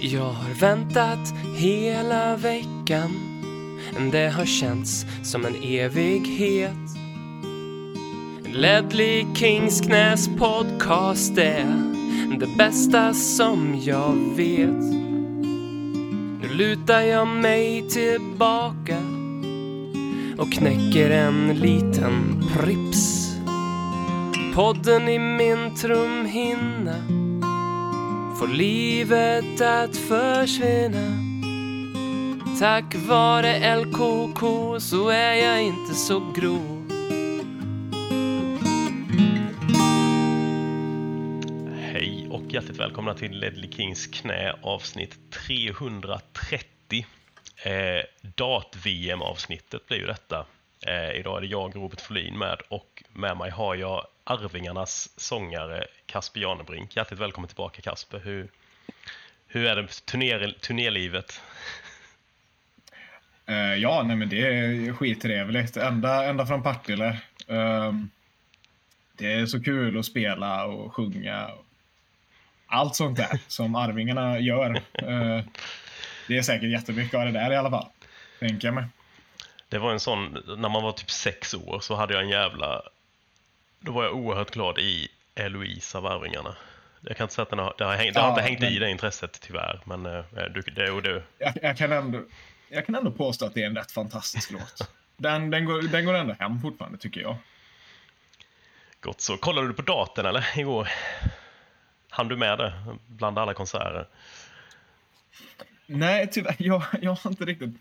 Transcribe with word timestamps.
Jag 0.00 0.32
har 0.32 0.54
väntat 0.60 1.34
hela 1.56 2.36
veckan. 2.36 3.10
Det 4.12 4.28
har 4.28 4.44
känts 4.44 5.06
som 5.22 5.44
en 5.44 5.54
evighet. 5.62 6.72
Ledley 8.52 9.26
Kings 9.34 9.80
knäs 9.80 10.28
podcast 10.38 11.38
är 11.38 11.92
det 12.40 12.56
bästa 12.58 13.14
som 13.14 13.80
jag 13.84 14.36
vet. 14.36 14.82
Nu 16.40 16.48
lutar 16.52 17.00
jag 17.00 17.28
mig 17.28 17.88
tillbaka 17.88 18.98
och 20.38 20.52
knäcker 20.52 21.10
en 21.10 21.48
liten 21.48 22.44
Prips. 22.54 23.32
Podden 24.54 25.08
i 25.08 25.18
min 25.18 25.74
trumhinna 25.74 27.25
får 28.38 28.48
livet 28.48 29.60
att 29.60 29.96
försvinna 29.96 31.22
Tack 32.60 32.94
vare 32.94 33.76
LKK 33.76 34.40
så 34.80 35.08
är 35.08 35.34
jag 35.34 35.62
inte 35.62 35.94
så 35.94 36.32
grov 36.36 36.90
Hej 41.80 42.28
och 42.30 42.42
hjärtligt 42.48 42.80
välkomna 42.80 43.14
till 43.14 43.38
Ledley 43.38 43.72
Kings 43.72 44.06
knä 44.06 44.54
avsnitt 44.62 45.18
330. 45.46 47.06
Eh, 47.64 47.72
Dat-VM-avsnittet 48.36 49.86
blir 49.86 49.98
ju 49.98 50.06
detta. 50.06 50.46
Eh, 50.86 51.20
idag 51.20 51.36
är 51.36 51.40
det 51.40 51.46
jag, 51.46 51.76
Robert 51.76 52.00
Folin, 52.00 52.38
med 52.38 52.58
och 52.68 53.02
med 53.12 53.36
mig 53.36 53.50
har 53.50 53.74
jag 53.74 54.06
Arvingarnas 54.26 55.08
sångare 55.16 55.86
Kasper 56.06 56.40
Janebrink. 56.40 56.96
Hjärtligt 56.96 57.20
välkommen 57.20 57.48
tillbaka 57.48 57.82
Kasper. 57.82 58.20
Hur, 58.24 58.48
hur 59.46 59.66
är 59.66 59.76
det 59.76 59.88
turner, 60.06 60.56
turnerlivet? 60.60 61.40
Uh, 63.50 63.74
ja, 63.76 64.02
nej 64.02 64.16
men 64.16 64.28
det 64.28 64.46
är 64.46 64.92
skittrevligt. 64.92 65.76
Ända, 65.76 66.24
ända 66.24 66.46
från 66.46 66.62
Partille. 66.62 67.20
Uh, 67.50 67.92
det 69.16 69.32
är 69.32 69.46
så 69.46 69.62
kul 69.62 69.98
att 69.98 70.06
spela 70.06 70.64
och 70.64 70.94
sjunga. 70.94 71.46
Och 71.46 71.64
allt 72.66 72.96
sånt 72.96 73.16
där 73.16 73.40
som 73.48 73.74
Arvingarna 73.74 74.38
gör. 74.38 74.70
Uh, 75.02 75.44
det 76.28 76.38
är 76.38 76.42
säkert 76.42 76.70
jättemycket 76.70 77.14
av 77.14 77.26
det 77.26 77.32
där 77.32 77.52
i 77.52 77.56
alla 77.56 77.70
fall. 77.70 77.88
Tänker 78.40 78.68
jag 78.68 78.74
mig. 78.74 78.84
Det 79.68 79.78
var 79.78 79.92
en 79.92 80.00
sån, 80.00 80.38
när 80.46 80.68
man 80.68 80.82
var 80.82 80.92
typ 80.92 81.10
sex 81.10 81.54
år 81.54 81.80
så 81.80 81.94
hade 81.94 82.14
jag 82.14 82.22
en 82.22 82.28
jävla 82.28 82.82
då 83.86 83.92
var 83.92 84.04
jag 84.04 84.14
oerhört 84.14 84.50
glad 84.50 84.78
i 84.78 85.08
Eloise 85.34 85.98
av 85.98 86.06
Arvingarna. 86.06 86.56
Jag 87.00 87.16
kan 87.16 87.24
inte 87.24 87.34
säga 87.34 87.42
att 87.42 87.50
den 87.50 87.58
har, 87.58 87.74
det 87.78 87.84
har, 87.84 87.94
hängt, 87.94 88.14
det 88.14 88.20
har 88.20 88.28
inte 88.28 88.42
hängt 88.42 88.60
men... 88.60 88.72
i 88.72 88.78
det 88.78 88.90
intresset 88.90 89.40
tyvärr, 89.40 89.80
men 89.84 90.06
äh, 90.06 90.24
du, 90.54 90.60
det 90.60 90.90
och 90.90 91.02
du. 91.02 91.22
Jag, 91.38 91.52
jag, 91.62 91.76
kan 91.76 91.92
ändå, 91.92 92.22
jag 92.68 92.86
kan 92.86 92.94
ändå 92.94 93.10
påstå 93.10 93.46
att 93.46 93.54
det 93.54 93.62
är 93.62 93.66
en 93.66 93.76
rätt 93.76 93.92
fantastisk 93.92 94.50
låt. 94.50 94.90
Den, 95.16 95.50
den, 95.50 95.64
går, 95.64 95.82
den 95.82 96.04
går 96.04 96.14
ändå 96.14 96.34
hem 96.38 96.60
fortfarande, 96.60 96.98
tycker 96.98 97.20
jag. 97.20 97.36
Gott 99.00 99.20
så. 99.20 99.36
Kollade 99.36 99.66
du 99.68 99.74
på 99.74 99.82
datorn 99.82 100.26
eller 100.26 100.58
igår? 100.58 100.88
Han 102.10 102.28
du 102.28 102.36
med 102.36 102.58
det 102.58 102.72
bland 103.06 103.38
alla 103.38 103.54
konserter? 103.54 104.06
Nej, 105.86 106.28
tyvärr. 106.32 106.56
Jag, 106.58 106.82
jag 107.02 107.14
har 107.14 107.30
inte 107.30 107.44
riktigt... 107.44 107.76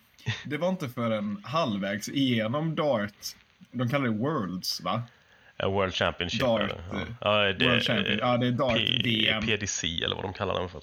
Det 0.45 0.57
var 0.57 0.69
inte 0.69 0.89
förrän 0.89 1.41
halvvägs 1.43 2.09
igenom 2.09 2.75
Dart. 2.75 3.35
De 3.71 3.89
kallar 3.89 4.05
det 4.05 4.11
Worlds, 4.11 4.81
va? 4.81 5.03
World 5.63 5.93
Championship. 5.93 6.41
Dart, 6.41 6.71
ja. 6.91 6.99
Ja, 7.21 7.53
det, 7.53 7.65
World 7.65 7.83
Champion. 7.83 8.17
ja, 8.21 8.37
det 8.37 8.47
är 8.47 8.51
Dart 8.51 8.77
P 8.77 9.01
VM. 9.03 9.45
PDC 9.45 10.03
eller 10.03 10.15
vad 10.15 10.25
de 10.25 10.33
kallar 10.33 10.59
den 10.59 10.69
för. 10.69 10.81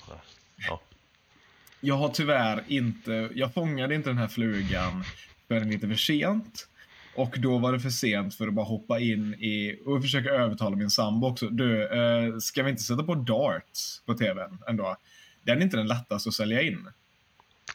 Ja. 0.69 0.81
jag 1.81 1.95
har 1.95 2.09
tyvärr 2.09 2.63
inte, 2.69 3.29
jag 3.35 3.55
fångade 3.55 3.95
inte 3.95 4.11
den 4.11 4.19
här 4.19 4.29
flugan 4.29 5.05
förrän 5.49 5.71
lite 5.71 5.89
för 5.89 5.95
sent. 5.95 6.69
Och 7.15 7.35
då 7.39 7.59
var 7.59 7.73
det 7.73 7.81
för 7.81 7.91
sent 7.91 8.35
för 8.35 8.49
att 8.49 8.55
bara 8.55 8.67
hoppa 8.67 9.01
in 9.01 9.35
i 9.35 9.79
och 9.87 10.03
försöka 10.03 10.31
övertala 10.31 10.77
min 10.77 10.91
sambo 10.91 11.27
också. 11.27 11.49
Du, 11.49 11.89
eh, 11.89 12.39
ska 12.39 12.63
vi 12.63 12.71
inte 12.71 12.83
sätta 12.83 13.03
på 13.03 13.15
darts 13.15 14.03
på 14.07 14.15
tvn 14.15 14.59
ändå? 14.69 14.97
Den 15.43 15.59
är 15.59 15.63
inte 15.63 15.77
den 15.77 15.87
lättaste 15.87 16.29
att 16.29 16.35
sälja 16.35 16.63
in. 16.63 16.89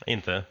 Inte? 0.06 0.44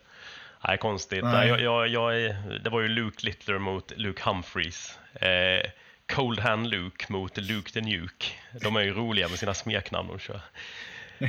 Nej, 0.68 0.78
konstigt. 0.78 1.24
Nej. 1.24 1.48
Jag, 1.48 1.60
jag, 1.60 1.88
jag, 1.88 2.34
det 2.64 2.70
var 2.70 2.80
ju 2.80 2.88
Luke 2.88 3.26
Littler 3.26 3.58
mot 3.58 3.92
Luke 3.96 4.22
Humphreys. 4.24 4.98
Eh, 5.14 5.70
Cold 6.08 6.40
Hand 6.40 6.66
Luke 6.66 7.12
mot 7.12 7.36
Luke 7.36 7.70
the 7.70 7.80
Nuke. 7.80 8.26
De 8.60 8.76
är 8.76 8.80
ju 8.80 8.94
roliga 8.94 9.28
med 9.28 9.38
sina 9.38 9.54
smeknamn 9.54 10.08
de 10.08 10.18
kör. 10.18 10.40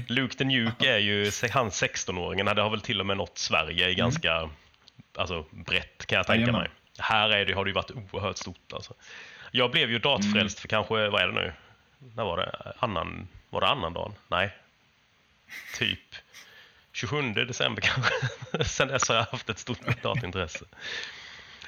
Luke 0.07 0.38
the 0.38 0.43
Nuke 0.43 0.93
är 0.93 0.97
ju 0.97 1.31
han 1.51 1.69
16-åringen, 1.69 2.55
det 2.55 2.61
har 2.61 2.69
väl 2.69 2.81
till 2.81 2.99
och 2.99 3.05
med 3.05 3.17
nått 3.17 3.37
Sverige 3.37 3.83
i 3.87 3.93
mm. 3.93 3.95
ganska 3.95 4.35
mm. 4.35 4.49
alltså, 5.16 5.45
brett 5.51 6.05
kan 6.05 6.17
jag 6.17 6.27
tänka 6.27 6.41
Jajamän. 6.41 6.61
mig. 6.61 6.69
Här 6.99 7.29
är 7.29 7.45
det, 7.45 7.53
har 7.53 7.66
det 7.66 7.69
ju 7.69 7.73
varit 7.73 7.91
oerhört 7.91 8.37
stort 8.37 8.73
alltså. 8.73 8.93
Jag 9.51 9.71
blev 9.71 9.91
ju 9.91 9.99
datfrälst 9.99 10.57
mm. 10.57 10.61
för 10.61 10.67
kanske, 10.67 10.93
vad 11.09 11.21
är 11.21 11.27
det 11.27 11.33
nu? 11.33 11.53
När 12.16 12.23
var 12.23 12.37
det? 12.37 12.73
Annan, 12.79 13.27
var 13.49 13.61
det 13.61 13.67
annan 13.67 13.93
dagen? 13.93 14.13
Nej. 14.27 14.51
Typ 15.77 16.16
27 16.91 17.33
december 17.33 17.81
kanske. 17.81 18.13
Sen 18.66 18.87
dess 18.87 19.09
har 19.09 19.16
jag 19.16 19.23
haft 19.23 19.49
ett 19.49 19.59
stort 19.59 20.03
datintresse. 20.03 20.66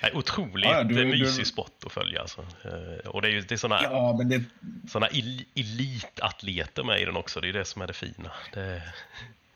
Nej, 0.02 0.12
otroligt 0.14 0.70
ja, 0.70 0.84
du, 0.84 1.06
mysig 1.06 1.42
du... 1.42 1.46
sport 1.46 1.84
att 1.86 1.92
följa. 1.92 2.22
Alltså. 2.22 2.42
Eh, 2.42 3.10
och 3.10 3.22
det 3.22 3.28
är 3.28 3.32
ju 3.32 3.42
det 3.42 3.56
är 3.56 3.58
såna, 3.58 3.84
ja, 3.84 4.20
det... 4.26 4.44
såna 4.90 5.08
elitatleter 5.56 6.84
med 6.84 7.02
i 7.02 7.06
den 7.06 7.16
också. 7.16 7.42
Det 7.42 7.50
är 7.50 7.54
det 7.54 7.66
som 7.66 7.82
är 7.82 7.88
det 7.88 7.94
fina. 7.94 8.32
Det... 8.54 8.82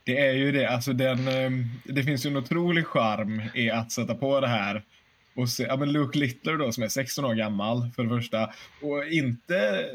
det 0.04 0.18
är 0.18 0.34
ju 0.34 0.52
det. 0.52 0.66
Alltså 0.66 0.94
den, 0.94 1.28
ehm, 1.28 1.70
det 1.84 2.04
finns 2.04 2.26
ju 2.26 2.30
en 2.30 2.38
otrolig 2.38 2.88
charm 2.88 3.42
i 3.54 3.72
att 3.72 3.92
sätta 3.92 4.16
på 4.16 4.40
det 4.40 4.48
här 4.48 4.84
och 5.36 5.50
se, 5.50 5.64
ja 5.64 5.76
men 5.76 5.92
Luke 5.92 6.20
Littler 6.20 6.58
då 6.58 6.72
som 6.72 6.84
är 6.84 6.88
16 6.88 7.26
år 7.26 7.34
gammal 7.34 7.90
för 7.96 8.04
det 8.04 8.10
första 8.10 8.54
och 8.82 9.06
inte, 9.06 9.90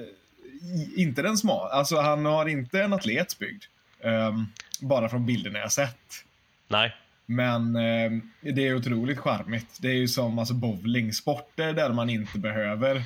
inte 0.96 1.22
den 1.22 1.36
smal. 1.36 1.70
Alltså 1.70 1.96
han 2.00 2.24
har 2.24 2.46
inte 2.46 2.82
en 2.82 2.92
atletbyggd. 2.92 3.64
Um, 4.02 4.52
bara 4.80 5.08
från 5.08 5.26
bilderna 5.26 5.58
jag 5.58 5.72
sett. 5.72 6.24
Nej. 6.68 6.94
Men 7.30 7.76
eh, 7.76 8.10
det 8.40 8.66
är 8.66 8.74
otroligt 8.74 9.18
charmigt. 9.18 9.78
Det 9.80 9.88
är 9.88 9.94
ju 9.94 10.08
som 10.08 10.38
alltså, 10.38 10.54
bowlingsporter 10.54 11.72
där 11.72 11.92
man 11.92 12.10
inte 12.10 12.38
behöver 12.38 13.02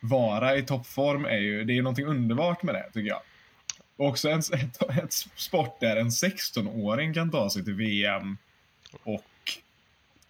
vara 0.00 0.56
i 0.56 0.62
toppform. 0.62 1.24
Är 1.24 1.38
ju, 1.38 1.64
det 1.64 1.72
är 1.72 1.74
ju 1.74 1.82
någonting 1.82 2.06
underbart 2.06 2.62
med 2.62 2.74
det, 2.74 2.90
tycker 2.92 3.08
jag. 3.08 3.20
Och 3.96 4.06
också 4.06 4.28
en, 4.28 4.38
ett, 4.52 4.82
ett 5.02 5.12
sport 5.36 5.80
där 5.80 5.96
en 5.96 6.08
16-åring 6.08 7.14
kan 7.14 7.30
ta 7.30 7.50
sig 7.50 7.64
till 7.64 7.74
VM 7.74 8.36
och 9.02 9.24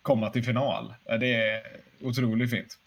komma 0.02 0.30
till 0.30 0.44
final. 0.44 0.94
Det 1.20 1.34
är 1.34 1.62
otroligt 2.00 2.50
fint. 2.50 2.78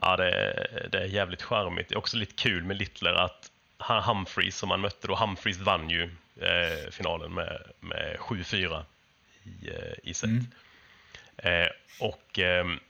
Ja, 0.00 0.16
det 0.16 0.30
är, 0.30 0.88
det 0.92 0.98
är 0.98 1.06
jävligt 1.06 1.42
charmigt. 1.42 1.88
Det 1.88 1.94
är 1.94 1.98
också 1.98 2.16
lite 2.16 2.34
kul 2.34 2.64
med 2.64 2.76
Littler 2.76 3.14
att 3.14 3.50
Humphreys 3.78 4.56
som 4.56 4.70
han 4.70 4.80
mötte 4.80 5.06
då, 5.06 5.16
Humphreys 5.16 5.58
vann 5.58 5.90
ju 5.90 6.02
eh, 6.40 6.90
finalen 6.90 7.34
med, 7.34 7.62
med 7.80 8.16
7-4 8.18 8.84
i, 9.44 9.68
eh, 9.68 10.10
i 10.10 10.14
set. 10.14 10.30
Mm. 10.30 10.46
Eh, 11.36 11.68
och 11.98 12.38
ehm, 12.38 12.80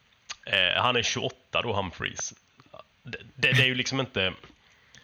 eh, 0.46 0.82
han 0.82 0.96
är 0.96 1.02
28 1.02 1.62
då, 1.62 1.72
Humphreys. 1.72 2.34
Det, 3.02 3.18
det, 3.34 3.52
det, 3.52 3.62
är 3.62 3.66
ju 3.66 3.74
liksom 3.74 4.00
inte... 4.00 4.32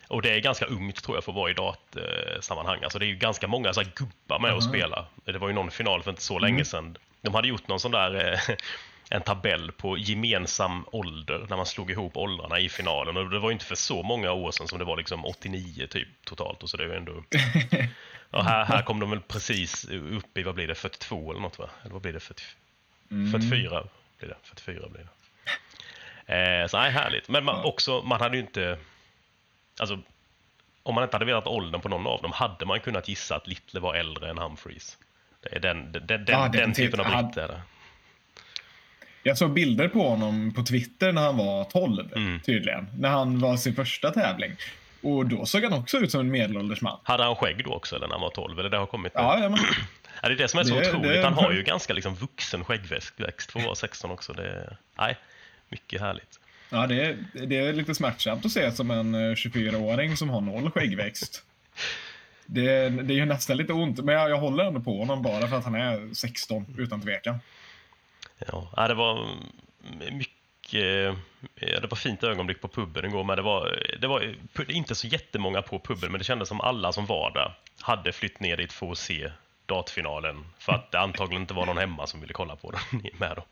Och 0.08 0.22
det 0.22 0.30
är 0.34 0.40
ganska 0.40 0.64
ungt 0.64 1.02
tror 1.04 1.16
jag 1.16 1.24
för 1.24 1.32
att 1.32 1.36
vara 1.36 1.50
i 1.50 1.54
datsammanhang. 1.54 2.82
Alltså 2.82 2.98
det 2.98 3.04
är 3.04 3.08
ju 3.08 3.16
ganska 3.16 3.46
många 3.46 3.72
så 3.72 3.80
här, 3.80 3.90
gubbar 3.94 4.38
med 4.38 4.48
mm. 4.48 4.58
att 4.58 4.64
spela. 4.64 5.06
Det 5.24 5.38
var 5.38 5.48
ju 5.48 5.54
någon 5.54 5.70
final 5.70 6.02
för 6.02 6.10
inte 6.10 6.22
så 6.22 6.38
länge 6.38 6.54
mm. 6.54 6.64
sedan. 6.64 6.96
De 7.22 7.34
hade 7.34 7.48
gjort 7.48 7.68
någon 7.68 7.80
sån 7.80 7.90
där 7.90 8.32
eh, 8.32 8.56
en 9.10 9.22
tabell 9.22 9.72
på 9.72 9.98
gemensam 9.98 10.84
ålder 10.92 11.46
när 11.50 11.56
man 11.56 11.66
slog 11.66 11.90
ihop 11.90 12.16
åldrarna 12.16 12.58
i 12.58 12.68
finalen. 12.68 13.16
Och 13.16 13.30
det 13.30 13.38
var 13.38 13.48
ju 13.48 13.52
inte 13.52 13.64
för 13.64 13.74
så 13.74 14.02
många 14.02 14.32
år 14.32 14.50
sedan 14.50 14.68
som 14.68 14.78
det 14.78 14.84
var 14.84 14.96
liksom 14.96 15.24
89 15.24 15.86
typ 15.86 16.08
totalt. 16.24 16.62
Och 16.62 16.70
så 16.70 16.76
det 16.76 16.84
är 16.84 16.88
ändå 16.88 17.12
Och 18.30 18.44
här, 18.44 18.64
här 18.64 18.82
kom 18.82 19.00
de 19.00 19.10
väl 19.10 19.20
precis 19.20 19.84
upp 19.88 20.38
i, 20.38 20.42
vad 20.42 20.54
blir 20.54 20.68
det, 20.68 20.74
42 20.74 21.30
eller 21.30 21.40
något 21.40 21.58
va? 21.58 21.70
Eller 21.82 21.92
vad 21.92 22.02
blir 22.02 22.12
det, 22.12 22.20
40, 22.20 22.42
mm. 23.10 23.32
44 23.32 23.84
blir 24.18 24.28
det. 24.28 24.36
44 24.42 24.88
blir 24.88 25.02
det. 25.02 25.08
Eh, 26.34 26.66
så 26.66 26.78
nej, 26.78 26.90
härligt. 26.90 27.28
Men 27.28 27.44
man, 27.44 27.64
också, 27.64 28.02
man 28.02 28.20
hade 28.20 28.36
ju 28.36 28.42
inte, 28.42 28.78
alltså 29.80 29.98
om 30.82 30.94
man 30.94 31.04
inte 31.04 31.14
hade 31.14 31.24
vetat 31.24 31.46
åldern 31.46 31.80
på 31.80 31.88
någon 31.88 32.06
av 32.06 32.22
dem 32.22 32.32
hade 32.32 32.66
man 32.66 32.80
kunnat 32.80 33.08
gissa 33.08 33.36
att 33.36 33.46
Little 33.46 33.80
var 33.80 33.94
äldre 33.94 34.30
än 34.30 34.38
Humphreys. 34.38 34.98
Det 35.40 35.56
är 35.56 35.60
den, 35.60 35.92
den, 35.92 36.06
den, 36.06 36.24
ja, 36.28 36.48
den 36.48 36.72
typen 36.72 37.00
av 37.00 37.06
britt 37.06 37.36
är 37.36 37.48
det. 37.48 37.62
Jag 39.26 39.38
såg 39.38 39.52
bilder 39.52 39.88
på 39.88 40.08
honom 40.08 40.52
på 40.54 40.62
Twitter 40.62 41.12
när 41.12 41.22
han 41.22 41.36
var 41.36 41.64
12, 41.64 42.12
mm. 42.16 42.40
tydligen. 42.40 42.86
När 42.98 43.08
han 43.08 43.38
var 43.38 43.56
sin 43.56 43.74
första 43.74 44.10
tävling. 44.10 44.52
Och 45.02 45.26
då 45.26 45.46
såg 45.46 45.62
han 45.62 45.72
också 45.72 45.98
ut 45.98 46.10
som 46.10 46.20
en 46.20 46.30
medelålders 46.30 46.80
man. 46.80 46.98
Hade 47.02 47.24
han 47.24 47.36
skägg 47.36 47.64
då 47.64 47.72
också 47.72 47.96
eller 47.96 48.06
när 48.06 48.14
han 48.14 48.20
var 48.20 48.30
12? 48.30 48.58
Eller 48.58 48.70
det 48.70 48.76
har 48.76 48.86
kommit 48.86 49.12
Ja, 49.14 49.38
ja, 49.42 49.48
men... 49.48 49.58
ja, 50.22 50.28
det 50.28 50.34
är 50.34 50.38
det 50.38 50.48
som 50.48 50.60
är 50.60 50.64
så 50.64 50.74
det, 50.74 50.88
otroligt. 50.88 51.12
Det... 51.12 51.22
Han 51.22 51.32
har 51.32 51.52
ju 51.52 51.62
ganska 51.62 51.92
liksom 51.92 52.14
vuxen 52.14 52.64
skäggväxt 52.64 53.52
för 53.52 53.58
att 53.58 53.64
vara 53.64 53.74
16 53.74 54.10
också. 54.10 54.32
Det 54.32 54.76
nej, 54.98 55.16
mycket 55.68 56.00
härligt. 56.00 56.40
Ja, 56.70 56.86
det 56.86 57.04
är, 57.04 57.16
det 57.46 57.56
är 57.56 57.72
lite 57.72 57.94
smärtsamt 57.94 58.44
att 58.44 58.52
se 58.52 58.72
som 58.72 58.90
en 58.90 59.16
24-åring 59.34 60.10
eh, 60.10 60.16
som 60.16 60.30
har 60.30 60.40
noll 60.40 60.70
skäggväxt. 60.70 61.42
det, 62.46 62.88
det 62.88 63.14
är 63.14 63.18
ju 63.18 63.24
nästan 63.24 63.56
lite 63.56 63.72
ont, 63.72 64.04
men 64.04 64.14
jag, 64.14 64.30
jag 64.30 64.38
håller 64.38 64.64
ändå 64.64 64.80
på 64.80 64.98
honom 64.98 65.22
bara 65.22 65.48
för 65.48 65.56
att 65.56 65.64
han 65.64 65.74
är 65.74 66.14
16, 66.14 66.66
utan 66.78 67.00
tvekan. 67.00 67.38
Ja, 68.38 68.88
det 68.88 68.94
var 68.94 69.28
mycket... 70.12 71.16
Det 71.60 71.90
var 71.90 71.96
fint 71.96 72.24
ögonblick 72.24 72.60
på 72.60 72.68
puben 72.68 73.04
igår, 73.04 73.24
men 73.24 73.36
det 73.36 73.42
var, 73.42 73.82
det 74.00 74.06
var 74.06 74.34
inte 74.68 74.94
så 74.94 75.06
jättemånga 75.06 75.62
på 75.62 75.78
puben, 75.78 76.12
men 76.12 76.18
det 76.18 76.24
kändes 76.24 76.48
som 76.48 76.60
alla 76.60 76.92
som 76.92 77.06
var 77.06 77.30
där 77.30 77.54
hade 77.80 78.12
flytt 78.12 78.40
ner 78.40 78.56
dit 78.56 78.72
för 78.72 78.92
att 78.92 78.98
se 78.98 79.30
dartfinalen 79.66 80.44
för 80.58 80.72
att 80.72 80.92
det 80.92 80.98
antagligen 80.98 81.42
inte 81.42 81.54
var 81.54 81.66
någon 81.66 81.78
hemma 81.78 82.06
som 82.06 82.20
ville 82.20 82.32
kolla 82.32 82.56
på 82.56 82.70
den 82.70 83.02
med 83.18 83.36
dem. 83.36 83.44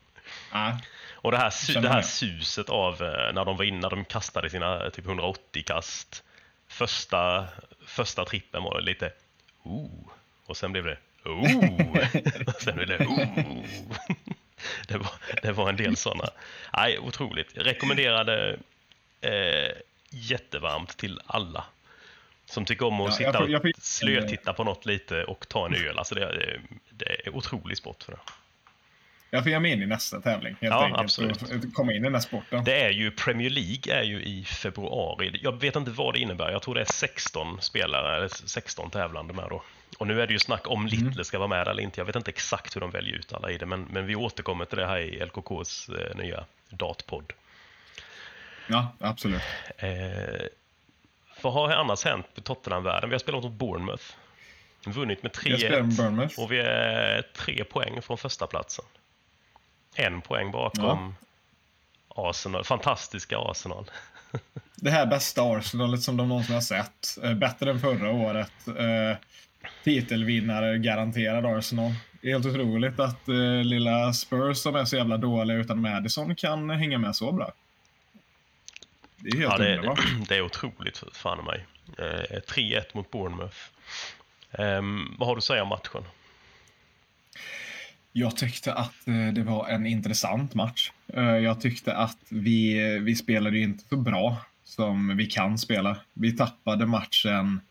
Ja. 0.51 0.79
Och 1.13 1.31
det 1.31 1.37
här, 1.37 1.81
det 1.81 1.89
här 1.89 2.01
suset 2.01 2.69
av 2.69 2.93
eh, 2.93 3.33
när 3.33 3.45
de 3.45 3.57
var 3.57 3.63
inne, 3.63 3.79
när 3.79 3.89
de 3.89 4.05
kastade 4.05 4.49
sina 4.49 4.89
typ 4.89 5.05
180 5.05 5.63
kast. 5.65 6.23
Första, 6.67 7.47
första 7.85 8.25
trippen 8.25 8.63
var 8.63 8.81
lite 8.81 9.11
oh, 9.63 9.89
och 10.45 10.57
sen 10.57 10.71
blev 10.71 10.83
det 10.83 10.97
oh, 11.25 11.99
och 12.47 12.61
sen 12.61 12.75
blev 12.75 12.87
det 12.87 13.05
oh. 13.05 13.65
Det 14.87 14.97
var, 14.97 15.11
det 15.41 15.51
var 15.51 15.69
en 15.69 15.75
del 15.75 15.95
sådana. 15.95 16.29
Nej, 16.77 16.99
otroligt. 16.99 17.47
Rekommenderade 17.55 18.57
eh, 19.21 19.71
jättevarmt 20.09 20.97
till 20.97 21.19
alla 21.25 21.65
som 22.45 22.65
tycker 22.65 22.85
om 22.85 23.01
att 23.01 23.19
ja, 23.19 23.31
sitta 23.33 23.57
och 23.57 23.61
fick... 23.61 23.75
slötitta 23.79 24.53
på 24.53 24.63
något 24.63 24.85
lite 24.85 25.23
och 25.23 25.47
ta 25.47 25.65
en 25.65 25.75
öl. 25.75 25.97
Alltså 25.97 26.15
det, 26.15 26.21
är, 26.21 26.61
det 26.89 27.27
är 27.27 27.35
otrolig 27.35 27.77
sport 27.77 28.03
för 28.03 28.11
det. 28.11 28.19
Jag 29.29 29.43
får 29.43 29.51
ge 29.51 29.59
mig 29.59 29.71
in 29.71 29.81
i 29.81 29.85
nästa 29.85 30.21
tävling 30.21 30.55
helt 30.61 30.73
ja, 30.73 30.85
enkelt. 30.85 31.03
Absolut. 31.03 31.73
komma 31.73 31.91
in 31.91 31.97
i 31.97 32.03
den 32.03 32.13
här 32.13 32.21
sporten. 32.21 32.63
Det 32.63 32.81
är 32.81 32.89
ju 32.89 33.11
Premier 33.11 33.49
League 33.49 33.93
är 33.93 34.03
ju 34.03 34.23
i 34.23 34.43
februari. 34.43 35.39
Jag 35.43 35.61
vet 35.61 35.75
inte 35.75 35.91
vad 35.91 36.13
det 36.13 36.19
innebär. 36.19 36.51
Jag 36.51 36.61
tror 36.61 36.75
det 36.75 36.81
är 36.81 36.85
16 36.85 37.61
spelare, 37.61 38.17
eller 38.17 38.27
16 38.27 38.89
tävlande 38.89 39.33
med 39.33 39.45
då. 39.49 39.63
Och 39.97 40.07
nu 40.07 40.21
är 40.21 40.27
det 40.27 40.33
ju 40.33 40.39
snack 40.39 40.67
om 40.67 40.87
Little 40.87 41.07
mm. 41.07 41.23
ska 41.23 41.37
vara 41.37 41.47
med 41.47 41.67
eller 41.67 41.83
inte. 41.83 41.99
Jag 41.99 42.05
vet 42.05 42.15
inte 42.15 42.31
exakt 42.31 42.75
hur 42.75 42.81
de 42.81 42.91
väljer 42.91 43.15
ut 43.15 43.33
alla 43.33 43.51
i 43.51 43.57
det, 43.57 43.65
men, 43.65 43.81
men 43.81 44.05
vi 44.05 44.15
återkommer 44.15 44.65
till 44.65 44.77
det 44.77 44.85
här 44.85 44.99
i 44.99 45.25
LKKs 45.25 45.89
eh, 45.89 46.17
nya 46.17 46.45
datpodd. 46.69 47.33
Ja, 48.67 48.95
absolut. 48.99 49.41
Eh, 49.77 49.89
vad 51.41 51.53
har 51.53 51.69
annars 51.71 52.05
hänt 52.05 52.25
i 52.35 52.41
Tottenham-världen? 52.41 53.09
Vi 53.09 53.13
har 53.13 53.19
spelat 53.19 53.43
mot 53.43 53.53
Bournemouth. 53.53 54.03
Vunnit 54.85 55.23
med 55.23 55.31
3-1 55.31 56.39
och 56.39 56.51
vi 56.51 56.59
är 56.59 57.21
tre 57.21 57.63
poäng 57.63 58.01
från 58.01 58.17
första 58.17 58.47
platsen. 58.47 58.85
En 59.95 60.21
poäng 60.21 60.51
bakom 60.51 61.15
ja. 62.15 62.29
Arsenal. 62.29 62.63
Fantastiska 62.63 63.37
Arsenal. 63.39 63.91
Det 64.75 64.91
här 64.91 65.05
bästa 65.05 65.41
Arsenalet 65.41 66.01
som 66.01 66.17
de 66.17 66.29
någonsin 66.29 66.53
har 66.53 66.61
sett. 66.61 67.17
Eh, 67.23 67.33
bättre 67.33 67.71
än 67.71 67.79
förra 67.79 68.11
året. 68.11 68.51
Eh, 69.65 69.83
titelvinnare 69.83 70.77
garanterad 70.77 71.45
Arsenal. 71.45 71.91
Helt 72.23 72.45
otroligt 72.45 72.99
att 72.99 73.27
eh, 73.27 73.63
lilla 73.63 74.13
Spurs 74.13 74.57
som 74.57 74.75
är 74.75 74.85
så 74.85 74.95
jävla 74.95 75.17
dåliga 75.17 75.57
utan 75.57 75.81
Madison 75.81 76.35
kan 76.35 76.69
hänga 76.69 76.97
med 76.97 77.15
så 77.15 77.31
bra. 77.31 77.51
Det 79.17 79.29
är 79.29 79.37
helt 79.37 79.51
ja, 79.51 79.57
det, 79.57 79.75
underbart. 79.75 79.99
Det 80.29 80.35
är 80.35 80.41
otroligt 80.41 81.03
fan 81.13 81.45
mig. 81.45 81.65
Eh, 81.97 82.39
3-1 82.53 82.83
mot 82.93 83.11
Bournemouth. 83.11 83.57
Um, 84.51 85.15
vad 85.19 85.27
har 85.27 85.35
du 85.35 85.37
att 85.37 85.43
säga 85.43 85.63
om 85.63 85.69
matchen? 85.69 86.03
Jag 88.11 88.37
tyckte 88.37 88.73
att 88.73 89.07
eh, 89.07 89.33
det 89.33 89.43
var 89.43 89.67
en 89.67 89.85
intressant 89.85 90.53
match. 90.53 90.91
Eh, 91.13 91.23
jag 91.23 91.61
tyckte 91.61 91.95
att 91.95 92.17
vi, 92.29 92.79
vi 92.99 93.15
spelade 93.15 93.59
inte 93.59 93.83
så 93.89 93.97
bra 93.97 94.37
som 94.63 95.17
vi 95.17 95.25
kan 95.25 95.57
spela. 95.57 95.97
Vi 96.13 96.37
tappade 96.37 96.85
matchen 96.85 97.61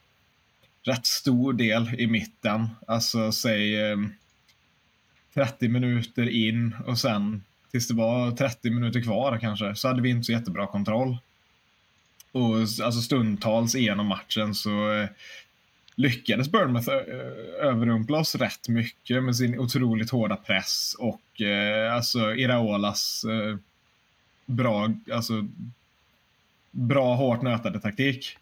rätt 0.85 1.07
stor 1.07 1.53
del 1.53 1.95
i 1.99 2.07
mitten. 2.07 2.69
Alltså 2.87 3.33
säg 3.33 3.91
eh, 3.91 3.97
30 5.35 5.69
minuter 5.69 6.29
in 6.29 6.77
och 6.87 6.99
sen 6.99 7.43
tills 7.71 7.89
det 7.89 7.95
var 7.95 8.31
30 8.31 8.71
minuter 8.71 9.01
kvar 9.01 9.39
kanske 9.39 9.75
så 9.75 9.89
hade 9.89 10.03
vi 10.03 10.11
inte 10.11 10.25
så 10.25 10.33
jättebra 10.33 10.67
kontroll. 10.67 11.19
Och 12.33 12.57
alltså 12.57 13.01
stundtals 13.01 13.75
igenom 13.75 14.07
matchen 14.07 14.55
så 14.55 14.93
eh, 14.93 15.09
lyckades 15.95 16.53
Bournemouth 16.53 16.89
eh, 16.89 17.69
överrumpla 17.69 18.19
oss 18.19 18.35
rätt 18.35 18.69
mycket 18.69 19.23
med 19.23 19.37
sin 19.37 19.59
otroligt 19.59 20.11
hårda 20.11 20.37
press 20.37 20.97
och 20.99 21.41
eh, 21.41 21.95
alltså 21.95 22.35
Iraolas 22.35 23.25
eh, 23.25 23.57
bra, 24.47 24.91
alltså 25.13 25.49
bra 26.71 27.15
hårt 27.15 27.43
nötade 27.43 27.81
taktik. 27.81 28.37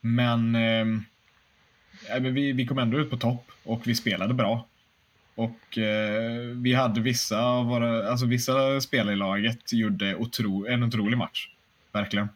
Men, 0.00 0.54
eh, 0.54 0.84
men 2.08 2.34
vi, 2.34 2.52
vi 2.52 2.66
kom 2.66 2.78
ändå 2.78 2.98
ut 2.98 3.10
på 3.10 3.16
topp 3.16 3.50
och 3.64 3.86
vi 3.86 3.94
spelade 3.94 4.34
bra. 4.34 4.66
Och 5.34 5.78
eh, 5.78 6.40
vi 6.40 6.74
hade 6.74 7.00
vissa 7.00 7.40
av 7.40 7.66
våra, 7.66 8.10
alltså 8.10 8.26
vissa 8.26 8.80
spelare 8.80 9.12
i 9.12 9.16
laget 9.16 9.72
gjorde 9.72 10.16
otro, 10.16 10.66
en 10.66 10.82
otrolig 10.82 11.18
match. 11.18 11.48
Verkligen. 11.92 12.28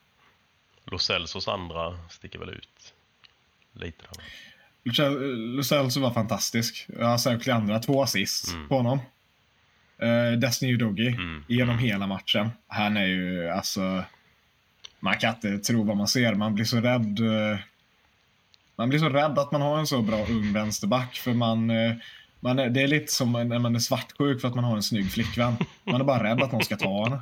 Lo 0.84 0.98
Celsos 0.98 1.48
andra 1.48 1.98
sticker 2.10 2.38
väl 2.38 2.50
ut 2.50 2.94
lite. 3.72 4.04
Celso 5.64 6.00
var 6.00 6.10
fantastisk. 6.10 6.86
Särskilt 7.20 7.48
andra 7.48 7.78
två 7.78 8.02
assist 8.02 8.52
mm. 8.52 8.68
på 8.68 8.76
honom. 8.76 9.00
Uh, 10.02 10.38
Destiny 10.38 10.72
Udogi 10.72 11.08
mm. 11.08 11.44
genom 11.48 11.74
mm. 11.74 11.84
hela 11.84 12.06
matchen. 12.06 12.50
Han 12.66 12.96
är 12.96 13.06
ju 13.06 13.48
alltså... 13.48 14.04
Man 15.00 15.18
kan 15.18 15.34
inte 15.34 15.58
tro 15.58 15.84
vad 15.84 15.96
man 15.96 16.08
ser. 16.08 16.34
Man 16.34 16.54
blir 16.54 16.64
så 16.64 16.80
rädd. 16.80 17.20
Uh, 17.20 17.58
man 18.76 18.88
blir 18.88 18.98
så 18.98 19.08
rädd 19.08 19.38
att 19.38 19.52
man 19.52 19.62
har 19.62 19.78
en 19.78 19.86
så 19.86 20.02
bra 20.02 20.26
ung 20.26 20.52
vänsterback. 20.52 21.16
För 21.16 21.32
man... 21.32 21.70
Uh, 21.70 21.94
man 22.40 22.58
är, 22.58 22.70
det 22.70 22.82
är 22.82 22.88
lite 22.88 23.12
som 23.12 23.32
när 23.32 23.58
man 23.58 23.74
är 23.74 23.78
svartsjuk 23.78 24.40
för 24.40 24.48
att 24.48 24.54
man 24.54 24.64
har 24.64 24.76
en 24.76 24.82
snygg 24.82 25.12
flickvän. 25.12 25.56
Man 25.84 26.00
är 26.00 26.04
bara 26.04 26.24
rädd 26.24 26.42
att 26.42 26.52
någon 26.52 26.64
ska 26.64 26.76
ta 26.76 27.04
henne. 27.04 27.20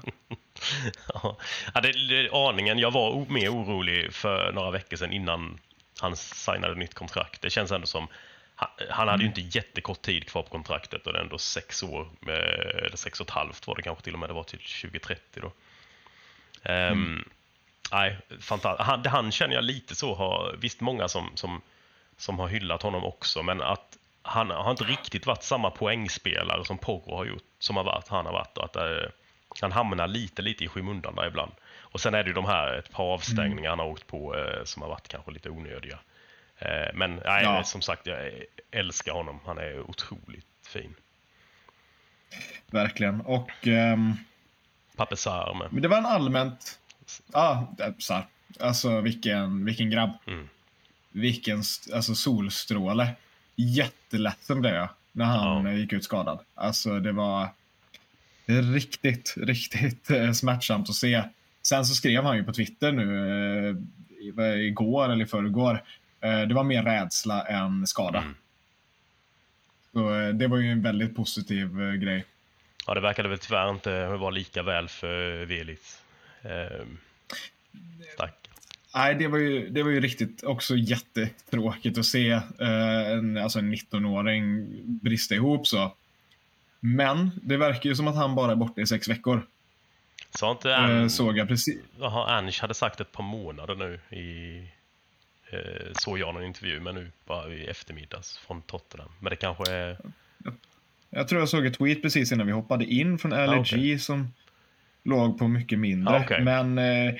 ja, 1.74 1.80
det, 1.82 1.92
det, 2.08 2.30
aningen. 2.32 2.78
Jag 2.78 2.90
var 2.90 3.26
mer 3.28 3.48
orolig 3.48 4.12
för 4.12 4.52
några 4.52 4.70
veckor 4.70 4.96
sedan 4.96 5.12
innan 5.12 5.58
han 6.00 6.16
signade 6.16 6.74
nytt 6.74 6.94
kontrakt. 6.94 7.42
Det 7.42 7.50
känns 7.50 7.72
ändå 7.72 7.86
som 7.86 8.06
han, 8.54 8.68
han 8.90 9.08
hade 9.08 9.22
ju 9.22 9.28
mm. 9.28 9.40
inte 9.40 9.58
jättekort 9.58 10.02
tid 10.02 10.28
kvar 10.28 10.42
på 10.42 10.48
kontraktet 10.48 11.06
och 11.06 11.12
det 11.12 11.18
är 11.18 11.22
ändå 11.22 11.38
sex 11.38 11.82
år, 11.82 12.08
eller 12.26 12.96
sex 12.96 13.20
och 13.20 13.26
ett 13.26 13.34
halvt 13.34 13.66
var 13.66 13.76
det 13.76 13.82
kanske 13.82 14.04
till 14.04 14.12
och 14.12 14.18
med, 14.18 14.28
det 14.28 14.34
var 14.34 14.44
till 14.44 14.58
2030 14.82 15.40
då. 15.42 15.46
Um, 15.46 16.72
mm. 16.72 17.28
Nej, 17.92 18.18
fantastiskt. 18.40 18.86
Han, 18.86 19.06
han 19.06 19.32
känner 19.32 19.54
jag 19.54 19.64
lite 19.64 19.94
så 19.94 20.14
har, 20.14 20.56
visst 20.58 20.80
många 20.80 21.08
som, 21.08 21.30
som, 21.34 21.62
som 22.16 22.38
har 22.38 22.48
hyllat 22.48 22.82
honom 22.82 23.04
också, 23.04 23.42
men 23.42 23.62
att 23.62 23.98
han 24.22 24.50
har 24.50 24.70
inte 24.70 24.84
riktigt 24.84 25.26
varit 25.26 25.42
samma 25.42 25.70
poängspelare 25.70 26.64
som 26.64 26.78
Porro 26.78 27.16
har 27.16 27.24
gjort, 27.24 27.44
som 27.58 27.76
har 27.76 27.84
varit, 27.84 28.08
han 28.08 28.26
har 28.26 28.32
varit. 28.32 28.58
Att, 28.58 28.76
eh, 28.76 29.08
han 29.60 29.72
hamnar 29.72 30.06
lite, 30.06 30.42
lite 30.42 30.64
i 30.64 30.68
skymundan 30.68 31.14
där 31.14 31.26
ibland. 31.26 31.52
Och 31.78 32.00
sen 32.00 32.14
är 32.14 32.22
det 32.22 32.28
ju 32.28 32.34
de 32.34 32.44
här 32.44 32.78
ett 32.78 32.92
par 32.92 33.04
avstängningar 33.04 33.70
mm. 33.70 33.70
han 33.70 33.78
har 33.78 33.86
åkt 33.86 34.06
på 34.06 34.36
eh, 34.36 34.64
som 34.64 34.82
har 34.82 34.88
varit 34.88 35.08
kanske 35.08 35.30
lite 35.30 35.50
onödiga. 35.50 35.98
Eh, 36.58 36.94
men 36.94 37.16
nej, 37.24 37.44
ja. 37.44 37.62
som 37.64 37.82
sagt, 37.82 38.06
jag 38.06 38.32
älskar 38.70 39.12
honom. 39.12 39.40
Han 39.46 39.58
är 39.58 39.80
otroligt 39.80 40.46
fin. 40.66 40.94
Verkligen. 42.66 43.20
Och... 43.20 43.50
Pape 44.96 45.16
Sarr 45.16 45.54
med. 45.54 45.72
Men 45.72 45.82
det 45.82 45.88
var 45.88 45.98
en 45.98 46.06
allmänt... 46.06 46.78
Ja, 47.32 47.74
ah, 47.78 47.92
Sarr. 47.98 48.26
Alltså 48.60 49.00
vilken, 49.00 49.64
vilken 49.64 49.90
grabb. 49.90 50.10
Mm. 50.26 50.48
Vilken 51.12 51.62
alltså, 51.94 52.14
solstråle. 52.14 53.08
Jätteledsen 53.56 54.60
blev 54.60 54.74
jag 54.74 54.88
när 55.12 55.24
han 55.24 55.64
ja. 55.64 55.72
gick 55.72 55.92
ut 55.92 56.04
skadad. 56.04 56.38
Alltså 56.54 57.00
det 57.00 57.12
var 57.12 57.48
riktigt, 58.46 59.34
riktigt 59.36 60.10
eh, 60.10 60.32
smärtsamt 60.32 60.88
att 60.88 60.94
se. 60.94 61.22
Sen 61.62 61.84
så 61.84 61.94
skrev 61.94 62.24
han 62.24 62.36
ju 62.36 62.44
på 62.44 62.52
Twitter 62.52 62.92
nu 62.92 63.78
eh, 64.38 64.60
igår 64.60 65.04
eller 65.04 65.24
i 65.24 65.26
förrgår. 65.26 65.82
Eh, 66.20 66.40
det 66.40 66.54
var 66.54 66.64
mer 66.64 66.82
rädsla 66.82 67.42
än 67.42 67.86
skada. 67.86 68.18
Mm. 68.18 68.34
Så 69.92 70.32
det 70.38 70.46
var 70.46 70.58
ju 70.58 70.72
en 70.72 70.82
väldigt 70.82 71.16
positiv 71.16 71.96
grej. 72.00 72.24
Ja, 72.86 72.94
det 72.94 73.00
verkade 73.00 73.28
väl 73.28 73.38
tyvärr 73.38 73.70
inte 73.70 74.06
vara 74.06 74.30
lika 74.30 74.62
väl 74.62 74.88
för 74.88 75.44
Velit. 75.44 76.03
Eh, 76.44 76.86
tack. 78.16 78.48
Nej, 78.94 79.14
det 79.14 79.28
var 79.28 79.38
ju, 79.38 79.68
det 79.68 79.82
var 79.82 79.90
ju 79.90 80.00
riktigt 80.00 80.44
också 80.44 80.76
jättetråkigt 80.76 81.98
att 81.98 82.04
se 82.04 82.30
eh, 82.30 83.10
en, 83.10 83.36
alltså 83.36 83.58
en 83.58 83.74
19-åring 83.74 84.66
brista 85.02 85.34
ihop 85.34 85.66
så. 85.66 85.94
Men 86.80 87.30
det 87.42 87.56
verkar 87.56 87.90
ju 87.90 87.96
som 87.96 88.08
att 88.08 88.16
han 88.16 88.34
bara 88.34 88.52
är 88.52 88.56
borta 88.56 88.80
i 88.80 88.86
sex 88.86 89.08
veckor. 89.08 89.46
Sa 90.30 90.50
inte 90.50 90.76
Ange, 90.76 91.02
eh, 91.02 91.08
såg 91.08 91.38
jag 91.38 91.48
precis. 91.48 91.80
Jaha, 91.98 92.38
Ange 92.38 92.60
hade 92.60 92.74
sagt 92.74 93.00
ett 93.00 93.12
par 93.12 93.24
månader 93.24 93.74
nu 93.74 94.16
i 94.18 94.58
eh, 95.50 95.92
såg 95.92 96.18
jag 96.18 96.34
någon 96.34 96.44
intervju 96.44 96.80
med 96.80 96.94
nu 96.94 97.12
bara 97.26 97.54
i 97.54 97.66
eftermiddags 97.66 98.38
från 98.38 98.62
Tottenham. 98.62 99.10
Men 99.20 99.30
det 99.30 99.36
kanske 99.36 99.72
är... 99.72 99.98
Jag 101.10 101.28
tror 101.28 101.40
jag 101.40 101.48
såg 101.48 101.66
ett 101.66 101.78
tweet 101.78 102.02
precis 102.02 102.32
innan 102.32 102.46
vi 102.46 102.52
hoppade 102.52 102.84
in 102.84 103.18
från 103.18 103.30
LG 103.30 103.50
ah, 103.50 103.60
okay. 103.60 103.98
som 103.98 104.32
låg 105.04 105.38
på 105.38 105.48
mycket 105.48 105.78
mindre. 105.78 106.20
Okay. 106.20 106.44
Men 106.44 106.78
eh, 106.78 107.14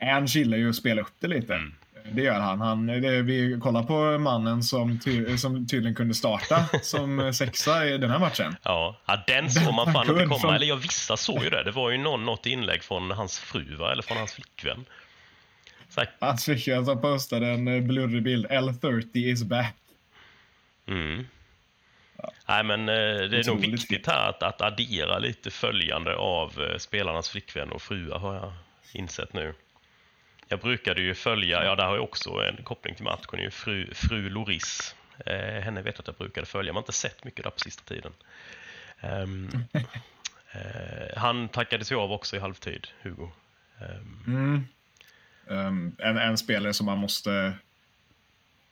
Ange 0.00 0.26
gillar 0.26 0.56
ju 0.56 0.68
att 0.68 0.76
spela 0.76 1.00
upp 1.02 1.14
det 1.20 1.28
lite. 1.28 1.54
Mm. 1.54 1.72
Det 2.12 2.22
gör 2.22 2.40
han. 2.40 2.60
han 2.60 2.86
det, 2.86 3.22
vi 3.22 3.58
kollar 3.62 3.82
på 3.82 4.18
mannen 4.18 4.62
som, 4.62 4.98
ty, 4.98 5.38
som 5.38 5.66
tydligen 5.66 5.94
kunde 5.94 6.14
starta 6.14 6.68
som 6.82 7.34
sexa 7.34 7.86
i 7.86 7.98
den 7.98 8.10
här 8.10 8.18
matchen. 8.18 8.56
Ja, 8.62 8.96
ja 9.06 9.24
den 9.26 9.50
såg 9.50 9.74
man 9.74 9.92
fan 9.92 10.10
inte 10.10 10.26
komma. 10.26 10.56
Eller 10.56 10.66
jag 10.66 10.76
vissa 10.76 11.16
såg 11.16 11.44
ju 11.44 11.50
det. 11.50 11.62
Det 11.62 11.70
var 11.70 11.90
ju 11.90 11.98
någon, 11.98 12.24
något 12.24 12.46
inlägg 12.46 12.82
från 12.82 13.10
hans 13.10 13.38
fru, 13.38 13.76
va? 13.76 13.92
eller 13.92 14.02
från 14.02 14.16
hans 14.16 14.32
flickvän. 14.32 14.84
Hans 16.20 16.44
flickvän 16.44 16.84
som 16.84 17.00
postade 17.00 17.46
en 17.46 17.88
blurrig 17.88 18.22
bild. 18.22 18.46
L30 18.46 19.16
is 19.16 19.44
back. 19.44 19.76
Mm. 20.88 21.26
Nej, 22.48 22.64
men 22.64 22.88
eh, 22.88 23.28
det 23.28 23.38
är 23.38 23.46
nog 23.46 23.60
viktigt 23.60 24.06
här 24.06 24.28
att, 24.28 24.42
att 24.42 24.60
addera 24.60 25.18
lite 25.18 25.50
följande 25.50 26.16
av 26.16 26.60
eh, 26.62 26.78
spelarnas 26.78 27.30
flickvän 27.30 27.72
och 27.72 27.82
fruar 27.82 28.18
har 28.18 28.34
jag 28.34 28.52
insett 28.92 29.32
nu. 29.32 29.54
Jag 30.48 30.60
brukade 30.60 31.02
ju 31.02 31.14
följa, 31.14 31.64
ja 31.64 31.76
där 31.76 31.84
har 31.84 31.94
jag 31.94 32.04
också 32.04 32.30
en 32.30 32.64
koppling 32.64 32.94
till 32.94 33.04
matchen, 33.04 33.40
ju 33.40 33.50
fru, 33.50 33.94
fru 33.94 34.30
Loris. 34.30 34.94
Eh, 35.26 35.62
henne 35.62 35.82
vet 35.82 35.94
jag 35.94 36.00
att 36.00 36.06
jag 36.06 36.16
brukade 36.16 36.46
följa, 36.46 36.72
man 36.72 36.76
har 36.76 36.82
inte 36.82 36.92
sett 36.92 37.24
mycket 37.24 37.44
där 37.44 37.50
på 37.50 37.58
sista 37.58 37.82
tiden. 37.84 38.12
Um, 39.00 39.50
eh, 40.52 41.16
han 41.16 41.48
tackade 41.48 41.84
sig 41.84 41.96
av 41.96 42.12
också 42.12 42.36
i 42.36 42.38
halvtid, 42.38 42.88
Hugo. 43.02 43.30
Um, 43.80 44.24
mm. 44.26 44.66
um, 45.46 45.96
en, 45.98 46.18
en 46.18 46.38
spelare 46.38 46.74
som 46.74 46.86
man 46.86 46.98
måste 46.98 47.52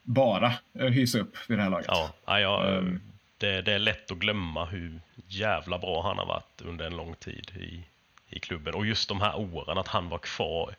bara 0.03 0.53
eh, 0.75 0.87
hysa 0.87 1.19
upp 1.19 1.37
vid 1.49 1.59
det 1.59 1.63
här 1.63 1.71
laget. 1.71 1.87
Ja, 1.89 2.15
ja, 2.27 2.65
um, 2.79 3.01
det, 3.41 3.63
det, 3.63 3.73
är 3.73 3.79
lätt 3.79 4.11
att 4.11 4.19
glömma 4.19 4.65
hur 4.65 5.01
jävla 5.29 5.79
bra 5.79 6.03
han 6.03 6.19
har 6.19 6.27
varit 6.27 6.61
under 6.63 6.87
en 6.87 6.97
lång 6.97 7.15
tid 7.15 7.51
i, 7.57 7.85
i 8.29 8.41
klubben. 8.41 8.75
Och 8.75 8.87
just 8.87 9.09
de 9.09 9.21
här 9.21 9.39
åren, 9.39 9.79
att 9.79 9.89
han 9.89 10.09
var 10.09 10.19
kvar 10.19 10.75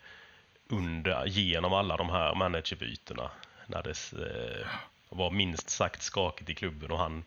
under, 0.68 1.26
genom 1.26 1.74
alla 1.74 1.98
de 1.98 2.10
här 2.10 2.36
managerbytena 2.36 3.32
när 3.68 3.84
det 3.84 4.14
eh, 4.14 4.68
var 5.10 5.32
minst 5.32 5.70
sagt 5.70 6.02
skakigt 6.02 6.50
i 6.50 6.56
klubben 6.56 6.92
och 6.92 7.00
han 7.00 7.24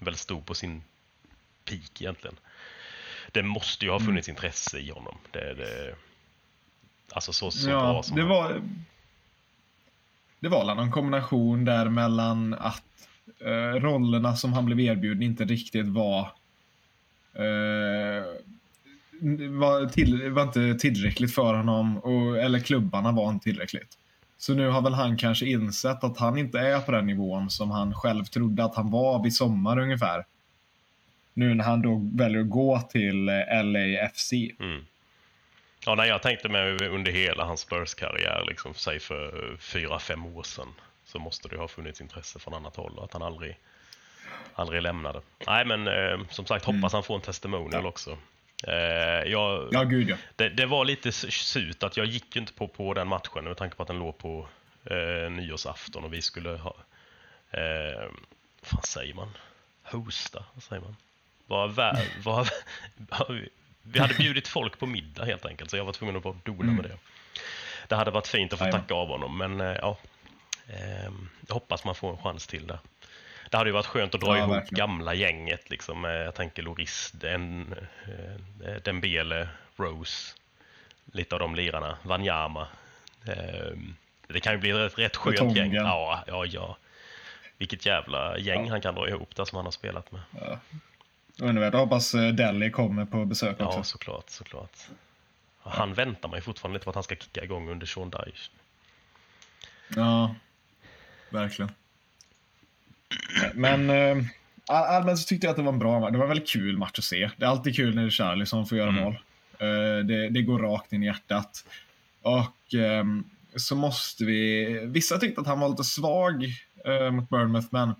väl 0.00 0.16
stod 0.16 0.46
på 0.46 0.54
sin 0.54 0.82
peak 1.64 2.00
egentligen. 2.00 2.36
Det 3.32 3.42
måste 3.42 3.84
ju 3.84 3.90
ha 3.90 4.00
funnits 4.00 4.28
mm. 4.28 4.36
intresse 4.36 4.78
i 4.78 4.90
honom. 4.90 5.18
Det, 5.30 5.54
det, 5.54 5.94
alltså 7.12 7.32
så, 7.32 7.50
så 7.50 7.70
ja, 7.70 7.80
bra 7.80 8.02
som 8.02 8.16
det 8.16 8.22
han. 8.22 8.30
var. 8.30 8.62
Det 10.40 10.48
var 10.48 10.74
någon 10.74 10.92
kombination 10.92 11.64
där 11.64 11.88
mellan 11.88 12.54
att 12.54 12.82
eh, 13.40 13.80
rollerna 13.80 14.36
som 14.36 14.52
han 14.52 14.66
blev 14.66 14.80
erbjuden 14.80 15.22
inte 15.22 15.44
riktigt 15.44 15.86
var 15.86 16.20
eh, 17.34 18.24
var, 19.50 19.88
till, 19.88 20.30
var 20.30 20.42
inte 20.42 20.74
tillräckligt 20.74 21.34
för 21.34 21.54
honom, 21.54 21.98
och, 21.98 22.38
eller 22.38 22.58
klubbarna 22.58 23.12
var 23.12 23.30
inte 23.30 23.44
tillräckligt. 23.44 23.98
Så 24.38 24.54
nu 24.54 24.68
har 24.68 24.82
väl 24.82 24.94
han 24.94 25.16
kanske 25.16 25.46
insett 25.46 26.04
att 26.04 26.18
han 26.18 26.38
inte 26.38 26.58
är 26.58 26.80
på 26.80 26.92
den 26.92 27.06
nivån 27.06 27.50
som 27.50 27.70
han 27.70 27.94
själv 27.94 28.24
trodde 28.24 28.64
att 28.64 28.74
han 28.74 28.90
var 28.90 29.22
vid 29.22 29.34
sommar 29.34 29.78
ungefär. 29.78 30.24
Nu 31.34 31.54
när 31.54 31.64
han 31.64 31.82
då 31.82 32.10
väljer 32.14 32.40
att 32.40 32.50
gå 32.50 32.80
till 32.80 33.28
eh, 33.28 33.64
LAFC. 33.64 34.32
Mm. 34.32 34.84
Ja, 35.86 35.94
nej, 35.94 36.08
jag 36.08 36.22
tänkte 36.22 36.48
mig 36.48 36.88
under 36.88 37.12
hela 37.12 37.44
hans 37.44 37.60
Spurs-karriär, 37.60 38.44
liksom, 38.48 38.74
säg 38.74 39.00
för 39.00 39.56
fyra, 39.60 39.98
fem 39.98 40.26
år 40.26 40.42
sedan, 40.42 40.68
så 41.10 41.18
måste 41.18 41.48
det 41.48 41.56
ha 41.56 41.68
funnits 41.68 42.00
intresse 42.00 42.38
från 42.38 42.54
annat 42.54 42.76
håll 42.76 42.98
och 42.98 43.04
att 43.04 43.12
han 43.12 43.22
aldrig, 43.22 43.58
aldrig 44.54 44.82
lämnade. 44.82 45.20
Nej, 45.46 45.64
men 45.64 45.88
eh, 45.88 46.20
som 46.30 46.46
sagt, 46.46 46.64
hoppas 46.64 46.92
mm. 46.92 46.92
han 46.92 47.02
får 47.02 47.14
en 47.14 47.20
testimonial 47.20 47.82
ja. 47.82 47.88
också. 47.88 48.18
Eh, 48.66 49.30
jag, 49.30 49.68
ja, 49.72 49.84
gud 49.84 50.10
ja. 50.10 50.16
Det, 50.36 50.48
det, 50.48 50.66
var 50.66 50.84
lite 50.84 51.12
surt 51.12 51.82
att 51.82 51.96
jag 51.96 52.06
gick 52.06 52.36
inte 52.36 52.52
på, 52.52 52.68
på 52.68 52.94
den 52.94 53.08
matchen 53.08 53.44
med 53.44 53.56
tanke 53.56 53.76
på 53.76 53.82
att 53.82 53.88
den 53.88 53.98
låg 53.98 54.18
på 54.18 54.48
eh, 54.84 55.30
nyårsafton 55.30 56.04
och 56.04 56.12
vi 56.12 56.22
skulle 56.22 56.50
ha... 56.50 56.74
Eh, 57.50 58.10
vad 58.70 58.84
säger 58.86 59.14
man? 59.14 59.28
Hosta? 59.82 60.44
Vad 60.54 60.62
säger 60.62 60.82
man? 60.82 60.96
Var, 61.46 61.68
var, 61.68 61.98
var, 62.22 62.48
vi 63.82 63.98
hade 63.98 64.14
bjudit 64.14 64.48
folk 64.48 64.78
på 64.78 64.86
middag 64.86 65.24
helt 65.24 65.46
enkelt 65.46 65.70
så 65.70 65.76
jag 65.76 65.84
var 65.84 65.92
tvungen 65.92 66.16
att 66.16 66.22
bara 66.22 66.36
dona 66.44 66.62
mm. 66.62 66.74
med 66.74 66.84
det. 66.84 66.98
Det 67.88 67.96
hade 67.96 68.10
varit 68.10 68.26
fint 68.26 68.52
att 68.52 68.58
få 68.58 68.70
tacka 68.70 68.94
av 68.94 69.08
honom 69.08 69.38
men 69.38 69.60
eh, 69.60 69.76
ja, 69.80 69.98
jag 71.46 71.54
hoppas 71.54 71.84
man 71.84 71.94
får 71.94 72.10
en 72.10 72.18
chans 72.18 72.46
till 72.46 72.66
där 72.66 72.78
det 73.50 73.56
hade 73.56 73.70
ju 73.70 73.74
varit 73.74 73.86
skönt 73.86 74.14
att 74.14 74.20
dra 74.20 74.36
ja, 74.36 74.38
ihop 74.38 74.56
verkligen. 74.56 74.78
gamla 74.78 75.14
gänget. 75.14 75.70
Liksom, 75.70 76.04
jag 76.04 76.34
tänker 76.34 76.62
Loris, 76.62 77.12
Den, 77.12 77.74
eh, 78.64 78.74
Dembele, 78.84 79.48
Rose, 79.76 80.34
lite 81.12 81.34
av 81.34 81.38
de 81.38 81.54
lirarna, 81.54 81.98
Wanyama. 82.02 82.66
Ehm, 83.26 83.96
det 84.28 84.40
kan 84.40 84.52
ju 84.52 84.58
bli 84.58 84.70
ett 84.70 84.98
rätt 84.98 85.16
skönt 85.16 85.56
gäng. 85.56 85.72
Ja, 85.72 86.24
ja, 86.26 86.46
ja. 86.46 86.76
Vilket 87.58 87.86
jävla 87.86 88.38
gäng 88.38 88.64
ja. 88.64 88.70
han 88.70 88.80
kan 88.80 88.94
dra 88.94 89.08
ihop 89.08 89.36
där 89.36 89.44
som 89.44 89.56
han 89.56 89.64
har 89.64 89.72
spelat 89.72 90.12
med. 90.12 90.20
Ja. 90.40 90.58
Underbart. 91.38 91.72
Jag 91.72 91.80
hoppas 91.80 92.14
eh, 92.14 92.28
Delhi 92.28 92.70
kommer 92.70 93.04
på 93.04 93.24
besök 93.24 93.60
också. 93.60 93.78
Ja, 93.78 93.84
såklart. 93.84 94.30
såklart. 94.30 94.78
Han 95.62 95.94
väntar 95.94 96.28
man 96.28 96.38
ju 96.38 96.42
fortfarande 96.42 96.74
lite 96.74 96.84
på 96.84 96.90
att 96.90 96.96
han 96.96 97.04
ska 97.04 97.14
kicka 97.16 97.44
igång 97.44 97.70
under 97.70 97.86
Sean 97.86 98.10
Dyche. 98.10 98.50
Ja, 99.96 100.34
verkligen. 101.30 101.70
Men 103.54 103.90
äh, 103.90 104.24
allmänt 104.66 105.18
så 105.18 105.26
tyckte 105.26 105.46
jag 105.46 105.50
att 105.50 105.56
det 105.56 105.62
var 105.62 105.72
en 105.72 105.78
bra 105.78 106.00
match. 106.00 106.12
Det 106.12 106.18
var 106.18 106.24
en 106.24 106.28
väldigt 106.28 106.48
kul 106.48 106.78
match 106.78 106.98
att 106.98 107.04
se. 107.04 107.30
Det 107.36 107.44
är 107.44 107.48
alltid 107.48 107.76
kul 107.76 107.94
när 107.94 108.02
det 108.02 108.08
är 108.08 108.10
Charlie 108.10 108.46
som 108.46 108.66
får 108.66 108.78
göra 108.78 108.88
mm. 108.88 109.04
mål. 109.04 109.18
Äh, 109.58 110.04
det, 110.04 110.28
det, 110.28 110.42
går 110.42 110.58
rakt 110.58 110.92
in 110.92 111.02
i 111.02 111.06
hjärtat. 111.06 111.64
Och 112.22 112.74
äh, 112.74 113.04
så 113.56 113.76
måste 113.76 114.24
vi... 114.24 114.66
Vissa 114.86 115.18
tyckte 115.18 115.40
att 115.40 115.46
han 115.46 115.60
var 115.60 115.68
lite 115.68 115.84
svag 115.84 116.46
mot 117.12 117.28
Bournemouth, 117.28 117.66
men 117.70 117.94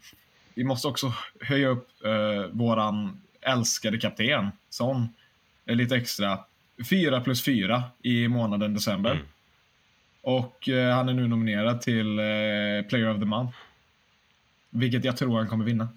vi 0.55 0.65
måste 0.65 0.89
också 0.89 1.13
höja 1.41 1.69
upp 1.69 1.89
uh, 2.07 2.47
våran 2.53 3.21
älskade 3.41 3.99
kapten, 3.99 4.51
Son, 4.71 5.09
lite 5.67 5.97
extra. 5.97 6.39
Fyra 6.91 7.21
plus 7.21 7.45
fyra 7.45 7.83
i 8.03 8.29
månaden 8.29 8.75
december. 8.75 9.11
Mm. 9.11 9.25
Och 10.21 10.69
uh, 10.69 10.91
han 10.91 11.09
är 11.09 11.13
nu 11.13 11.29
nominerad 11.29 11.81
till 11.81 12.21
uh, 12.21 12.83
Player 12.83 13.11
of 13.11 13.19
the 13.19 13.27
Month. 13.27 13.57
Vilket 14.71 15.05
jag 15.05 15.17
tror 15.17 15.39
han 15.39 15.49
kommer 15.49 15.65
vinna. 15.65 15.89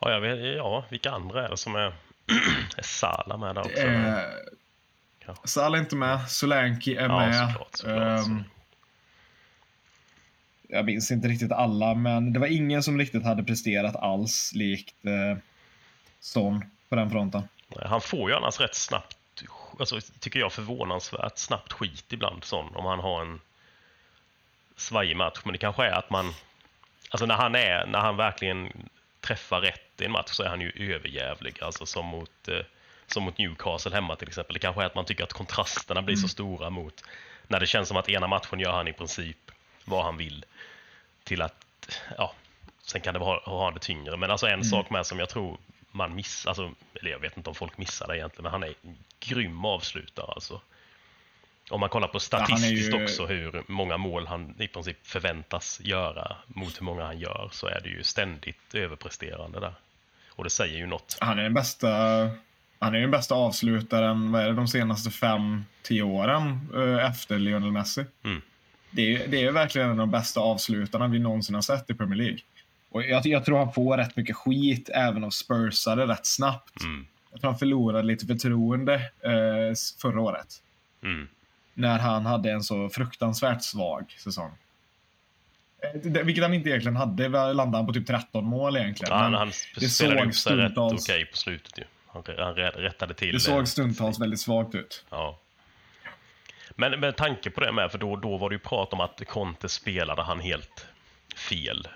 Ja, 0.00 0.10
jag 0.10 0.20
vet, 0.20 0.56
ja 0.56 0.84
vilka 0.88 1.10
andra 1.10 1.46
är 1.46 1.50
det 1.50 1.56
som 1.56 1.74
är... 1.74 1.86
är 2.76 2.82
Sala 2.82 3.36
med 3.36 3.54
där 3.54 3.66
också? 3.66 3.82
Eh, 3.82 5.34
Sala 5.44 5.76
är 5.76 5.80
inte 5.80 5.96
med. 5.96 6.30
Solanki 6.30 6.96
är 6.96 7.08
ja, 7.08 7.18
med. 7.18 7.34
Såklart, 7.34 7.76
såklart, 7.76 8.26
um, 8.26 8.44
jag 10.68 10.84
minns 10.84 11.10
inte 11.10 11.28
riktigt 11.28 11.52
alla, 11.52 11.94
men 11.94 12.32
det 12.32 12.40
var 12.40 12.46
ingen 12.46 12.82
som 12.82 12.98
riktigt 12.98 13.24
hade 13.24 13.44
presterat 13.44 13.96
alls 13.96 14.52
likt 14.54 15.04
eh, 15.04 15.38
Son 16.20 16.64
på 16.88 16.96
den 16.96 17.10
fronten. 17.10 17.42
Han 17.82 18.00
får 18.00 18.30
ju 18.30 18.36
annars 18.36 18.60
rätt 18.60 18.74
snabbt, 18.74 19.16
alltså, 19.78 20.00
tycker 20.20 20.40
jag 20.40 20.52
förvånansvärt 20.52 21.38
snabbt 21.38 21.72
skit 21.72 22.12
ibland, 22.12 22.44
Son, 22.44 22.76
om 22.76 22.84
han 22.84 23.00
har 23.00 23.22
en 23.22 23.40
svajig 24.76 25.16
match. 25.16 25.40
Men 25.44 25.52
det 25.52 25.58
kanske 25.58 25.84
är 25.84 25.92
att 25.92 26.10
man 26.10 26.34
Alltså 27.14 27.26
när 27.26 27.34
han, 27.34 27.54
är, 27.54 27.86
när 27.86 27.98
han 27.98 28.16
verkligen 28.16 28.88
träffar 29.20 29.60
rätt 29.60 30.00
i 30.00 30.04
en 30.04 30.12
match 30.12 30.30
så 30.30 30.42
är 30.42 30.48
han 30.48 30.60
ju 30.60 30.94
överjävlig. 30.94 31.62
Alltså 31.62 31.86
som 31.86 32.06
mot, 32.06 32.48
eh, 32.48 32.58
som 33.06 33.22
mot 33.22 33.38
Newcastle 33.38 33.94
hemma 33.94 34.16
till 34.16 34.28
exempel. 34.28 34.54
Det 34.54 34.60
kanske 34.60 34.82
är 34.82 34.86
att 34.86 34.94
man 34.94 35.04
tycker 35.04 35.24
att 35.24 35.32
kontrasterna 35.32 36.02
blir 36.02 36.16
så 36.16 36.20
mm. 36.20 36.28
stora 36.28 36.70
mot 36.70 37.04
när 37.48 37.60
det 37.60 37.66
känns 37.66 37.88
som 37.88 37.96
att 37.96 38.08
ena 38.08 38.26
matchen 38.26 38.60
gör 38.60 38.72
han 38.72 38.88
i 38.88 38.92
princip 38.92 39.50
vad 39.84 40.04
han 40.04 40.16
vill. 40.16 40.44
Till 41.24 41.42
att, 41.42 41.66
ja, 42.18 42.34
sen 42.82 43.00
kan 43.00 43.14
det 43.14 43.20
ha, 43.20 43.42
ha 43.44 43.70
det 43.70 43.80
tyngre. 43.80 44.16
Men 44.16 44.30
alltså 44.30 44.46
en 44.46 44.52
mm. 44.52 44.64
sak 44.64 44.90
med 44.90 45.06
som 45.06 45.18
jag 45.18 45.28
tror 45.28 45.58
man 45.94 46.14
missar, 46.14 46.50
alltså, 46.50 46.72
eller 46.94 47.10
jag 47.10 47.18
vet 47.18 47.36
inte 47.36 47.48
om 47.48 47.54
folk 47.54 47.78
missar 47.78 48.06
det 48.06 48.16
egentligen, 48.16 48.42
men 48.42 48.52
han 48.52 48.62
är 48.62 48.74
en 48.82 48.98
grym 49.20 49.64
avslutare 49.64 50.26
alltså. 50.26 50.60
Om 51.70 51.80
man 51.80 51.88
kollar 51.88 52.08
på 52.08 52.20
statistiskt 52.20 52.92
ja, 52.92 52.98
ju... 52.98 53.04
också 53.04 53.26
hur 53.26 53.62
många 53.66 53.96
mål 53.96 54.26
han 54.26 54.54
i 54.58 54.68
princip 54.68 55.06
förväntas 55.06 55.80
göra 55.84 56.36
mot 56.46 56.80
hur 56.80 56.84
många 56.84 57.04
han 57.04 57.18
gör 57.18 57.48
så 57.52 57.66
är 57.66 57.80
det 57.80 57.88
ju 57.88 58.02
ständigt 58.02 58.74
överpresterande 58.74 59.60
där. 59.60 59.74
Och 60.28 60.44
det 60.44 60.50
säger 60.50 60.78
ju 60.78 60.86
något. 60.86 61.16
Han 61.20 61.38
är 61.38 61.42
den 61.42 61.54
bästa, 61.54 61.88
han 62.78 62.94
är 62.94 63.00
den 63.00 63.10
bästa 63.10 63.34
avslutaren 63.34 64.32
vad 64.32 64.42
är 64.42 64.46
det, 64.46 64.54
de 64.54 64.68
senaste 64.68 65.10
fem, 65.10 65.64
tio 65.82 66.02
åren 66.02 66.68
eh, 66.74 67.06
efter 67.10 67.38
Lionel 67.38 67.72
Messi. 67.72 68.04
Mm. 68.24 68.42
Det, 68.90 69.14
är, 69.14 69.28
det 69.28 69.44
är 69.44 69.52
verkligen 69.52 69.86
en 69.86 69.92
av 69.92 69.98
de 69.98 70.10
bästa 70.10 70.40
avslutarna 70.40 71.08
vi 71.08 71.18
någonsin 71.18 71.54
har 71.54 71.62
sett 71.62 71.90
i 71.90 71.94
Premier 71.94 72.16
League. 72.16 72.38
Och 72.94 73.02
jag, 73.02 73.26
jag 73.26 73.44
tror 73.44 73.58
han 73.58 73.72
får 73.72 73.96
rätt 73.96 74.16
mycket 74.16 74.36
skit 74.36 74.90
även 74.94 75.24
av 75.24 75.30
Spursare 75.30 76.06
rätt 76.06 76.26
snabbt. 76.26 76.82
Mm. 76.82 77.06
Jag 77.30 77.40
tror 77.40 77.50
han 77.50 77.58
förlorade 77.58 78.06
lite 78.06 78.26
förtroende 78.26 78.94
eh, 79.20 79.74
förra 80.00 80.20
året. 80.20 80.62
Mm 81.02 81.28
när 81.74 81.98
han 81.98 82.26
hade 82.26 82.50
en 82.50 82.62
så 82.62 82.88
fruktansvärt 82.88 83.62
svag 83.62 84.14
säsong. 84.18 84.50
Eh, 85.82 86.24
vilket 86.24 86.44
han 86.44 86.54
inte 86.54 86.68
egentligen 86.68 86.96
hade. 86.96 87.28
Landade 87.28 87.76
han 87.76 87.86
på 87.86 87.92
typ 87.92 88.06
13 88.06 88.44
mål 88.44 88.76
egentligen. 88.76 89.14
Ja, 89.14 89.22
han, 89.22 89.34
han 89.34 89.52
det 89.76 89.88
spelade 89.88 90.26
upp 90.26 90.34
sig 90.34 90.56
rätt 90.56 90.78
okej 90.78 90.96
okay 90.96 91.24
på 91.24 91.36
slutet 91.36 91.78
ju. 91.78 91.84
Han, 92.06 92.22
han 92.38 92.54
rättade 92.54 93.14
till. 93.14 93.32
Det 93.32 93.40
såg 93.40 93.68
stundtals 93.68 94.20
väldigt 94.20 94.40
svagt 94.40 94.74
ut. 94.74 95.04
Ja. 95.10 95.38
Men 96.76 97.00
med 97.00 97.16
tanke 97.16 97.50
på 97.50 97.60
det 97.60 97.72
med, 97.72 97.90
för 97.90 97.98
då, 97.98 98.16
då 98.16 98.36
var 98.36 98.50
det 98.50 98.54
ju 98.54 98.58
prat 98.58 98.92
om 98.92 99.00
att 99.00 99.22
Conte 99.28 99.68
spelade 99.68 100.22
han 100.22 100.40
helt 100.40 100.86
fel. 101.36 101.88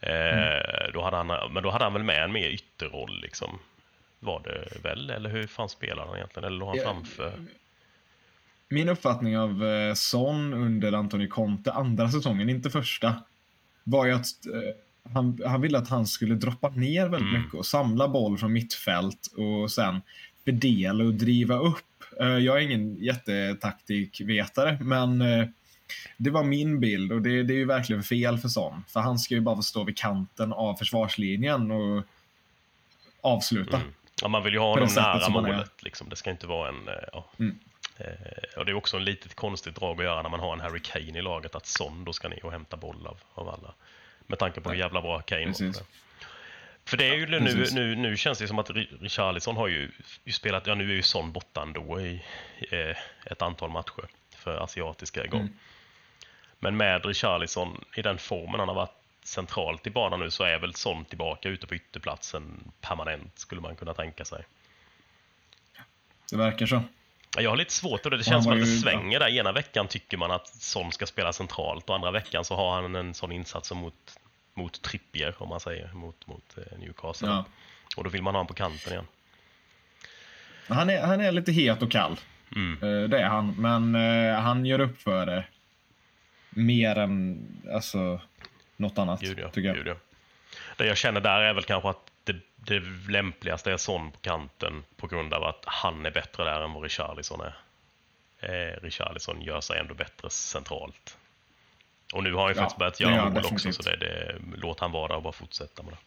Eh, 0.00 0.38
mm. 0.38 0.92
då 0.92 1.02
hade 1.02 1.16
han, 1.16 1.52
men 1.52 1.62
då 1.62 1.70
hade 1.70 1.84
han 1.84 1.92
väl 1.92 2.02
med 2.02 2.24
en 2.24 2.32
mer 2.32 2.48
ytterroll 2.48 3.20
liksom. 3.20 3.58
Var 4.20 4.42
det 4.44 4.88
väl? 4.88 5.10
Eller 5.10 5.30
hur 5.30 5.46
fan 5.46 5.68
spelade 5.68 6.08
han 6.08 6.16
egentligen? 6.16 6.46
Eller 6.46 6.58
låg 6.58 6.78
han 6.78 6.84
framför? 6.84 7.32
Min 8.68 8.88
uppfattning 8.88 9.38
av 9.38 9.64
eh, 9.64 9.94
Son 9.94 10.54
under 10.54 10.92
Antonio 10.92 11.28
Conte, 11.28 11.72
andra 11.72 12.10
säsongen, 12.10 12.48
inte 12.48 12.70
första, 12.70 13.14
var 13.84 14.06
ju 14.06 14.12
att 14.12 14.46
eh, 14.46 15.12
han, 15.12 15.40
han 15.46 15.60
ville 15.60 15.78
att 15.78 15.88
han 15.88 16.06
skulle 16.06 16.34
droppa 16.34 16.68
ner 16.68 17.08
väldigt 17.08 17.28
mm. 17.30 17.42
mycket 17.42 17.54
och 17.54 17.66
samla 17.66 18.08
boll 18.08 18.38
från 18.38 18.52
mittfält 18.52 19.26
och 19.36 19.70
sen 19.70 20.00
fördela 20.44 21.04
och 21.04 21.14
driva 21.14 21.58
upp. 21.58 22.04
Eh, 22.20 22.26
jag 22.26 22.56
är 22.56 22.60
ingen 22.60 22.96
jättetaktikvetare, 22.96 24.78
men 24.80 25.20
eh, 25.20 25.46
det 26.16 26.30
var 26.30 26.44
min 26.44 26.80
bild 26.80 27.12
och 27.12 27.22
det, 27.22 27.42
det 27.42 27.54
är 27.54 27.58
ju 27.58 27.64
verkligen 27.64 28.02
fel 28.02 28.38
för 28.38 28.48
Son. 28.48 28.84
För 28.88 29.00
han 29.00 29.18
ska 29.18 29.34
ju 29.34 29.40
bara 29.40 29.56
få 29.56 29.62
stå 29.62 29.84
vid 29.84 29.98
kanten 29.98 30.52
av 30.52 30.74
försvarslinjen 30.74 31.70
och 31.70 32.04
avsluta. 33.20 33.76
Mm. 33.76 33.94
Ja, 34.22 34.28
man 34.28 34.44
vill 34.44 34.52
ju 34.52 34.58
ha 34.58 34.68
honom 34.68 34.88
nära 34.96 35.28
målet. 35.28 35.82
Liksom. 35.82 36.08
Det 36.08 36.16
ska 36.16 36.30
inte 36.30 36.46
vara 36.46 36.68
en... 36.68 36.88
Eh, 36.88 36.94
ja. 37.12 37.30
Mm. 37.38 37.58
Eh, 37.98 38.58
och 38.58 38.64
det 38.64 38.72
är 38.72 38.74
också 38.74 38.96
en 38.96 39.04
litet 39.04 39.34
konstigt 39.34 39.74
drag 39.74 39.98
att 40.00 40.04
göra 40.04 40.22
när 40.22 40.30
man 40.30 40.40
har 40.40 40.52
en 40.52 40.60
Harry 40.60 40.80
Kane 40.80 41.18
i 41.18 41.22
laget, 41.22 41.54
att 41.54 41.66
Son 41.66 42.04
då 42.04 42.12
ska 42.12 42.28
ner 42.28 42.44
och 42.44 42.52
hämta 42.52 42.76
boll 42.76 43.06
av, 43.06 43.18
av 43.34 43.48
alla. 43.48 43.74
Med 44.26 44.38
tanke 44.38 44.60
på 44.60 44.70
hur 44.70 44.76
jävla 44.76 45.02
bra 45.02 45.20
Kane 45.20 45.46
var. 45.46 45.82
För 46.84 46.96
det 46.96 47.08
är 47.08 47.14
ju 47.14 47.26
nu, 47.26 47.66
nu, 47.72 47.96
nu 47.96 48.16
känns 48.16 48.38
det 48.38 48.48
som 48.48 48.58
att 48.58 48.70
Richarlison 48.70 49.56
har 49.56 49.68
ju, 49.68 49.90
ju 50.24 50.32
spelat, 50.32 50.66
ja 50.66 50.74
nu 50.74 50.90
är 50.90 50.94
ju 50.94 51.02
Son 51.02 51.32
borta 51.32 51.62
ändå 51.62 52.00
i 52.00 52.22
eh, 52.70 52.96
ett 53.32 53.42
antal 53.42 53.70
matcher 53.70 54.04
för 54.36 54.56
asiatiska 54.56 55.24
igång. 55.24 55.40
Mm. 55.40 55.52
Men 56.58 56.76
med 56.76 57.06
Richarlison 57.06 57.84
i 57.94 58.02
den 58.02 58.18
formen 58.18 58.60
han 58.60 58.68
har 58.68 58.74
varit 58.74 58.96
centralt 59.22 59.86
i 59.86 59.90
banan 59.90 60.20
nu 60.20 60.30
så 60.30 60.44
är 60.44 60.58
väl 60.58 60.74
Son 60.74 61.04
tillbaka 61.04 61.48
ute 61.48 61.66
på 61.66 61.74
ytterplatsen 61.74 62.72
permanent 62.80 63.38
skulle 63.38 63.60
man 63.60 63.76
kunna 63.76 63.94
tänka 63.94 64.24
sig. 64.24 64.44
Det 66.30 66.36
verkar 66.36 66.66
så. 66.66 66.82
Jag 67.38 67.50
har 67.50 67.56
lite 67.56 67.72
svårt 67.72 68.04
och 68.04 68.10
det, 68.10 68.16
det 68.16 68.24
känns 68.24 68.44
som 68.44 68.52
att 68.52 68.60
det 68.60 68.66
svänger 68.66 69.20
där. 69.20 69.28
Ena 69.28 69.52
veckan 69.52 69.88
tycker 69.88 70.16
man 70.16 70.30
att 70.30 70.48
Son 70.48 70.92
ska 70.92 71.06
spela 71.06 71.32
centralt 71.32 71.88
och 71.88 71.94
andra 71.94 72.10
veckan 72.10 72.44
så 72.44 72.56
har 72.56 72.82
han 72.82 72.94
en 72.94 73.14
sån 73.14 73.32
insats 73.32 73.72
mot, 73.72 74.18
mot 74.54 74.82
Trippier 74.82 75.34
om 75.38 75.48
man 75.48 75.60
säger, 75.60 75.92
mot, 75.92 76.26
mot 76.26 76.58
eh, 76.58 76.78
Newcastle. 76.78 77.28
Ja. 77.28 77.44
Och 77.96 78.04
då 78.04 78.10
vill 78.10 78.22
man 78.22 78.34
ha 78.34 78.38
honom 78.38 78.46
på 78.46 78.54
kanten 78.54 78.92
igen. 78.92 79.06
Han 80.68 80.90
är, 80.90 81.02
han 81.02 81.20
är 81.20 81.32
lite 81.32 81.52
het 81.52 81.82
och 81.82 81.90
kall. 81.90 82.16
Mm. 82.56 82.72
Eh, 82.82 83.08
det 83.08 83.18
är 83.18 83.26
han, 83.26 83.54
men 83.58 83.94
eh, 83.94 84.40
han 84.40 84.66
gör 84.66 84.80
upp 84.80 85.02
för 85.02 85.26
det. 85.26 85.44
Mer 86.56 86.98
än 86.98 87.46
alltså, 87.72 88.20
något 88.76 88.98
annat, 88.98 89.20
Gud 89.20 89.38
ja, 89.38 89.50
tycker 89.50 89.68
jag. 89.68 89.76
Gud 89.76 89.86
ja. 89.86 89.94
Det 90.76 90.86
jag 90.86 90.96
känner 90.96 91.20
där 91.20 91.40
är 91.40 91.54
väl 91.54 91.64
kanske 91.64 91.88
att 91.88 92.10
det, 92.24 92.36
det 92.56 92.82
lämpligaste 93.08 93.72
är 93.72 93.76
Son 93.76 94.10
på 94.12 94.18
kanten 94.18 94.84
på 94.96 95.06
grund 95.06 95.34
av 95.34 95.44
att 95.44 95.62
han 95.66 96.06
är 96.06 96.10
bättre 96.10 96.44
där 96.44 96.60
än 96.60 96.72
vad 96.72 96.82
Richarlison 96.82 97.40
är. 97.40 97.56
Eh, 98.40 98.80
Richarlison 98.82 99.42
gör 99.42 99.60
sig 99.60 99.78
ändå 99.78 99.94
bättre 99.94 100.30
centralt. 100.30 101.16
Och 102.12 102.22
nu 102.22 102.32
har 102.32 102.42
han 102.42 102.50
ju 102.50 102.56
ja, 102.56 102.62
faktiskt 102.62 102.78
börjat 102.78 103.00
göra 103.00 103.30
mål 103.30 103.44
också, 103.44 103.72
så 103.72 103.82
det, 103.82 103.96
det, 103.96 104.38
låt 104.56 104.80
han 104.80 104.92
vara 104.92 105.08
där 105.08 105.16
och 105.16 105.22
bara 105.22 105.32
fortsätta 105.32 105.82
med 105.82 105.92
det. 105.92 105.98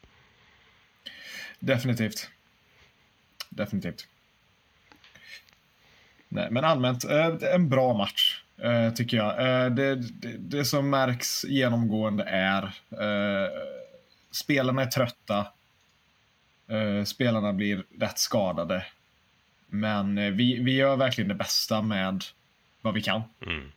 Definitivt. 1.60 2.30
Definitivt. 3.50 4.08
Nej, 6.28 6.48
men 6.52 6.66
allmänt, 6.66 7.04
eh, 7.04 7.26
en 7.54 7.70
bra 7.70 7.94
match. 7.94 8.29
Eh, 8.64 8.94
tycker 8.94 9.18
jag. 9.18 9.40
Eh, 9.40 9.70
det, 9.70 9.96
det, 9.96 10.38
det, 10.38 10.66
som 10.66 10.90
märks 10.90 11.46
genomgående 11.46 12.24
är 12.24 12.64
eh, 12.92 13.50
spelarna 14.32 14.82
är 14.82 14.86
trötta. 14.86 15.48
Eh, 16.68 17.04
spelarna 17.04 17.54
blir 17.54 17.84
rätt 18.00 18.20
skadade. 18.20 18.86
Men 19.68 20.18
eh, 20.18 20.32
vi, 20.32 20.60
vi 20.60 20.76
gör 20.76 20.96
verkligen 20.96 21.28
det 21.28 21.36
bästa 21.36 21.82
med 21.82 22.24
vad 22.82 22.94
vi 22.94 23.02
kan. 23.02 23.22
Mm. 23.46 23.72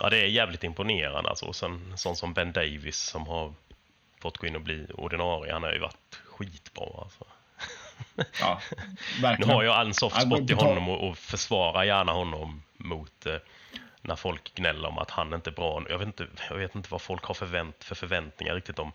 Ja, 0.00 0.10
det 0.10 0.18
är 0.18 0.26
jävligt 0.26 0.64
imponerande 0.64 1.30
alltså. 1.30 1.52
Sen 1.52 1.92
sån 1.96 2.16
som 2.16 2.34
Ben 2.34 2.52
Davis 2.52 2.98
som 2.98 3.26
har 3.26 3.54
fått 4.20 4.38
gå 4.38 4.46
in 4.46 4.56
och 4.56 4.62
bli 4.62 4.86
ordinarie, 4.94 5.52
han 5.52 5.62
har 5.62 5.72
ju 5.72 5.78
varit 5.78 6.20
skitbra 6.24 7.02
alltså. 7.02 7.24
Ja. 8.40 8.60
Nu 9.38 9.46
har 9.46 9.62
jag 9.62 9.80
en 9.80 9.94
soft 9.94 10.22
spot 10.22 10.50
i 10.50 10.52
honom 10.52 10.88
och, 10.88 11.08
och 11.08 11.18
försvarar 11.18 11.84
gärna 11.84 12.12
honom 12.12 12.62
mot 12.76 13.26
eh, 13.26 13.36
när 14.06 14.16
folk 14.16 14.54
gnäller 14.54 14.88
om 14.88 14.98
att 14.98 15.10
han 15.10 15.34
inte 15.34 15.50
är 15.50 15.54
bra. 15.54 15.84
Jag 15.88 15.98
vet 15.98 16.06
inte, 16.06 16.26
jag 16.50 16.56
vet 16.56 16.74
inte 16.74 16.88
vad 16.90 17.02
folk 17.02 17.24
har 17.24 17.34
förvänt, 17.34 17.84
för 17.84 17.94
förväntningar 17.94 18.54
riktigt 18.54 18.78
om 18.78 18.92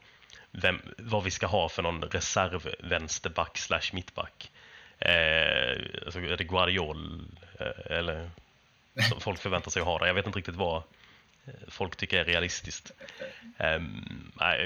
vem, 0.51 0.81
vad 0.97 1.23
vi 1.23 1.31
ska 1.31 1.47
ha 1.47 1.69
för 1.69 1.83
någon 1.83 2.01
reserv 2.03 2.73
vänsterback 2.79 3.57
slash 3.57 3.93
mittback. 3.93 4.51
Eh, 4.99 5.77
alltså, 6.05 6.19
är 6.19 6.37
det 6.37 6.43
Guardiol 6.43 7.21
eh, 7.59 7.97
eller 7.97 8.29
som 9.09 9.21
folk 9.21 9.39
förväntar 9.39 9.71
sig 9.71 9.79
att 9.79 9.87
ha 9.87 9.99
det? 9.99 10.07
Jag 10.07 10.13
vet 10.13 10.25
inte 10.25 10.39
riktigt 10.39 10.55
vad 10.55 10.83
eh, 11.45 11.53
folk 11.67 11.95
tycker 11.95 12.19
är 12.19 12.25
realistiskt. 12.25 12.91
Eh, 13.57 13.81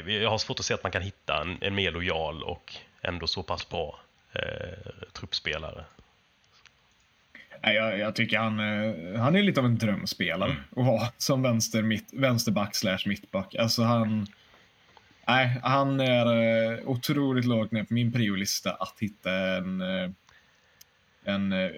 jag 0.07 0.29
har 0.29 0.37
svårt 0.37 0.59
att 0.59 0.65
se 0.65 0.73
att 0.73 0.83
man 0.83 0.91
kan 0.91 1.01
hitta 1.01 1.41
en, 1.41 1.57
en 1.61 1.75
mer 1.75 1.91
lojal 1.91 2.43
och 2.43 2.75
ändå 3.01 3.27
så 3.27 3.43
pass 3.43 3.69
bra 3.69 3.99
eh, 4.33 4.91
truppspelare 5.13 5.85
jag, 7.61 7.99
jag 7.99 8.15
tycker 8.15 8.37
han, 8.37 8.59
eh, 8.59 9.19
han 9.21 9.35
är 9.35 9.43
lite 9.43 9.59
av 9.59 9.65
en 9.65 9.77
drömspelare 9.77 10.51
mm. 10.51 10.63
att 10.71 10.85
ha 10.85 11.11
som 11.17 11.41
vänster, 11.41 11.81
mitt, 11.81 12.13
vänsterback 12.13 12.75
slash 12.75 12.99
mittback. 13.05 13.55
Alltså 13.55 13.83
han... 13.83 14.27
Nej, 15.27 15.59
han 15.63 15.99
är 15.99 16.27
uh, 16.27 16.87
otroligt 16.87 17.45
lågt 17.45 17.71
ner 17.71 17.83
på 17.83 17.93
min 17.93 18.11
priolista 18.11 18.71
att 18.71 18.95
hitta 18.99 19.31
en, 19.31 19.81
uh, 19.81 20.11
en 21.23 21.69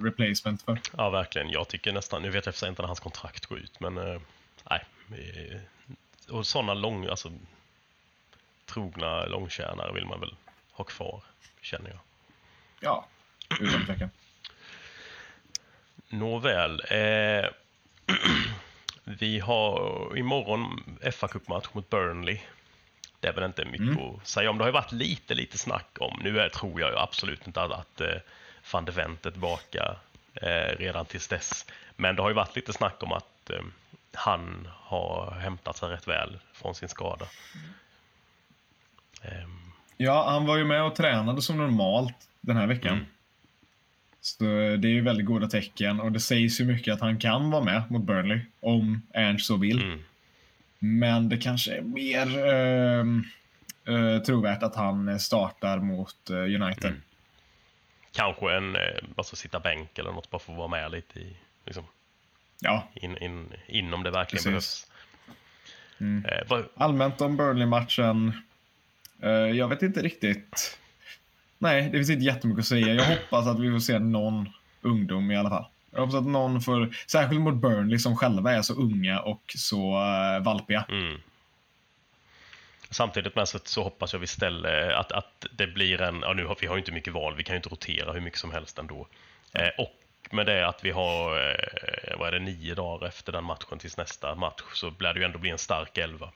replacement 0.00 0.62
för. 0.62 0.78
Ja, 0.96 1.10
verkligen. 1.10 1.50
Jag 1.50 1.68
tycker 1.68 1.92
nästan, 1.92 2.22
nu 2.22 2.30
vet 2.30 2.46
jag 2.46 2.54
för 2.54 2.68
inte 2.68 2.82
när 2.82 2.86
hans 2.86 3.00
kontrakt 3.00 3.46
går 3.46 3.58
ut, 3.58 3.80
men 3.80 4.20
nej. 4.70 4.84
Och 6.30 6.46
sådana 6.46 6.74
lång, 6.74 7.06
alltså 7.06 7.32
trogna 8.66 9.26
långtjänare 9.26 9.92
vill 9.92 10.06
man 10.06 10.20
väl 10.20 10.34
ha 10.72 10.84
kvar, 10.84 11.22
känner 11.60 11.90
jag. 11.90 11.98
Ja, 12.80 13.06
utan 13.60 13.86
tvekan. 13.86 14.10
Nåväl. 16.08 16.82
Eh, 16.90 17.50
vi 19.04 19.38
har 19.38 20.12
imorgon 20.16 20.98
fa 21.12 21.28
Cup-match 21.28 21.66
mot 21.72 21.90
Burnley. 21.90 22.38
Det 23.20 23.28
är 23.28 23.32
väl 23.32 23.44
inte 23.44 23.64
mycket 23.64 23.80
mm. 23.80 23.98
att 23.98 24.26
säga 24.26 24.50
om. 24.50 24.58
Det 24.58 24.64
har 24.64 24.68
ju 24.68 24.72
varit 24.72 24.92
lite, 24.92 25.34
lite 25.34 25.58
snack 25.58 25.96
om, 26.00 26.20
nu 26.24 26.40
är, 26.40 26.48
tror 26.48 26.80
jag 26.80 26.98
absolut 26.98 27.46
inte 27.46 27.62
att 27.62 28.00
eh, 28.00 28.08
van 28.72 28.84
de 28.84 28.92
Vent 28.92 29.26
är 29.26 29.30
tillbaka 29.30 29.96
eh, 30.34 30.76
redan 30.78 31.06
tills 31.06 31.28
dess. 31.28 31.66
Men 31.96 32.16
det 32.16 32.22
har 32.22 32.28
ju 32.28 32.34
varit 32.34 32.56
lite 32.56 32.72
snack 32.72 33.02
om 33.02 33.12
att 33.12 33.50
eh, 33.50 33.60
han 34.14 34.68
har 34.72 35.30
hämtat 35.30 35.76
sig 35.76 35.88
rätt 35.88 36.08
väl 36.08 36.38
från 36.52 36.74
sin 36.74 36.88
skada. 36.88 37.26
Ja, 39.96 40.30
han 40.30 40.46
var 40.46 40.56
ju 40.56 40.64
med 40.64 40.82
och 40.82 40.96
tränade 40.96 41.42
som 41.42 41.56
normalt 41.56 42.28
den 42.40 42.56
här 42.56 42.66
veckan. 42.66 42.92
Mm. 42.92 43.06
Så 44.26 44.44
det 44.44 44.88
är 44.88 44.92
ju 44.92 45.00
väldigt 45.00 45.26
goda 45.26 45.46
tecken 45.46 46.00
och 46.00 46.12
det 46.12 46.20
sägs 46.20 46.60
ju 46.60 46.64
mycket 46.64 46.94
att 46.94 47.00
han 47.00 47.18
kan 47.18 47.50
vara 47.50 47.64
med 47.64 47.82
mot 47.90 48.02
Burnley 48.02 48.40
om 48.60 49.02
Ernst 49.14 49.46
så 49.46 49.56
vill. 49.56 49.82
Mm. 49.82 49.98
Men 50.78 51.28
det 51.28 51.36
kanske 51.36 51.76
är 51.76 51.82
mer 51.82 52.26
uh, 52.26 53.04
uh, 53.88 54.22
trovärdigt 54.22 54.62
att 54.62 54.76
han 54.76 55.20
startar 55.20 55.78
mot 55.78 56.30
uh, 56.30 56.36
United. 56.36 56.90
Mm. 56.90 57.02
Kanske 58.12 58.56
en, 58.56 58.76
alltså 59.16 59.36
sitta 59.36 59.60
bänk 59.60 59.98
eller 59.98 60.12
något, 60.12 60.30
bara 60.30 60.38
för 60.38 60.52
att 60.52 60.58
vara 60.58 60.68
med 60.68 60.90
lite 60.90 61.20
i, 61.20 61.36
liksom, 61.64 61.84
ja. 62.60 62.88
in, 62.94 63.18
in, 63.18 63.52
inom 63.66 64.02
det 64.02 64.10
verkligen 64.10 64.54
Precis. 64.54 64.90
behövs. 65.98 66.30
Mm. 66.50 66.64
Allmänt 66.74 67.20
om 67.20 67.36
Burnley-matchen. 67.36 68.42
jag 69.54 69.68
vet 69.68 69.82
inte 69.82 70.02
riktigt 70.02 70.78
Nej, 71.66 71.82
det 71.82 71.90
finns 71.90 72.10
inte 72.10 72.24
jättemycket 72.24 72.60
att 72.60 72.66
säga. 72.66 72.94
Jag 72.94 73.04
hoppas 73.16 73.46
att 73.46 73.60
vi 73.60 73.70
får 73.70 73.78
se 73.78 73.98
någon 73.98 74.48
ungdom 74.82 75.30
i 75.30 75.36
alla 75.36 75.50
fall. 75.50 75.64
Jag 75.90 76.00
hoppas 76.00 76.14
att 76.14 76.26
någon 76.26 76.60
får, 76.60 76.94
särskilt 77.06 77.40
mot 77.40 77.54
Burnley 77.54 77.98
som 77.98 78.16
själva 78.16 78.52
är 78.52 78.62
så 78.62 78.74
unga 78.74 79.20
och 79.20 79.42
så 79.56 79.98
uh, 79.98 80.44
valpiga. 80.44 80.84
Mm. 80.88 81.20
Samtidigt 82.90 83.36
med 83.36 83.48
så, 83.48 83.58
så 83.64 83.82
hoppas 83.82 84.12
jag 84.12 84.20
vi 84.20 84.26
ställer 84.26 84.90
att, 84.90 85.12
att 85.12 85.46
det 85.52 85.66
blir 85.66 86.00
en, 86.00 86.20
ja 86.20 86.32
nu 86.32 86.46
har 86.46 86.56
vi 86.60 86.66
har 86.66 86.74
ju 86.74 86.78
inte 86.78 86.92
mycket 86.92 87.12
val, 87.12 87.34
vi 87.36 87.44
kan 87.44 87.54
ju 87.54 87.56
inte 87.56 87.68
rotera 87.68 88.12
hur 88.12 88.20
mycket 88.20 88.38
som 88.38 88.50
helst 88.50 88.78
ändå. 88.78 89.06
Eh, 89.52 89.68
och 89.78 89.94
med 90.30 90.46
det 90.46 90.68
att 90.68 90.84
vi 90.84 90.90
har, 90.90 91.36
eh, 91.36 92.18
vad 92.18 92.28
är 92.28 92.32
det, 92.32 92.38
nio 92.38 92.74
dagar 92.74 93.06
efter 93.06 93.32
den 93.32 93.44
matchen 93.44 93.78
tills 93.78 93.96
nästa 93.96 94.34
match 94.34 94.62
så 94.72 94.92
lär 94.98 95.14
det 95.14 95.20
ju 95.20 95.26
ändå 95.26 95.38
bli 95.38 95.50
en 95.50 95.58
stark 95.58 95.98
elva. 95.98 96.32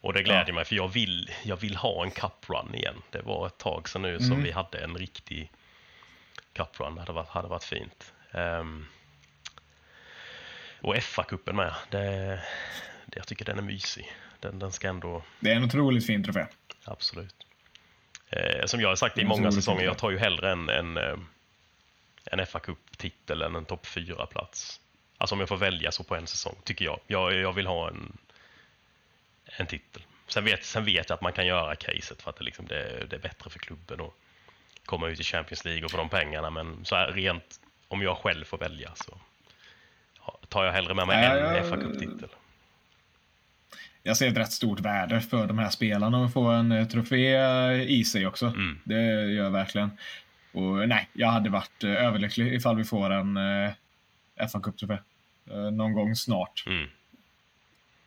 Och 0.00 0.12
det 0.12 0.22
gläder 0.22 0.44
ja. 0.48 0.54
mig 0.54 0.64
för 0.64 0.76
jag 0.76 0.88
vill, 0.88 1.30
jag 1.42 1.56
vill 1.56 1.76
ha 1.76 2.04
en 2.04 2.10
cup 2.10 2.50
run 2.50 2.74
igen. 2.74 3.02
Det 3.10 3.22
var 3.22 3.46
ett 3.46 3.58
tag 3.58 3.88
sedan 3.88 4.02
nu 4.02 4.08
mm. 4.08 4.20
som 4.20 4.42
vi 4.42 4.50
hade 4.50 4.78
en 4.78 4.98
riktig 4.98 5.52
cup 6.52 6.80
run. 6.80 6.94
Det 6.94 7.00
hade 7.00 7.12
varit, 7.12 7.28
hade 7.28 7.48
varit 7.48 7.64
fint. 7.64 8.12
Um, 8.32 8.86
Och 10.80 10.96
FA-cupen 10.96 11.52
med. 11.52 11.74
Det, 11.90 12.00
det, 13.06 13.16
jag 13.16 13.26
tycker 13.26 13.44
den 13.44 13.58
är 13.58 13.62
mysig. 13.62 14.12
Den, 14.40 14.58
den 14.58 14.72
ska 14.72 14.88
ändå... 14.88 15.22
Det 15.40 15.50
är 15.50 15.56
en 15.56 15.64
otroligt 15.64 16.06
fin 16.06 16.24
trofé. 16.24 16.46
Absolut. 16.84 17.46
Eh, 18.30 18.66
som 18.66 18.80
jag 18.80 18.88
har 18.88 18.96
sagt 18.96 19.18
i 19.18 19.24
många 19.24 19.52
säsonger, 19.52 19.84
jag 19.84 19.98
tar 19.98 20.10
ju 20.10 20.18
hellre 20.18 20.52
en, 20.52 20.68
en, 20.68 20.96
eh, 20.96 21.16
en 22.24 22.46
fa 22.46 22.60
Cup-titel 22.60 23.42
än 23.42 23.56
en 23.56 23.64
topp 23.64 23.86
4-plats. 23.86 24.80
Alltså 25.18 25.34
om 25.34 25.40
jag 25.40 25.48
får 25.48 25.56
välja 25.56 25.92
så 25.92 26.04
på 26.04 26.16
en 26.16 26.26
säsong, 26.26 26.56
tycker 26.64 26.84
jag. 26.84 27.00
Jag, 27.06 27.34
jag 27.34 27.52
vill 27.52 27.66
ha 27.66 27.88
en, 27.88 28.18
en 29.56 29.66
titel. 29.66 30.02
Sen 30.26 30.44
vet, 30.44 30.64
sen 30.64 30.84
vet 30.84 31.08
jag 31.08 31.16
att 31.16 31.22
man 31.22 31.32
kan 31.32 31.46
göra 31.46 31.76
caset 31.76 32.22
för 32.22 32.30
att 32.30 32.36
det, 32.36 32.44
liksom, 32.44 32.66
det, 32.66 33.06
det 33.10 33.16
är 33.16 33.20
bättre 33.20 33.50
för 33.50 33.58
klubben 33.58 34.00
att 34.00 34.12
komma 34.84 35.08
ut 35.08 35.20
i 35.20 35.24
Champions 35.24 35.64
League 35.64 35.84
och 35.84 35.90
få 35.90 35.96
de 35.96 36.08
pengarna. 36.08 36.50
Men 36.50 36.84
så 36.84 36.96
här, 36.96 37.12
rent 37.12 37.60
om 37.88 38.02
jag 38.02 38.16
själv 38.16 38.44
får 38.44 38.58
välja 38.58 38.90
så 38.94 39.18
tar 40.48 40.64
jag 40.64 40.72
hellre 40.72 40.94
med 40.94 41.06
mig 41.06 41.24
Ja, 41.24 41.56
en 41.56 41.70
fa 41.70 41.76
Cup-titel. 41.76 42.28
Jag 44.02 44.16
ser 44.16 44.28
ett 44.28 44.36
rätt 44.36 44.52
stort 44.52 44.80
värde 44.80 45.20
för 45.20 45.46
de 45.46 45.58
här 45.58 45.70
spelarna 45.70 46.24
att 46.24 46.32
få 46.32 46.46
en 46.46 46.72
eh, 46.72 46.88
trofé 46.88 47.36
i 47.82 48.04
sig 48.04 48.26
också. 48.26 48.46
Mm. 48.46 48.78
Det 48.84 49.02
gör 49.02 49.44
jag 49.44 49.50
verkligen. 49.50 49.90
Och 50.52 50.88
nej, 50.88 51.08
jag 51.12 51.28
hade 51.28 51.50
varit 51.50 51.84
eh, 51.84 51.90
överlycklig 51.90 52.54
ifall 52.54 52.76
vi 52.76 52.84
får 52.84 53.10
en 53.10 53.36
eh, 53.36 54.48
fa 54.48 54.60
Cup-trofé. 54.60 54.98
Eh, 55.50 55.70
någon 55.70 55.92
gång 55.92 56.16
snart. 56.16 56.64
Mm. 56.66 56.88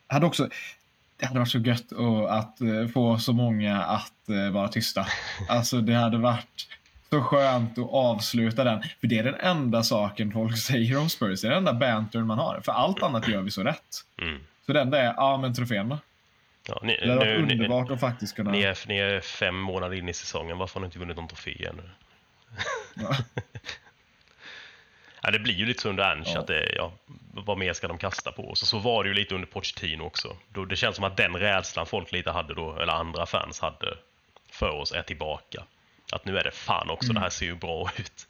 Hade 0.06 0.26
också, 0.26 0.48
det 1.24 1.28
hade 1.28 1.38
varit 1.38 1.50
så 1.50 1.58
gött 1.58 1.92
att, 2.28 2.60
eh, 2.60 2.88
få 2.92 3.18
så 3.18 3.32
många 3.32 3.82
att 3.82 4.28
eh, 4.28 4.52
vara 4.52 4.68
tysta. 4.68 5.06
Alltså 5.48 5.80
det 5.80 5.94
hade 5.94 6.18
varit 6.18 6.68
så 7.10 7.22
skönt 7.22 7.78
att 7.78 7.90
avsluta 7.90 8.64
den. 8.64 8.82
För 9.00 9.06
det 9.06 9.18
är 9.18 9.24
den 9.24 9.34
enda 9.34 9.82
saken 9.82 10.32
folk 10.32 10.58
säger 10.58 10.98
om 10.98 11.08
Spurs. 11.08 11.40
Det 11.40 11.46
är 11.46 11.50
den 11.50 11.58
enda 11.58 11.72
bantern 11.72 12.26
man 12.26 12.38
har. 12.38 12.60
För 12.64 12.72
allt 12.72 13.02
annat 13.02 13.28
gör 13.28 13.42
vi 13.42 13.50
så 13.50 13.62
rätt. 13.62 14.04
Mm. 14.22 14.40
Så 14.66 14.72
det 14.72 14.80
enda 14.80 15.00
är, 15.00 15.14
ja 15.16 15.36
men 15.36 15.54
trofén 15.54 15.88
då. 15.88 15.98
Ja, 16.68 16.80
ni, 16.82 16.96
Det 16.96 17.08
hade 17.12 17.16
varit 17.16 17.40
nu, 17.40 17.46
ni, 17.46 17.52
underbart 17.54 17.90
att 17.90 18.00
faktiskt 18.00 18.36
kunna... 18.36 18.50
Ni 18.50 18.62
är, 18.62 18.78
ni 18.88 18.98
är 18.98 19.20
fem 19.20 19.56
månader 19.56 19.96
in 19.96 20.08
i 20.08 20.14
säsongen, 20.14 20.58
varför 20.58 20.74
har 20.74 20.80
ni 20.80 20.84
inte 20.86 20.98
vunnit 20.98 21.16
någon 21.16 21.28
trofé 21.28 21.66
ännu? 21.66 21.90
Ja. 22.94 23.16
Ja, 25.24 25.30
det 25.30 25.38
blir 25.38 25.54
ju 25.54 25.66
lite 25.66 25.82
så 25.82 25.88
under 25.88 26.04
Ange 26.04 26.30
Ja. 26.34 26.40
att 26.40 26.46
det, 26.46 26.72
ja, 26.76 26.92
vad 27.34 27.58
mer 27.58 27.72
ska 27.72 27.88
de 27.88 27.98
kasta 27.98 28.32
på 28.32 28.50
oss? 28.50 28.62
Och 28.62 28.68
så 28.68 28.78
var 28.78 29.04
det 29.04 29.08
ju 29.08 29.14
lite 29.14 29.34
under 29.34 29.46
Pochettino 29.48 30.02
också. 30.02 30.36
Då, 30.48 30.64
det 30.64 30.76
känns 30.76 30.96
som 30.96 31.04
att 31.04 31.16
den 31.16 31.36
rädslan 31.36 31.86
folk 31.86 32.12
lite 32.12 32.30
hade 32.30 32.54
då, 32.54 32.76
eller 32.76 32.92
andra 32.92 33.26
fans 33.26 33.60
hade 33.60 33.94
för 34.50 34.70
oss, 34.70 34.92
är 34.92 35.02
tillbaka. 35.02 35.64
Att 36.12 36.24
nu 36.24 36.38
är 36.38 36.44
det 36.44 36.50
fan 36.50 36.90
också, 36.90 37.06
Mm. 37.06 37.14
det 37.14 37.20
här 37.20 37.30
ser 37.30 37.46
ju 37.46 37.54
bra 37.54 37.90
ut. 37.96 38.26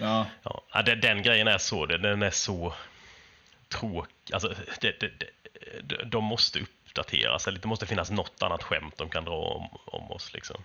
Ja, 0.00 0.26
Ja, 0.42 0.62
ja, 0.72 0.82
den, 0.82 1.00
den 1.00 1.22
grejen 1.22 1.48
är 1.48 1.58
så, 1.58 1.86
den, 1.86 2.02
den 2.02 2.22
är 2.22 2.30
så 2.30 2.74
tråkig. 3.68 4.32
Alltså, 4.32 4.54
det, 4.80 5.00
det, 5.00 5.10
det, 5.82 6.04
de- 6.04 6.24
måste 6.24 6.60
uppdateras, 6.60 7.48
eller 7.48 7.58
det 7.58 7.68
måste 7.68 7.86
finnas 7.86 8.10
något 8.10 8.42
annat 8.42 8.62
skämt 8.62 8.94
de 8.98 9.08
kan 9.08 9.24
dra 9.24 9.34
om, 9.36 9.78
om 9.84 10.10
oss. 10.12 10.32
Liksom. 10.34 10.62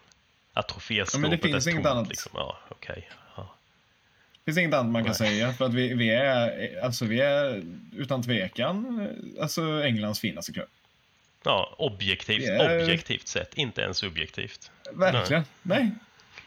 Att 0.54 0.68
troféskåpet 0.68 1.42
finns 1.42 1.68
är 1.68 1.72
inget 1.72 1.84
tomt, 1.84 1.96
annat. 1.96 2.10
Liksom. 2.10 2.32
Ja, 2.36 2.58
okej. 2.70 3.10
Finns 4.48 4.58
inget 4.58 4.74
annat 4.74 4.92
man 4.92 5.04
kan 5.04 5.16
Nej. 5.20 5.30
säga. 5.30 5.54
För 5.54 5.66
att 5.66 5.74
vi, 5.74 5.94
vi, 5.94 6.10
är, 6.10 6.80
alltså 6.84 7.06
vi 7.06 7.20
är 7.20 7.64
utan 7.96 8.24
tvekan 8.24 9.08
alltså 9.42 9.84
Englands 9.84 10.20
finaste 10.20 10.54
klubb. 10.54 10.68
ja, 11.44 11.76
objektivt, 11.78 12.48
är- 12.48 12.84
objektivt 12.84 13.28
sett, 13.28 13.54
inte 13.58 13.82
ens 13.82 13.98
subjektivt. 13.98 14.72
Verkligen. 14.94 15.44
Nej. 15.62 15.92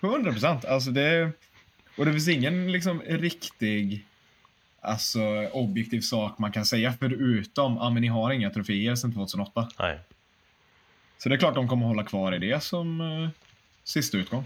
100 0.01 0.33
procent. 0.33 0.65
Alltså 0.65 0.91
det, 0.91 1.31
och 1.97 2.05
det 2.07 2.13
finns 2.13 2.29
ingen 2.29 2.73
liksom 2.73 3.03
riktig 3.03 4.05
alltså, 4.81 5.21
objektiv 5.53 6.01
sak 6.01 6.39
man 6.39 6.53
kan 6.53 6.65
säga 6.67 6.95
förutom 7.01 7.79
att 7.79 7.83
ah, 7.83 7.91
men 7.91 8.03
ni 8.03 8.09
har 8.09 8.31
inga 8.33 8.51
troféer 8.51 8.95
sedan 8.95 9.13
2008. 9.15 9.69
Nej. 9.79 9.99
Så 11.19 11.29
det 11.29 11.35
är 11.35 11.39
klart 11.39 11.55
de 11.55 11.69
kommer 11.69 11.87
hålla 11.87 12.05
kvar 12.05 12.35
i 12.35 12.39
det 12.39 12.63
som 12.63 13.01
eh, 13.01 13.29
sista 13.85 14.17
utgång. 14.19 14.45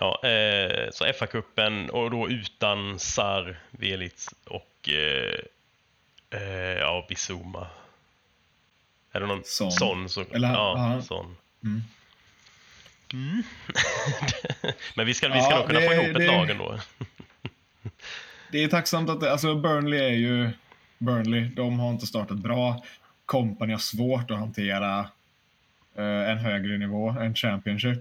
Ja, 0.00 0.20
eh, 0.28 0.90
så 0.92 1.04
FA-cupen 1.04 1.88
och 1.88 2.10
då 2.10 2.28
utan 2.28 2.98
Sar, 2.98 3.56
Velits 3.70 4.34
och 4.44 4.88
eh, 4.88 5.34
eh, 6.40 6.78
ja, 6.78 7.06
Bizuma. 7.08 7.66
Är 9.12 9.20
det 9.20 9.26
någon 9.26 9.42
Son. 9.44 9.72
sån? 9.72 10.08
Så, 10.08 10.24
Eller, 10.32 10.48
ja, 10.48 10.94
ja. 10.96 11.02
sån. 11.02 11.36
Mm. 11.64 11.82
Men 14.96 15.06
vi 15.06 15.14
ska, 15.14 15.28
vi 15.28 15.40
ska 15.40 15.50
Ja, 15.50 15.58
nog 15.58 15.66
kunna 15.66 15.80
det- 15.80 15.86
få 15.86 15.92
ihop 15.94 16.06
ett 16.06 16.14
det- 16.14 16.26
lag 16.26 16.50
ändå. 16.50 16.78
Det 18.52 18.64
är 18.64 18.68
tacksamt 18.68 19.10
att, 19.10 19.22
alltså 19.22 19.54
Burnley 19.54 20.00
är 20.00 20.08
ju 20.14 20.50
Burnley. 20.98 21.40
De 21.44 21.78
har 21.80 21.90
inte 21.90 22.06
startat 22.06 22.36
bra. 22.38 22.84
Company 23.26 23.72
har 23.72 23.78
svårt 23.78 24.30
att 24.30 24.38
hantera 24.38 24.98
eh, 25.96 26.30
en 26.30 26.38
högre 26.38 26.78
nivå, 26.78 27.08
en 27.20 27.34
Championship. 27.34 27.98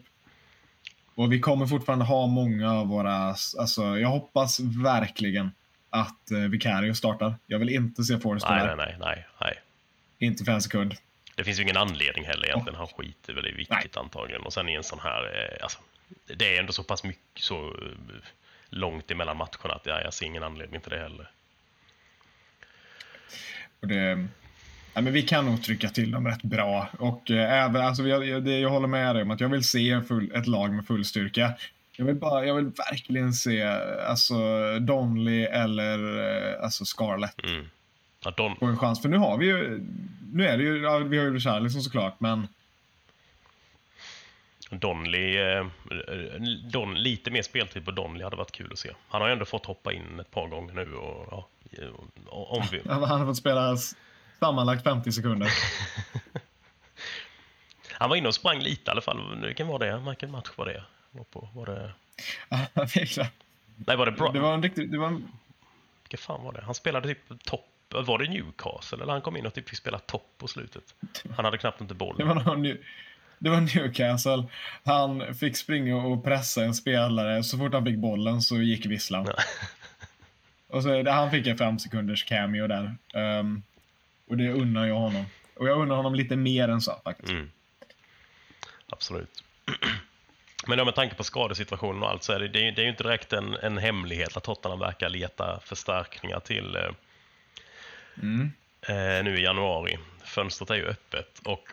Och 1.17 1.31
vi 1.31 1.39
kommer 1.39 1.67
fortfarande 1.67 2.05
ha 2.05 2.27
många 2.27 2.73
av 2.73 2.87
våra, 2.87 3.35
alltså 3.59 3.97
jag 3.97 4.09
hoppas 4.09 4.59
verkligen 4.59 5.51
att 5.89 6.31
eh, 6.31 6.39
Vicario 6.39 6.93
startar. 6.93 7.35
Jag 7.47 7.59
vill 7.59 7.69
inte 7.69 8.03
se 8.03 8.19
Forrester 8.19 8.55
Nej, 8.55 8.67
där. 8.67 8.75
nej, 8.75 8.95
nej, 8.99 8.99
nej, 8.99 9.25
nej. 9.41 9.59
Inte 10.19 10.43
för 10.43 10.51
en 10.51 10.61
sekund. 10.61 10.95
Det 11.35 11.43
finns 11.43 11.59
ju 11.59 11.63
ingen 11.63 11.77
anledning 11.77 12.25
heller 12.25 12.47
egentligen. 12.47 12.77
Han 12.77 12.87
skiter 12.87 13.33
väl 13.33 13.47
i 13.47 13.51
vilket 13.51 13.95
Nej. 13.95 14.03
antagligen. 14.03 14.41
Och 14.41 14.53
sen 14.53 14.69
i 14.69 14.73
en 14.73 14.83
sån 14.83 14.99
här, 14.99 15.23
eh, 15.23 15.63
alltså, 15.63 15.79
det 16.37 16.55
är 16.55 16.59
ändå 16.59 16.73
så 16.73 16.83
pass 16.83 17.03
mycket, 17.03 17.43
så 17.43 17.67
eh, 17.67 18.15
långt 18.69 19.11
emellan 19.11 19.37
matcherna 19.37 19.73
att 19.75 19.85
ja, 19.85 20.01
jag 20.01 20.13
ser 20.13 20.25
ingen 20.25 20.43
anledning 20.43 20.81
till 20.81 20.91
det 20.91 20.99
heller. 20.99 21.31
Och 23.79 23.87
det, 23.87 24.27
ja, 24.97 25.01
men 25.01 25.13
vi 25.13 25.21
kan 25.21 25.45
nog 25.45 25.63
trycka 25.63 25.89
till 25.89 26.11
dem 26.11 26.27
rätt 26.27 26.43
bra. 26.43 26.87
Och 26.99 27.31
eh, 27.31 27.63
även, 27.63 27.81
alltså, 27.81 28.03
jag, 28.03 28.27
jag, 28.27 28.43
det, 28.43 28.59
jag 28.59 28.69
håller 28.69 28.87
med 28.87 29.15
dig 29.15 29.23
om 29.23 29.31
att 29.31 29.39
jag 29.39 29.49
vill 29.49 29.63
se 29.63 30.01
full, 30.01 30.31
ett 30.35 30.47
lag 30.47 30.73
med 30.73 30.87
full 30.87 31.05
styrka. 31.05 31.53
Jag 31.97 32.05
vill, 32.05 32.15
bara, 32.15 32.45
jag 32.45 32.55
vill 32.55 32.65
verkligen 32.65 33.33
se 33.33 33.63
alltså, 34.07 34.35
Donley 34.79 35.43
eller 35.43 36.17
eh, 36.53 36.63
alltså 36.63 36.85
Scarlett 36.85 37.43
Mm. 37.43 37.65
Ja, 38.23 38.31
Don, 38.37 38.55
få 38.55 38.65
en 38.65 38.77
chans. 38.77 39.01
För 39.01 39.09
nu 39.09 39.17
har 39.17 39.37
vi 39.37 39.45
ju, 39.45 39.83
nu 40.33 40.47
är 40.47 40.57
det 40.57 40.63
ju, 40.63 40.81
ja, 40.81 40.97
vi 40.97 41.17
har 41.17 41.25
ju 41.25 41.33
Richarlison 41.33 41.81
såklart, 41.81 42.19
men 42.19 42.47
Donley, 44.69 45.37
eh, 45.37 45.65
Don, 46.71 46.95
lite 46.95 47.31
mer 47.31 47.41
speltid 47.41 47.85
på 47.85 47.91
Donley 47.91 48.23
hade 48.23 48.35
varit 48.35 48.51
kul 48.51 48.69
att 48.71 48.79
se. 48.79 48.91
Han 49.07 49.21
har 49.21 49.27
ju 49.29 49.33
ändå 49.33 49.45
fått 49.45 49.65
hoppa 49.65 49.93
in 49.93 50.19
ett 50.19 50.31
par 50.31 50.47
gånger 50.47 50.73
nu 50.73 50.93
och 50.95 51.27
ja, 51.31 51.47
om 52.29 52.63
vi, 52.71 52.81
han 52.89 53.03
har 53.03 53.25
fått 53.25 53.37
spela 53.37 53.77
sammanlagt 54.39 54.83
50 54.83 55.11
sekunder. 55.11 55.49
Han 57.91 58.09
var 58.09 58.15
inne 58.15 58.27
och 58.27 58.35
sprang 58.35 58.59
lite 58.59 58.89
i 58.89 58.91
alla 58.91 59.01
fall. 59.01 59.41
Vilken 59.45 59.67
var 59.67 59.79
det? 59.79 59.97
Vilken 60.07 60.31
match 60.31 60.49
var 60.55 60.65
det? 60.65 60.83
Var, 61.11 61.23
på, 61.23 61.49
var 61.53 61.65
det? 61.65 61.91
Nej, 63.75 63.97
var 63.97 64.05
det 64.05 64.11
bra? 64.11 64.31
det 64.31 64.39
var 64.39 64.53
en 64.53 64.63
riktig, 64.63 64.91
det 64.91 64.97
var 64.97 65.07
en, 65.07 65.27
Vilken 66.03 66.17
fan 66.19 66.43
var 66.43 66.53
det? 66.53 66.61
Han 66.65 66.75
spelade 66.75 67.07
typ 67.07 67.43
topp. 67.45 67.65
Var 67.89 68.17
det 68.19 68.29
Newcastle? 68.29 69.03
Eller 69.03 69.13
han 69.13 69.21
kom 69.21 69.37
in 69.37 69.45
och 69.45 69.53
typ 69.53 69.69
fick 69.69 69.77
spela 69.77 69.99
topp 69.99 70.27
på 70.37 70.47
slutet? 70.47 70.83
Han 71.35 71.45
hade 71.45 71.57
knappt 71.57 71.81
inte 71.81 71.93
Det 71.93 71.97
bollen. 71.97 72.27
var, 72.27 72.35
någon, 72.35 72.65
New- 72.65 72.77
det 73.39 73.49
var 73.49 73.61
Newcastle. 73.61 74.43
Han 74.83 75.35
fick 75.35 75.57
springa 75.57 75.95
och 75.97 76.23
pressa 76.23 76.63
en 76.63 76.73
spelare. 76.73 77.43
Så 77.43 77.57
fort 77.57 77.73
han 77.73 77.85
fick 77.85 77.97
bollen 77.97 78.41
så 78.41 78.55
gick 78.57 78.85
visslan. 78.85 79.27
Och 80.67 80.83
så, 80.83 81.03
det- 81.03 81.11
han 81.11 81.31
fick 81.31 81.47
en 81.47 81.57
fem 81.57 81.79
sekunders 81.79 82.23
cameo 82.23 82.67
där. 82.67 82.95
Ehm, 83.13 83.63
och 84.27 84.37
det 84.37 84.51
unnar 84.51 84.87
jag 84.87 84.95
honom. 84.95 85.25
Och 85.55 85.67
jag 85.67 85.81
unnar 85.81 85.95
honom 85.95 86.15
lite 86.15 86.35
mer 86.35 86.67
än 86.69 86.81
så 86.81 87.01
faktiskt. 87.03 87.31
Mm. 87.31 87.51
Absolut. 88.89 89.43
Men 90.67 90.85
med 90.85 90.95
tanke 90.95 91.15
på 91.15 91.23
skadesituationen 91.23 92.03
och 92.03 92.09
allt 92.09 92.23
så 92.23 92.33
är 92.33 92.39
det, 92.39 92.47
det, 92.47 92.67
är, 92.67 92.71
det 92.71 92.81
är 92.81 92.83
ju 92.83 92.89
inte 92.89 93.03
direkt 93.03 93.33
en, 93.33 93.53
en 93.53 93.77
hemlighet 93.77 94.37
att 94.37 94.43
Tottenham 94.43 94.79
verkar 94.79 95.09
leta 95.09 95.59
förstärkningar 95.63 96.39
till 96.39 96.75
eh, 96.75 96.89
Mm. 98.21 98.51
eh, 98.81 99.23
nu 99.23 99.39
i 99.39 99.43
januari. 99.43 99.97
Fönstret 100.23 100.69
är 100.69 100.75
ju 100.75 100.85
öppet 100.85 101.39
och 101.45 101.69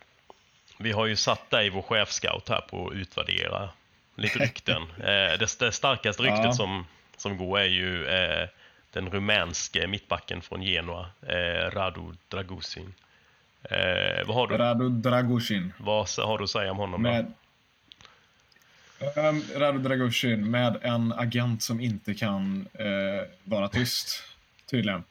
vi 0.78 0.92
har 0.92 1.06
ju 1.06 1.16
satt 1.16 1.50
dig, 1.50 1.70
vår 1.70 1.82
chefscout 1.82 2.48
här, 2.48 2.60
på 2.60 2.88
att 2.88 2.94
utvärdera 2.94 3.70
lite 4.14 4.38
rykten. 4.38 4.82
eh, 4.98 5.38
det, 5.38 5.58
det 5.58 5.72
starkaste 5.72 6.22
ryktet 6.22 6.44
Ja. 6.44 6.52
som, 6.52 6.86
som 7.16 7.36
går 7.36 7.58
är 7.58 7.64
ju 7.64 8.06
eh, 8.06 8.48
den 8.94 9.10
rumänske 9.10 9.86
mittbacken 9.86 10.42
från 10.42 10.62
Genoa, 10.62 11.06
eh, 11.22 11.70
Radu 11.70 12.02
Dragusin. 12.28 12.94
Eh, 13.62 14.26
vad, 14.26 14.36
har 14.36 14.46
du, 14.48 14.56
Radu 14.56 14.88
Dragushin. 14.88 15.72
vad 15.78 16.08
har 16.18 16.38
du 16.38 16.44
att 16.44 16.50
säga 16.50 16.70
om 16.70 16.76
honom? 16.76 17.02
Med, 17.02 17.32
um, 19.16 19.42
Radu 19.56 19.78
Dragushin 19.78 20.50
med 20.50 20.76
en 20.82 21.12
agent 21.12 21.62
som 21.62 21.80
inte 21.80 22.14
kan 22.14 22.68
eh, 22.74 23.26
vara 23.44 23.68
tyst. 23.68 24.22
Tydligen. 24.70 25.04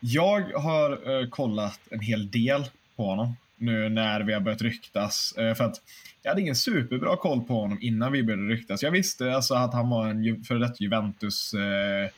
Jag 0.00 0.40
har 0.40 1.20
eh, 1.20 1.28
kollat 1.28 1.80
en 1.90 2.00
hel 2.00 2.30
del 2.30 2.64
på 2.96 3.04
honom 3.06 3.36
nu 3.56 3.88
när 3.88 4.20
vi 4.20 4.32
har 4.32 4.40
börjat 4.40 4.62
ryktas. 4.62 5.34
Eh, 5.38 5.54
för 5.54 5.64
att 5.64 5.76
jag 6.22 6.30
hade 6.30 6.40
ingen 6.40 6.56
superbra 6.56 7.16
koll 7.16 7.40
på 7.40 7.54
honom 7.60 7.78
innan 7.80 8.12
vi 8.12 8.22
började 8.22 8.42
ryktas. 8.42 8.82
Jag 8.82 8.90
visste 8.90 9.34
alltså 9.36 9.54
att 9.54 9.74
han 9.74 9.90
var 9.90 10.08
en 10.08 10.24
Ju- 10.24 10.42
före 10.44 10.58
detta 10.58 10.74
Juventus 10.78 11.54
eh, 11.54 12.10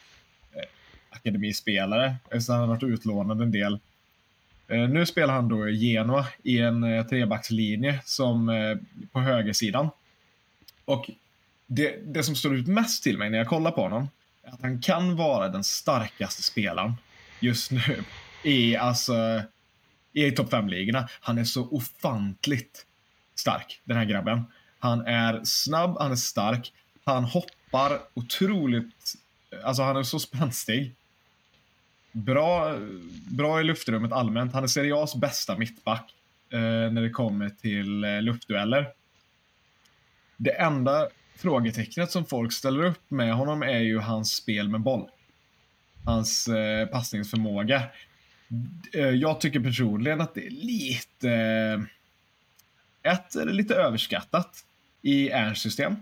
akademispelare, 1.19 2.17
eftersom 2.25 2.53
han 2.55 2.61
har 2.61 2.69
varit 2.69 2.83
utlånad 2.83 3.43
en 3.43 3.53
del. 3.53 3.79
Eh, 4.69 4.89
nu 4.89 5.07
spelar 5.07 5.35
han 5.35 5.49
då 5.49 5.69
i 5.69 5.77
Genoa 5.77 6.27
i 6.43 6.59
en 6.59 6.85
eh, 6.85 7.07
trebackslinje 7.07 8.01
som 8.05 8.49
eh, 8.49 8.77
på 9.13 9.21
högersidan. 9.21 9.91
Och 10.85 11.11
det, 11.67 12.15
det 12.15 12.23
som 12.23 12.37
står 12.37 12.55
ut 12.55 12.67
mest 12.67 13.03
till 13.03 13.19
mig 13.19 13.31
när 13.31 13.39
jag 13.39 13.47
kollar 13.47 13.71
på 13.71 13.83
honom 13.83 14.09
är 14.43 14.53
att 14.53 14.63
han 14.63 14.81
kan 14.81 15.17
vara 15.17 15.49
den 15.49 15.65
starkaste 15.65 16.43
spelaren 16.43 16.95
just 17.41 17.71
nu 17.71 18.05
i, 18.45 18.77
alltså, 18.77 19.43
i 20.13 20.31
topp 20.31 20.53
5-ligorna. 20.53 21.09
Han 21.21 21.39
är 21.39 21.45
så 21.45 21.69
ofantligt 21.69 22.87
stark, 23.35 23.81
den 23.85 23.97
här 23.97 24.05
grabben. 24.05 24.45
Han 24.79 25.07
är 25.07 25.41
snabb, 25.45 25.97
han 26.01 26.13
är 26.13 26.17
stark, 26.17 26.73
han 27.05 27.25
hoppar 27.25 28.01
otroligt... 28.15 29.15
Alltså 29.65 29.83
han 29.83 29.97
är 29.97 30.03
så 30.03 30.19
spänstig. 30.19 30.95
Bra, 32.13 32.79
bra 33.31 33.61
i 33.61 33.65
luftrummet 33.65 34.13
allmänt. 34.13 34.53
Han 34.53 34.63
är 34.63 34.69
Serie 34.69 34.95
A's 34.95 35.19
bästa 35.19 35.57
mittback 35.57 36.15
eh, 36.51 36.61
när 36.61 37.03
det 37.03 37.11
kommer 37.11 37.49
till 37.49 38.05
eh, 38.05 38.23
luftdueller. 38.23 38.87
Det 40.37 40.51
enda 40.51 41.09
frågetecknet 41.37 42.11
som 42.11 42.27
folk 42.27 42.53
ställer 42.53 42.85
upp 42.85 43.11
med 43.11 43.35
honom 43.35 43.63
är 43.63 43.79
ju 43.79 43.99
hans 43.99 44.33
spel 44.33 44.69
med 44.69 44.81
boll. 44.81 45.09
Hans 46.05 46.49
eh, 46.49 46.87
passningsförmåga. 46.87 47.83
Eh, 48.93 49.09
jag 49.09 49.41
tycker 49.41 49.61
personligen 49.61 50.21
att 50.21 50.35
det 50.35 50.47
är 50.47 50.51
lite... 50.51 51.31
Eh, 51.31 51.81
ett, 53.13 53.35
är 53.35 53.47
det 53.47 53.53
lite 53.53 53.75
överskattat 53.75 54.65
i 55.03 55.31
Ernsts 55.31 55.63
system. 55.63 55.97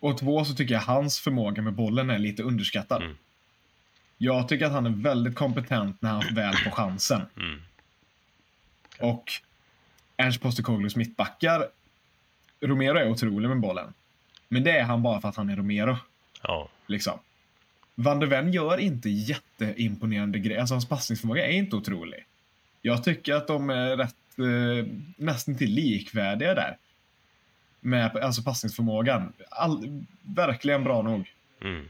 Och 0.00 0.18
två 0.18 0.44
så 0.44 0.54
tycker 0.54 0.74
jag 0.74 0.80
hans 0.80 1.20
förmåga 1.20 1.62
med 1.62 1.72
bollen 1.72 2.10
är 2.10 2.18
lite 2.18 2.42
underskattad. 2.42 3.02
Mm. 3.02 3.16
Jag 4.22 4.48
tycker 4.48 4.66
att 4.66 4.72
han 4.72 4.86
är 4.86 4.90
väldigt 4.90 5.34
kompetent 5.34 6.02
när 6.02 6.10
han 6.10 6.34
väl 6.34 6.54
får 6.56 6.70
chansen. 6.70 7.22
Mm. 7.36 7.60
Och 8.98 9.32
Ernst 10.16 10.40
Postecoglous 10.40 10.96
mittbackar, 10.96 11.68
Romero 12.60 12.98
är 12.98 13.08
otrolig 13.10 13.48
med 13.48 13.60
bollen. 13.60 13.94
Men 14.48 14.64
det 14.64 14.78
är 14.78 14.84
han 14.84 15.02
bara 15.02 15.20
för 15.20 15.28
att 15.28 15.36
han 15.36 15.50
är 15.50 15.56
Romero. 15.56 15.96
Ja. 16.42 16.68
Liksom. 16.86 17.18
Van 17.94 18.20
de 18.20 18.26
Ven 18.26 18.52
gör 18.52 18.78
inte 18.78 19.10
jätteimponerande 19.10 20.38
grejer. 20.38 20.60
Alltså 20.60 20.74
hans 20.74 20.88
passningsförmåga 20.88 21.46
är 21.46 21.52
inte 21.52 21.76
otrolig. 21.76 22.24
Jag 22.82 23.04
tycker 23.04 23.34
att 23.34 23.46
de 23.46 23.70
är 23.70 23.96
rätt 23.96 24.38
eh, 24.38 24.86
nästan 25.16 25.56
till 25.58 25.70
likvärdiga 25.74 26.54
där. 26.54 26.76
Med 27.80 28.16
alltså 28.16 28.42
passningsförmågan. 28.42 29.32
All, 29.50 30.04
verkligen 30.22 30.84
bra 30.84 31.02
nog 31.02 31.32
Mm. 31.62 31.88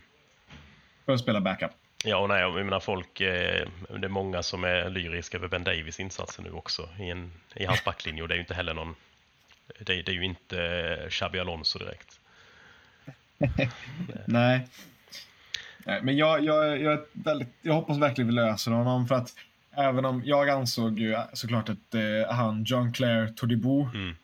för 1.04 1.12
att 1.12 1.20
spela 1.20 1.40
backup. 1.40 1.70
Ja, 2.04 2.16
och 2.16 2.28
nej, 2.28 2.40
jag 2.40 2.54
menar 2.54 2.80
folk, 2.80 3.20
eh, 3.20 3.68
det 3.98 4.06
är 4.06 4.08
många 4.08 4.42
som 4.42 4.64
är 4.64 4.90
lyriska 4.90 5.38
över 5.38 5.48
Ben 5.48 5.64
Davis 5.64 6.00
insatser 6.00 6.42
nu 6.42 6.50
också 6.50 6.88
i, 6.98 7.10
en, 7.10 7.32
i 7.54 7.64
hans 7.64 7.84
backlinje 7.84 8.22
och 8.22 8.28
det 8.28 8.34
är 8.34 8.36
ju 8.36 8.40
inte 8.42 8.54
heller 8.54 8.74
någon, 8.74 8.94
det, 9.78 10.02
det 10.02 10.12
är 10.12 10.14
ju 10.14 10.24
inte 10.24 11.06
Xabi 11.10 11.38
Alonso 11.38 11.78
direkt. 11.78 12.20
Nej. 14.26 14.68
Nej, 15.84 16.02
Men 16.02 16.16
jag, 16.16 16.44
jag, 16.44 16.80
jag, 16.80 16.92
är 16.92 17.00
väldigt, 17.12 17.48
jag 17.62 17.74
hoppas 17.74 17.98
verkligen 17.98 18.28
vi 18.28 18.34
löser 18.34 18.70
honom 18.70 19.08
för 19.08 19.14
att 19.14 19.34
även 19.70 20.04
om 20.04 20.22
jag 20.24 20.48
ansåg 20.48 20.98
ju 20.98 21.16
såklart 21.32 21.68
att 21.68 21.94
eh, 21.94 22.34
han, 22.34 22.64
John 22.64 22.92
Claire 22.92 23.28
Todibo, 23.28 23.88
Mm. 23.94 24.16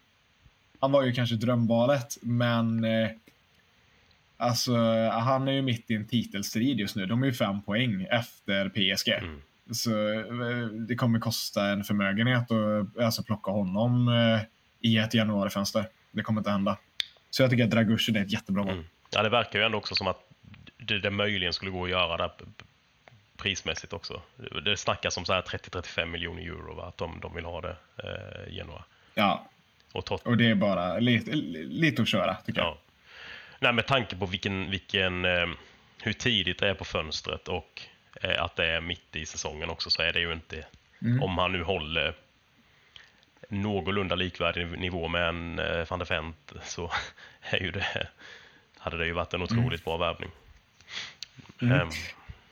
han 0.81 0.93
var 0.93 1.03
ju 1.03 1.13
kanske 1.13 1.37
drömvalet, 1.37 2.17
men 2.23 2.85
eh, 2.85 3.11
alltså 4.37 4.77
han 5.11 5.49
är 5.49 5.53
ju 5.53 5.63
mitt 5.63 5.91
i 5.91 5.95
en 5.95 6.09
titelstrid 6.09 6.79
just 6.81 6.97
nu. 6.97 7.07
De 7.07 7.23
är 7.23 7.27
ju 7.27 7.33
fem 7.33 7.63
poäng 7.63 8.07
efter 8.11 8.69
PSG. 8.69 9.09
Mm. 9.09 9.43
Så 9.73 9.91
eh, 10.13 10.67
det 10.67 10.95
kommer 10.97 11.19
kosta 11.21 11.67
en 11.69 11.85
förmögenhet 11.85 12.51
att 12.51 13.03
alltså, 13.03 13.23
plocka 13.23 13.51
honom 13.51 14.09
eh, 14.09 14.41
i 14.81 14.99
ett 14.99 15.15
januarifönster. 15.15 15.85
Det 16.11 16.23
kommer 16.23 16.41
inte 16.41 16.51
hända. 16.51 16.77
Så 17.31 17.43
jag 17.43 17.51
tycker 17.51 17.65
att 17.65 17.71
Dragushin 17.71 18.17
är 18.17 18.21
ett 18.23 18.33
jättebra 18.33 18.63
val. 18.63 18.73
Mm. 18.73 18.85
Ja, 19.11 19.23
det 19.23 19.29
verkar 19.29 19.59
ju 19.59 19.65
ändå 19.65 19.79
också 19.79 19.95
som 19.95 20.07
att 20.07 20.31
det, 20.79 20.99
det 20.99 21.11
möjligen 21.11 21.53
skulle 21.53 21.71
gå 21.71 21.85
att 21.85 21.91
göra 21.91 22.17
där 22.17 22.29
p- 22.29 22.45
prismässigt 23.37 23.93
också. 23.93 24.23
Det- 24.37 24.61
Det 24.61 24.77
snackas 24.77 25.17
om 25.17 25.25
så 25.25 25.33
här 25.33 25.43
30-35 25.43 26.07
miljoner 26.07 26.43
euro, 26.43 26.75
va? 26.75 26.87
att 26.89 26.97
de, 26.97 27.21
de 27.21 27.35
vill 27.35 27.45
ha 27.45 27.61
det, 27.61 27.77
eh, 27.97 28.53
Genoa. 28.55 28.85
Ja, 29.15 29.49
Och 29.93 30.05
Tot- 30.05 30.23
och 30.27 30.37
det 30.37 30.51
är 30.51 30.55
bara 30.55 30.99
lite, 30.99 31.31
lite 31.35 32.03
att 32.03 32.09
köra 32.09 32.35
tycker 32.35 32.61
jag. 32.61 32.77
Nej, 33.61 33.73
med 33.73 33.87
tanke 33.87 34.17
på 34.17 34.27
vilken, 34.27 34.71
vilken, 34.71 35.25
eh, 35.25 35.47
hur 36.03 36.13
tidigt 36.13 36.59
det 36.59 36.69
är 36.69 36.75
på 36.75 36.85
fönstret 36.85 37.49
och 37.49 37.83
eh, 38.23 38.43
att 38.43 38.57
det 38.57 38.67
är 38.67 38.81
mitt 38.81 39.17
i 39.17 39.27
säsongen 39.27 39.71
också 39.71 39.91
så 39.91 40.03
är 40.03 40.13
det 40.13 40.21
ju 40.21 40.33
inte, 40.33 40.65
Mm. 41.03 41.23
om 41.23 41.39
han 41.39 41.53
nu 41.53 41.63
håller 41.63 42.15
någorlunda 43.49 44.15
likvärdig 44.15 44.79
nivå 44.79 45.09
med 45.09 45.29
en 45.29 45.59
eh, 45.59 45.87
van 45.91 45.99
der 45.99 46.07
Fent 46.07 46.53
så 46.65 46.91
är 47.51 47.59
ju 47.63 47.71
det, 47.71 48.07
hade 48.79 48.99
det 48.99 49.07
ju 49.07 49.13
varit 49.13 49.35
en 49.35 49.43
otroligt 49.43 49.85
bra 49.85 49.97
värvning. 49.97 50.31
Mm. 51.63 51.81
Ehm, 51.81 51.89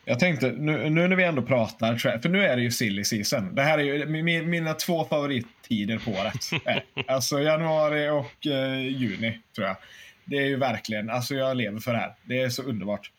Jag 0.05 0.21
tänkte, 0.21 0.53
nu, 0.53 0.90
nu 0.90 1.09
när 1.09 1.17
vi 1.17 1.25
ändå 1.25 1.43
pratar, 1.43 1.97
för 1.97 2.29
nu 2.29 2.45
är 2.45 2.57
det 2.57 2.62
ju 2.62 2.71
silly 2.71 3.05
season. 3.05 3.55
Det 3.55 3.62
här 3.62 3.79
är 3.79 3.83
ju 3.83 4.05
mi- 4.05 4.47
mina 4.47 4.75
två 4.75 5.05
favorittider 5.05 5.99
på 5.99 6.11
året. 6.11 6.51
alltså 7.09 7.40
januari 7.40 8.09
och 8.09 8.47
eh, 8.47 8.81
juni, 8.81 9.40
tror 9.55 9.67
jag. 9.67 9.77
Det 10.25 10.37
är 10.37 10.47
ju 10.47 10.57
verkligen, 10.57 11.11
alltså 11.11 11.35
jag 11.35 11.57
lever 11.57 11.81
för 11.81 11.93
det 11.93 11.99
här. 11.99 12.15
Det 12.25 12.41
är 12.41 12.49
så 12.49 12.63
underbart. 12.63 13.11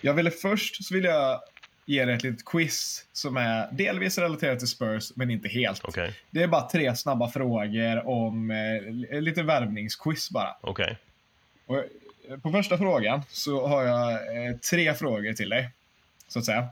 Jag 0.00 0.14
ville 0.14 0.30
först, 0.30 0.84
så 0.84 0.94
vill 0.94 1.04
jag 1.04 1.40
ge 1.86 2.02
er 2.02 2.06
ett 2.08 2.22
litet 2.22 2.44
quiz 2.44 3.06
som 3.12 3.36
är 3.36 3.68
delvis 3.72 4.18
relaterat 4.18 4.58
till 4.58 4.68
Spurs, 4.68 5.12
men 5.16 5.30
inte 5.30 5.48
helt. 5.48 5.80
Okej, 5.84 6.14
Det 6.30 6.42
är 6.42 6.46
bara 6.48 6.68
tre 6.68 6.96
snabba 6.96 7.28
frågor 7.30 8.08
om 8.08 8.50
eh, 8.50 9.20
lite 9.20 9.42
värvningsquiz 9.42 10.30
bara. 10.30 10.56
okej. 10.60 10.98
Och 11.66 11.76
eh, 11.78 12.38
på 12.42 12.50
första 12.50 12.78
frågan 12.78 13.22
så 13.28 13.66
har 13.66 13.82
jag 13.82 14.12
eh, 14.12 14.56
tre 14.56 14.94
frågor 14.94 15.32
till 15.32 15.48
dig. 15.48 15.70
Så 16.28 16.38
att 16.38 16.44
säga. 16.44 16.68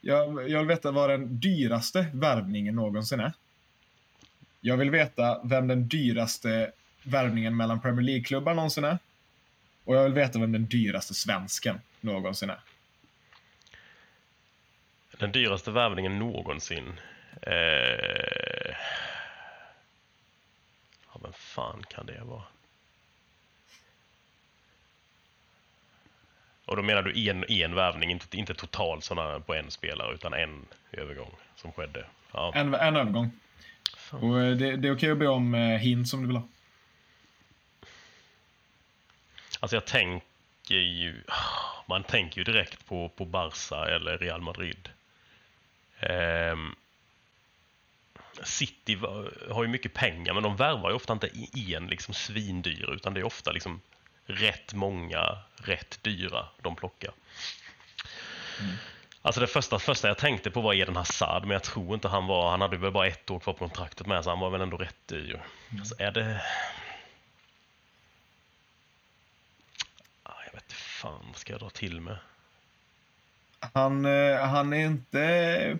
Jag, 0.00 0.50
jag 0.50 0.58
vill 0.58 0.68
veta 0.68 0.90
vad 0.90 1.10
den 1.10 1.40
dyraste 1.40 2.06
värvningen 2.12 2.74
någonsin 2.74 3.20
är. 3.20 3.32
Jag 4.60 4.76
vill 4.76 4.90
veta 4.90 5.40
vem 5.44 5.68
den 5.68 5.88
dyraste 5.88 6.70
värvningen 7.02 7.56
mellan 7.56 7.80
Premier 7.80 8.02
League-klubbar 8.06 8.54
någonsin 8.54 8.84
är. 8.84 8.98
Och 9.84 9.96
jag 9.96 10.04
vill 10.04 10.12
veta 10.12 10.38
vem 10.38 10.52
den 10.52 10.66
dyraste 10.66 11.14
svensken 11.14 11.80
någonsin 12.00 12.50
är. 12.50 12.60
Den 15.18 15.32
dyraste 15.32 15.70
värvningen 15.70 16.18
någonsin. 16.18 16.92
Eh... 17.42 18.74
Ja, 21.12 21.20
vem 21.22 21.32
fan 21.32 21.82
kan 21.90 22.06
det 22.06 22.20
vara? 22.24 22.42
Och 26.64 26.76
då 26.76 26.82
menar 26.82 27.02
du 27.02 27.28
en, 27.30 27.44
en 27.50 27.74
värvning, 27.74 28.10
inte, 28.10 28.36
inte 28.36 28.54
total 28.54 29.02
sådana 29.02 29.40
på 29.40 29.54
en 29.54 29.70
spelare, 29.70 30.14
utan 30.14 30.32
en 30.34 30.66
övergång 30.92 31.30
som 31.56 31.72
skedde. 31.72 32.06
Ja, 32.32 32.52
En, 32.54 32.74
en 32.74 32.96
övergång. 32.96 33.30
fan. 33.96 34.20
Och 34.20 34.40
eh, 34.40 34.56
det, 34.56 34.76
det 34.76 34.88
är 34.88 34.94
okej 34.96 35.10
att 35.10 35.18
be 35.18 35.28
om 35.28 35.54
eh, 35.54 35.78
hint 35.78 36.08
som 36.08 36.20
du 36.20 36.26
vill 36.26 36.36
ha. 36.36 36.48
Alltså 39.60 39.76
jag 39.76 39.84
tänker 39.84 40.74
ju, 40.74 41.22
man 41.86 42.04
tänker 42.04 42.38
ju 42.38 42.44
direkt 42.44 42.86
på, 42.86 43.08
på 43.08 43.24
Barca 43.24 43.86
eller 43.86 44.18
Real 44.18 44.40
Madrid. 44.40 44.88
Ehm, 46.00 46.74
City 48.42 48.98
har 49.50 49.62
ju 49.62 49.68
mycket 49.68 49.94
pengar 49.94 50.34
men 50.34 50.42
de 50.42 50.56
värvar 50.56 50.90
ju 50.90 50.96
ofta 50.96 51.12
inte 51.12 51.30
en 51.74 51.86
liksom 51.86 52.14
svindyr 52.14 52.90
utan 52.94 53.14
det 53.14 53.20
är 53.20 53.24
ofta 53.24 53.52
liksom 53.52 53.80
rätt 54.26 54.74
många 54.74 55.38
rätt 55.56 56.02
dyra 56.02 56.48
de 56.62 56.76
plockar. 56.76 57.12
Alltså 59.22 59.40
det 59.40 59.46
första, 59.46 59.78
första 59.78 60.08
jag 60.08 60.18
tänkte 60.18 60.50
på 60.50 60.60
var 60.60 60.74
Eden 60.74 60.96
Hazard 60.96 61.42
men 61.42 61.50
jag 61.50 61.62
tror 61.62 61.94
inte 61.94 62.08
han 62.08 62.26
var, 62.26 62.50
han 62.50 62.60
hade 62.60 62.76
väl 62.76 62.92
bara 62.92 63.06
ett 63.06 63.30
år 63.30 63.40
kvar 63.40 63.52
på 63.52 63.58
kontraktet 63.58 64.06
med 64.06 64.24
så 64.24 64.30
han 64.30 64.40
var 64.40 64.50
väl 64.50 64.60
ändå 64.60 64.76
rätt 64.76 65.06
dyr. 65.06 65.42
Alltså 65.78 65.94
är 65.98 66.10
det 66.10 66.42
Ah, 70.22 70.42
Jag 70.46 70.52
vet 70.52 70.62
inte 70.62 70.74
fan, 70.98 71.32
ska 71.34 71.52
jag 71.52 71.60
dra 71.60 71.70
till 71.70 72.00
med? 72.00 72.16
Han, 73.74 74.04
eh, 74.06 74.40
han 74.40 74.72
är 74.72 74.86
inte... 74.86 75.78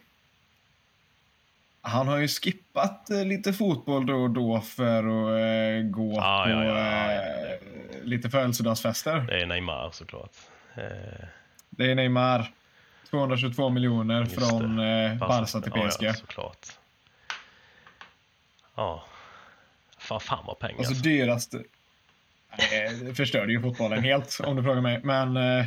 Han 1.81 2.09
har 2.09 2.17
ju 2.17 2.29
skippat 2.29 3.11
eh, 3.11 3.25
lite 3.25 3.53
fotboll 3.53 4.07
då 4.07 4.17
och 4.17 4.31
då 4.31 4.61
för 4.61 4.99
att 4.99 5.85
eh, 5.85 5.91
gå 5.91 6.21
Ah, 6.21 6.45
på 6.45 6.51
ja, 6.51 6.65
ja, 6.65 7.13
ja, 7.13 7.57
lite 8.03 8.31
födelsedagsfester. 8.31 9.21
Det 9.21 9.43
är 9.43 9.47
Neymar 9.47 9.91
såklart. 9.93 10.37
Det 11.71 11.91
är 11.91 11.95
Neymar. 11.95 12.53
222 13.11 13.69
miljoner 13.69 14.21
Just 14.21 14.35
från 14.35 14.77
det. 14.77 15.17
Barca 15.21 15.61
till 15.61 15.73
PSG. 15.73 16.03
Ja, 16.03 16.15
såklart. 16.15 16.67
Ja. 18.75 19.05
Fan, 19.99 20.21
fan 20.21 20.45
vad 20.47 20.59
pengar. 20.59 20.79
Alltså, 20.79 20.95
dyraste... 20.95 21.63
Nej, 22.57 22.95
det 23.03 23.15
förstörde 23.15 23.53
ju 23.53 23.63
fotbollen 23.63 24.03
helt 24.03 24.41
om 24.41 24.57
du 24.57 24.63
frågar 24.63 24.81
mig. 24.81 25.01
Men 25.03 25.37
eh, 25.37 25.67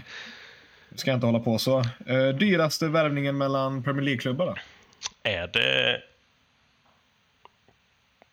Ska 0.96 1.10
jag 1.10 1.18
inte 1.18 1.26
hålla 1.26 1.40
på 1.40 1.60
så. 1.60 1.80
Eh, 2.08 2.28
dyraste 2.28 2.88
värvningen 2.88 3.38
mellan 3.38 3.84
Premier 3.84 4.04
League-klubbar 4.04 4.46
då? 4.46 4.56
Är 5.24 5.48
det 5.48 6.04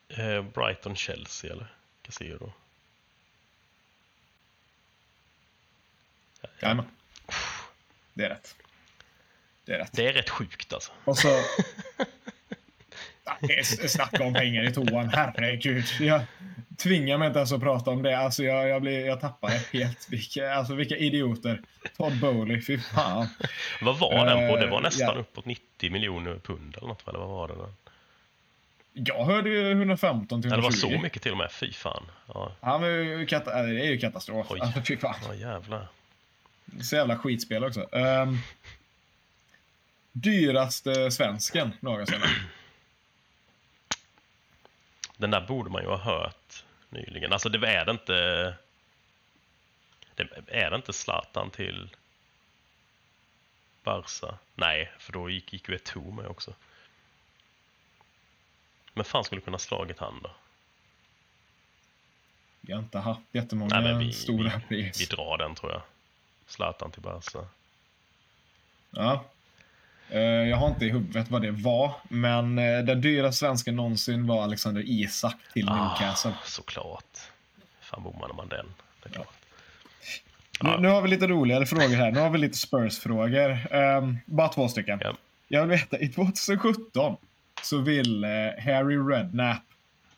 eh, 0.08 0.42
Brighton-Chelsea 0.42 1.52
eller 1.52 1.66
Casero? 2.02 2.52
Jajamän. 6.60 6.84
Det 8.14 8.24
är 8.24 8.28
rätt. 8.28 8.56
Det 9.64 9.72
är 9.72 9.78
rätt. 9.78 9.92
Det 9.92 10.06
är 10.06 10.12
rätt 10.12 10.30
sjukt 10.30 10.72
alltså. 10.72 10.92
Och 11.04 11.18
så... 11.18 11.28
Är 13.40 13.88
snacka 13.88 14.24
om 14.24 14.34
pengar 14.34 14.62
i 14.68 14.72
toan, 14.72 15.08
herregud. 15.14 15.84
Jag 16.00 16.20
tvingar 16.76 17.18
mig 17.18 17.26
inte 17.26 17.38
ens 17.38 17.52
att 17.52 17.60
prata 17.60 17.90
om 17.90 18.02
det. 18.02 18.18
Alltså 18.18 18.42
jag, 18.44 18.68
jag, 18.68 18.82
blir, 18.82 19.06
jag 19.06 19.20
tappar 19.20 19.48
det 19.50 19.78
helt. 19.78 20.06
Vilka, 20.10 20.54
alltså 20.54 20.74
vilka 20.74 20.96
idioter. 20.96 21.62
Todd 21.96 22.20
Bowley, 22.20 22.62
fy 22.62 22.78
fan. 22.78 23.28
Vad 23.82 23.98
var 23.98 24.26
den 24.26 24.48
på? 24.48 24.56
Det 24.56 24.66
var 24.66 24.78
Eh, 24.78 24.82
nästan 24.82 25.14
ja. 25.14 25.20
uppåt 25.20 25.44
90 25.46 25.90
miljoner 25.90 26.34
pund 26.34 26.76
eller 26.76 26.88
något, 26.88 27.08
eller 27.08 27.18
vad 27.18 27.28
var 27.28 27.48
det? 27.48 27.54
Jag 28.92 29.24
hörde 29.24 29.50
ju 29.50 29.70
115 29.72 30.42
till 30.42 30.52
Eller 30.52 30.56
det 30.56 30.62
var 30.62 30.70
120. 30.70 30.96
så 30.96 31.02
mycket 31.02 31.22
till 31.22 31.32
och 31.32 31.38
med, 31.38 31.52
fy 31.52 31.72
fan. 31.72 32.02
Ja, 32.34 32.52
Han 32.60 32.80
var 32.80 32.88
ju 32.88 33.24
det 33.26 33.50
är 33.52 33.84
ju 33.84 33.98
katastrof. 33.98 34.46
Oj. 34.50 34.60
Alltså 34.60 34.82
fy 34.82 34.96
fan. 34.96 35.14
ja 35.28 35.34
jävlar. 35.34 35.88
Så 36.82 36.96
jävla 36.96 37.18
skitspel 37.18 37.64
också. 37.64 37.80
Um, 37.92 38.38
dyraste 40.12 41.10
svensken 41.10 41.72
någonsin. 41.80 42.20
Den 45.18 45.30
där 45.30 45.40
borde 45.40 45.70
man 45.70 45.82
ju 45.82 45.88
ha 45.88 45.96
hört 45.96 46.64
nyligen. 46.88 47.32
Alltså 47.32 47.48
det 47.48 47.68
är 47.68 47.84
det 47.84 47.90
inte... 47.90 48.54
Det 50.14 50.28
är 50.48 50.70
det 50.70 50.76
inte 50.76 50.92
Zlatan 50.92 51.50
till 51.50 51.96
Barca? 53.82 54.38
Nej, 54.54 54.92
för 54.98 55.12
då 55.12 55.30
gick, 55.30 55.52
gick 55.52 55.68
ju 55.68 55.76
Eto'o 55.76 56.12
med 56.12 56.26
också. 56.26 56.54
Men 58.94 59.04
fan 59.04 59.24
skulle 59.24 59.40
kunna 59.40 59.58
slagit 59.58 59.98
han 59.98 60.20
då? 60.22 60.30
Vi 62.60 62.72
har 62.72 62.80
inte 62.80 62.98
haft 62.98 63.20
jättemånga 63.32 63.80
Nej, 63.80 63.92
men 63.92 63.98
vi, 63.98 64.12
stora 64.12 64.60
vi, 64.68 64.82
pris. 64.82 65.00
vi 65.00 65.04
drar 65.04 65.38
den 65.38 65.54
tror 65.54 65.72
jag. 65.72 65.82
Zlatan 66.46 66.90
till 66.90 67.02
Barca. 67.02 67.46
Ja. 68.90 69.24
Eh, 70.10 70.20
Jag 70.20 70.56
har 70.56 70.68
inte 70.68 70.84
i 70.86 70.90
huvudet 70.90 71.30
vad 71.30 71.42
det 71.42 71.50
var, 71.50 71.92
men 72.08 72.58
eh, 72.58 72.78
den 72.78 73.00
dyra 73.00 73.32
svensken 73.32 73.76
någonsin 73.76 74.26
var 74.26 74.42
Alexander 74.42 74.82
Isak 74.86 75.36
till 75.52 75.64
Newcastle. 75.66 76.30
Ah, 76.30 76.44
såklart. 76.46 77.18
Fan 77.80 78.02
bommade 78.02 78.34
man 78.34 78.48
den. 78.48 78.66
Det 79.02 79.08
är 79.08 79.12
klart. 79.12 79.28
Nu, 80.60 80.76
nu 80.80 80.88
har 80.88 81.02
vi 81.02 81.08
lite 81.08 81.26
roligare 81.26 81.66
frågor 81.66 81.96
här. 81.96 82.10
Nu 82.10 82.20
har 82.20 82.30
vi 82.30 82.38
lite 82.38 82.58
Spurs-frågor. 82.58 83.74
Ehm, 83.74 84.18
bara 84.26 84.48
två 84.48 84.68
stycken. 84.68 84.98
Ja. 85.02 85.14
Jag 85.48 85.60
vill 85.60 85.70
veta, 85.70 85.98
i 85.98 86.08
2017 86.08 87.16
så 87.62 87.78
vill 87.78 88.24
eh, 88.24 88.30
Harry 88.64 88.96
Redknapp 88.96 89.62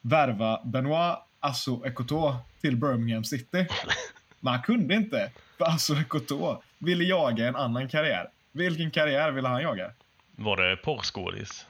värva 0.01 0.61
Benoit 0.65 1.19
Asso 1.41 1.87
Ekoto 1.87 2.37
till 2.61 2.77
Birmingham 2.77 3.25
City. 3.25 3.67
Men 4.41 4.53
han 4.53 4.63
kunde 4.63 4.95
inte, 4.95 5.31
för 5.59 5.65
Asso 5.65 6.01
Ekoto 6.01 6.63
ville 6.79 7.05
jaga 7.05 7.49
en 7.49 7.57
annan 7.57 7.89
karriär. 7.89 8.29
Vilken 8.53 8.91
karriär 8.91 9.31
ville 9.31 9.49
han 9.49 9.63
jaga? 9.63 9.93
Var 10.37 10.57
det 10.57 10.77
porrskådis? 10.77 11.67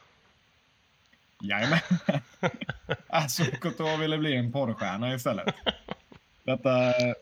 Jajamän. 1.41 1.79
Asso 3.07 3.43
Ekoto 3.43 3.97
ville 3.97 4.19
bli 4.19 4.37
en 4.37 4.53
porrstjärna 4.53 5.15
istället. 5.15 5.55
Detta 6.45 6.87
eh, 6.89 7.15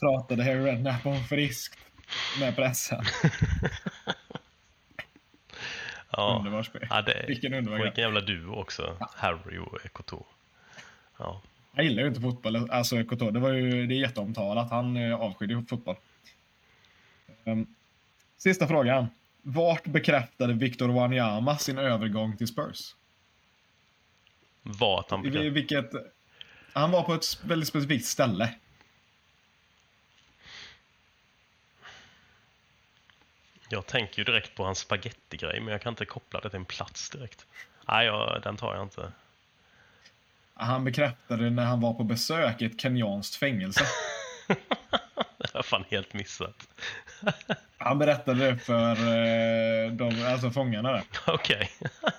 pratade 0.00 0.44
Harry 0.44 0.64
Redknapp 0.64 1.06
om 1.06 1.24
friskt 1.24 1.78
med 2.40 2.56
pressen. 2.56 3.04
Ja. 6.10 6.36
Underbart 6.38 6.66
spel. 6.66 6.86
ja 6.90 7.02
det, 7.02 7.24
Vilken 7.28 7.54
underbar 7.54 7.78
vilken 7.78 8.04
jävla 8.04 8.20
duo 8.20 8.54
också. 8.54 8.96
Harry 9.00 9.58
och 9.58 9.84
Ekoto. 9.84 10.26
Ja. 11.18 11.42
Jag 11.74 11.84
gillar 11.84 12.02
ju 12.02 12.08
inte 12.08 12.20
fotboll, 12.20 12.70
alltså 12.70 12.96
Ekoto. 12.96 13.30
Det, 13.30 13.40
var 13.40 13.52
ju, 13.52 13.86
det 13.86 13.94
är 13.94 13.98
jätteomtalat. 13.98 14.70
Han 14.70 14.96
eh, 14.96 15.14
avskydde 15.20 15.54
ju 15.54 15.64
fotboll. 15.66 15.96
Ehm, 17.44 17.66
sista 18.36 18.68
frågan. 18.68 19.06
Vart 19.42 19.84
bekräftade 19.84 20.52
Victor 20.52 20.88
Wanyama 20.88 21.58
sin 21.58 21.78
övergång 21.78 22.36
till 22.36 22.46
Spurs? 22.46 22.94
Vart 24.62 25.10
han 25.10 25.26
I, 25.26 25.30
blev. 25.30 25.52
vilket, 25.52 25.90
han 26.72 26.90
var 26.90 27.02
på 27.02 27.14
ett 27.14 27.44
väldigt 27.44 27.68
specifikt 27.68 28.06
ställe. 28.06 28.54
Jag 33.68 33.86
tänker 33.86 34.18
ju 34.18 34.24
direkt 34.24 34.54
på 34.54 34.64
hans 34.64 34.78
spagettigrej, 34.78 35.60
men 35.60 35.72
jag 35.72 35.82
kan 35.82 35.92
inte 35.92 36.04
koppla 36.04 36.40
det 36.40 36.50
till 36.50 36.58
en 36.58 36.64
plats 36.64 37.10
direkt. 37.10 37.46
Nej, 37.88 38.06
jag, 38.06 38.42
den 38.42 38.56
tar 38.56 38.74
jag 38.74 38.82
inte. 38.82 39.12
Han 40.54 40.84
bekräftade 40.84 41.50
när 41.50 41.64
han 41.64 41.80
var 41.80 41.94
på 41.94 42.04
besök 42.04 42.62
i 42.62 42.64
ett 42.64 42.80
kenyanskt 42.80 43.36
fängelse. 43.36 43.84
Det 45.56 45.58
har 45.58 45.62
fan 45.62 45.84
helt 45.90 46.14
missat. 46.14 46.68
Han 47.78 47.98
berättade 47.98 48.46
det 48.46 48.58
för 48.58 48.90
eh, 48.90 49.92
de, 49.92 50.24
alltså 50.26 50.50
fångarna 50.50 50.92
där. 50.92 51.02
Okej. 51.26 51.70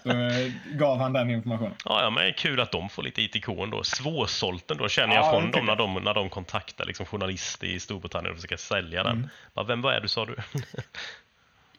Så 0.03 0.09
eh, 0.09 0.51
gav 0.65 0.99
han 0.99 1.13
den 1.13 1.29
informationen. 1.29 1.75
Ja, 1.85 2.01
ja, 2.03 2.09
men 2.09 2.33
kul 2.33 2.59
att 2.59 2.71
de 2.71 2.89
får 2.89 3.03
lite 3.03 3.21
ITK 3.21 3.49
ändå. 3.49 3.83
Svårsålten 3.83 4.77
då 4.77 4.89
känner 4.89 5.15
jag 5.15 5.25
Ja, 5.25 5.31
från 5.31 5.51
det 5.51 5.57
dem 5.57 5.65
när 5.65 5.75
de, 5.75 5.93
när 5.93 6.13
de 6.13 6.29
kontaktar 6.29 6.85
liksom, 6.85 7.05
journalister 7.05 7.67
i 7.67 7.79
Storbritannien 7.79 8.31
och 8.31 8.37
försöker 8.37 8.57
sälja 8.57 9.03
den. 9.03 9.17
Mm. 9.17 9.29
Bara, 9.53 9.65
Vem 9.65 9.81
vad 9.81 9.95
är 9.95 10.01
du 10.01 10.07
sa 10.07 10.25
du? 10.25 10.35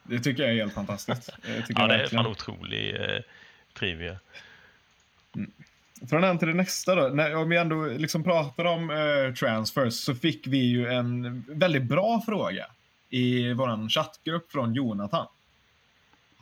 Det 0.03 0.19
tycker 0.19 0.43
jag 0.43 0.51
är 0.51 0.55
helt 0.55 0.73
fantastiskt. 0.73 1.29
Det 1.43 1.65
ja, 1.69 1.87
det 1.87 1.95
är 1.95 2.07
fan 2.07 2.27
otrolig 2.27 2.95
eh, 2.95 3.21
trivia. 3.73 4.19
Från 6.09 6.23
en 6.23 6.37
till 6.37 6.47
det 6.47 6.53
nästa 6.53 6.95
då. 6.95 7.07
När, 7.07 7.35
om 7.35 7.49
vi 7.49 7.57
ändå 7.57 7.85
liksom 7.85 8.23
pratar 8.23 8.65
om 8.65 8.89
eh, 8.89 9.33
transfers 9.33 9.93
så 9.93 10.15
fick 10.15 10.47
vi 10.47 10.57
ju 10.57 10.87
en 10.87 11.43
väldigt 11.47 11.83
bra 11.83 12.21
fråga 12.25 12.65
i 13.09 13.53
vår 13.53 13.89
chattgrupp 13.89 14.51
från 14.51 14.73
Jonathan. 14.73 15.27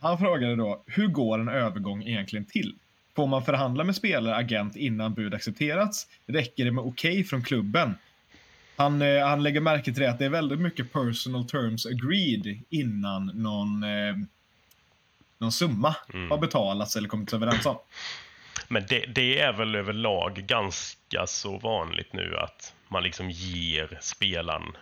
Han 0.01 0.17
frågade 0.17 0.55
då, 0.55 0.83
hur 0.85 1.07
går 1.07 1.39
en 1.39 1.49
övergång 1.49 2.03
egentligen 2.03 2.45
till? 2.45 2.75
Får 3.15 3.27
man 3.27 3.45
förhandla 3.45 3.83
med 3.83 3.95
spelare 3.95 4.35
agent 4.35 4.75
innan 4.75 5.13
bud 5.13 5.33
accepterats? 5.33 6.07
Räcker 6.25 6.65
det 6.65 6.71
med 6.71 6.83
okej 6.83 7.23
från 7.23 7.43
klubben? 7.43 7.95
Han, 8.75 9.01
eh, 9.01 9.27
han 9.27 9.43
lägger 9.43 9.61
märke 9.61 9.83
till 9.83 10.01
det 10.01 10.09
att 10.09 10.19
det 10.19 10.25
är 10.25 10.29
väldigt 10.29 10.59
mycket 10.59 10.93
personal 10.93 11.47
terms 11.47 11.85
agreed 11.85 12.59
innan 12.69 13.25
någon, 13.25 13.83
eh, 13.83 14.15
någon 15.37 15.51
summa 15.51 15.95
Mm. 16.13 16.31
har 16.31 16.37
betalats 16.37 16.95
eller 16.95 17.09
kommit 17.09 17.33
överens 17.33 17.65
om. 17.65 17.77
Men 18.67 18.85
det, 18.89 19.05
det 19.05 19.39
är 19.39 19.53
väl 19.53 19.75
överlag 19.75 20.33
ganska 20.35 21.27
så 21.27 21.57
vanligt 21.57 22.13
nu 22.13 22.37
att 22.37 22.73
man 22.87 23.03
liksom 23.03 23.29
ger 23.29 23.97
spelaren 24.01 24.77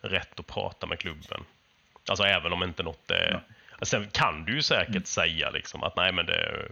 rätt 0.00 0.40
att 0.40 0.46
prata 0.46 0.86
med 0.86 0.98
klubben. 0.98 1.44
Alltså 2.08 2.24
även 2.24 2.52
om 2.52 2.62
inte 2.62 2.82
något 2.82 3.10
är... 3.10 3.40
Sen 3.82 4.10
kan 4.10 4.44
du 4.44 4.54
ju 4.54 4.62
säkert 4.62 5.06
säga 5.06 5.50
liksom 5.50 5.82
att 5.82 5.96
nej 5.96 6.12
men 6.12 6.26
det, 6.26 6.68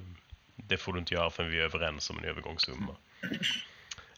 det 0.57 0.77
får 0.77 0.93
du 0.93 0.99
inte 0.99 1.15
göra 1.15 1.31
förrän 1.31 1.51
vi 1.51 1.59
är 1.59 1.63
överens 1.65 2.11
om 2.11 2.19
en 2.19 2.25
övergångssumma. 2.25 2.97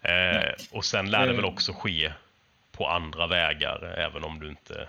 Eh, 0.02 0.52
och 0.70 0.84
sen 0.84 1.10
lär 1.10 1.26
det 1.26 1.32
väl 1.32 1.44
också 1.44 1.72
ske 1.72 2.12
på 2.72 2.88
andra 2.88 3.26
vägar 3.26 3.94
även 3.98 4.24
om 4.24 4.40
du 4.40 4.48
inte 4.48 4.88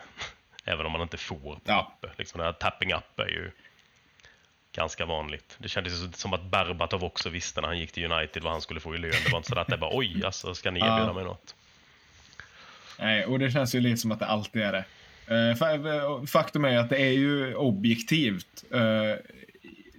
även 0.66 0.86
om 0.86 0.92
man 0.92 1.02
inte 1.02 1.18
får 1.18 1.36
på 1.56 1.62
Ja. 1.66 1.84
papper. 1.84 2.14
Liksom, 2.18 2.38
den 2.38 2.46
här 2.46 2.54
tapping 2.54 2.94
up 2.94 3.20
är 3.20 3.28
ju 3.28 3.52
ganska 4.76 5.06
vanligt. 5.06 5.56
Det 5.60 5.70
kändes 5.70 6.20
som 6.22 6.34
att 6.34 6.44
Berbatov 6.44 7.04
också 7.04 7.30
visste 7.30 7.62
när 7.62 7.68
han 7.68 7.80
gick 7.80 7.92
till 7.92 8.12
United 8.12 8.44
vad 8.44 8.52
han 8.52 8.62
skulle 8.62 8.80
få 8.80 8.96
i 8.96 8.98
lön. 8.98 9.12
Det 9.26 9.32
var 9.32 9.38
inte 9.38 9.50
så 9.50 9.60
att 9.60 9.68
det 9.68 9.78
bara 9.78 9.98
oj, 9.98 10.22
alltså, 10.26 10.56
ska 10.56 10.72
ni 10.72 10.80
erbjuda 10.80 10.98
Ja. 11.08 11.14
mig 11.14 11.24
något? 11.24 11.56
Nej, 13.00 13.26
och 13.26 13.40
det 13.40 13.52
känns 13.52 13.76
ju 13.76 13.80
lite 13.80 13.98
som 13.98 14.12
att 14.12 14.20
det 14.20 14.26
alltid 14.26 14.62
är 14.62 14.72
det. 14.72 14.84
Eh, 15.28 15.56
fa- 15.56 16.26
Faktum 16.28 16.66
är 16.66 16.78
att 16.78 16.90
det 16.90 16.98
är 17.02 17.12
ju 17.12 17.56
objektivt. 17.56 18.64
eh, 18.72 18.80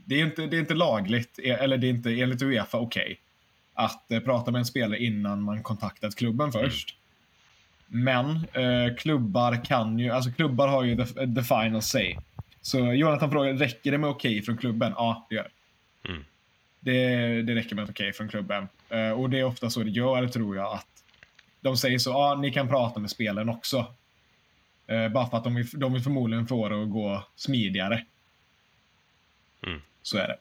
Det 0.05 0.14
är 0.20 0.24
inte, 0.24 0.47
det 0.47 0.57
är 0.57 0.61
inte 0.61 0.74
lagligt, 0.74 1.38
eh, 1.44 1.62
eller 1.62 1.76
det 1.78 1.86
är 1.86 1.88
inte 1.88 2.11
enligt 2.20 2.42
Uefa 2.42 2.78
okej, 2.78 3.20
att 3.74 4.11
eh, 4.12 4.20
prata 4.20 4.51
med 4.51 4.59
en 4.59 4.64
spelare 4.64 4.99
innan 5.03 5.42
man 5.42 5.62
kontaktat 5.62 6.14
klubben 6.16 6.53
först. 6.53 6.97
Men 7.86 8.36
eh, 8.53 8.97
klubbar 8.99 9.64
kan 9.64 9.99
ju, 9.99 10.11
alltså 10.11 10.30
klubbar 10.32 10.68
har 10.68 10.82
ju 10.84 10.97
the, 10.97 11.05
the 11.34 11.42
final 11.42 11.82
say. 11.82 12.16
Så 12.62 12.78
Jonathan 12.78 13.30
frågar, 13.30 13.52
räcker 13.52 13.92
det 13.92 13.98
med 13.98 14.10
okej 14.10 14.42
från 14.42 14.58
klubben? 14.58 14.92
Ja, 14.96 15.26
det 15.28 15.34
gör. 15.34 15.48
Mm. 16.08 16.24
Det, 16.80 17.06
det 17.42 17.54
räcker 17.54 17.76
med 17.76 17.90
okej 17.90 18.12
från 18.12 18.28
klubben. 18.28 18.68
Eh, 18.88 19.10
och 19.10 19.30
det 19.30 19.38
är 19.38 19.44
ofta 19.44 19.70
så 19.70 19.82
det 19.82 19.90
gör, 19.90 20.28
tror 20.28 20.56
jag, 20.56 20.72
att 20.72 20.86
de 21.60 21.76
säger 21.76 21.98
så, 21.98 22.10
ja, 22.10 22.34
ni 22.34 22.52
kan 22.52 22.68
prata 22.68 23.00
med 23.00 23.10
spelaren 23.10 23.48
också. 23.48 23.94
Eh, 24.86 25.08
bara 25.08 25.26
för 25.26 25.36
att 25.36 25.44
de 25.44 25.54
vill, 25.54 25.68
de 25.72 25.92
vill 25.92 26.02
förmodligen 26.02 26.46
få 26.46 26.68
det 26.68 26.82
att 26.82 26.90
gå 26.90 27.24
smidigare. 27.36 28.04
Mm. 29.66 29.82
Så 30.02 30.18
är 30.18 30.28
det. 30.28 30.36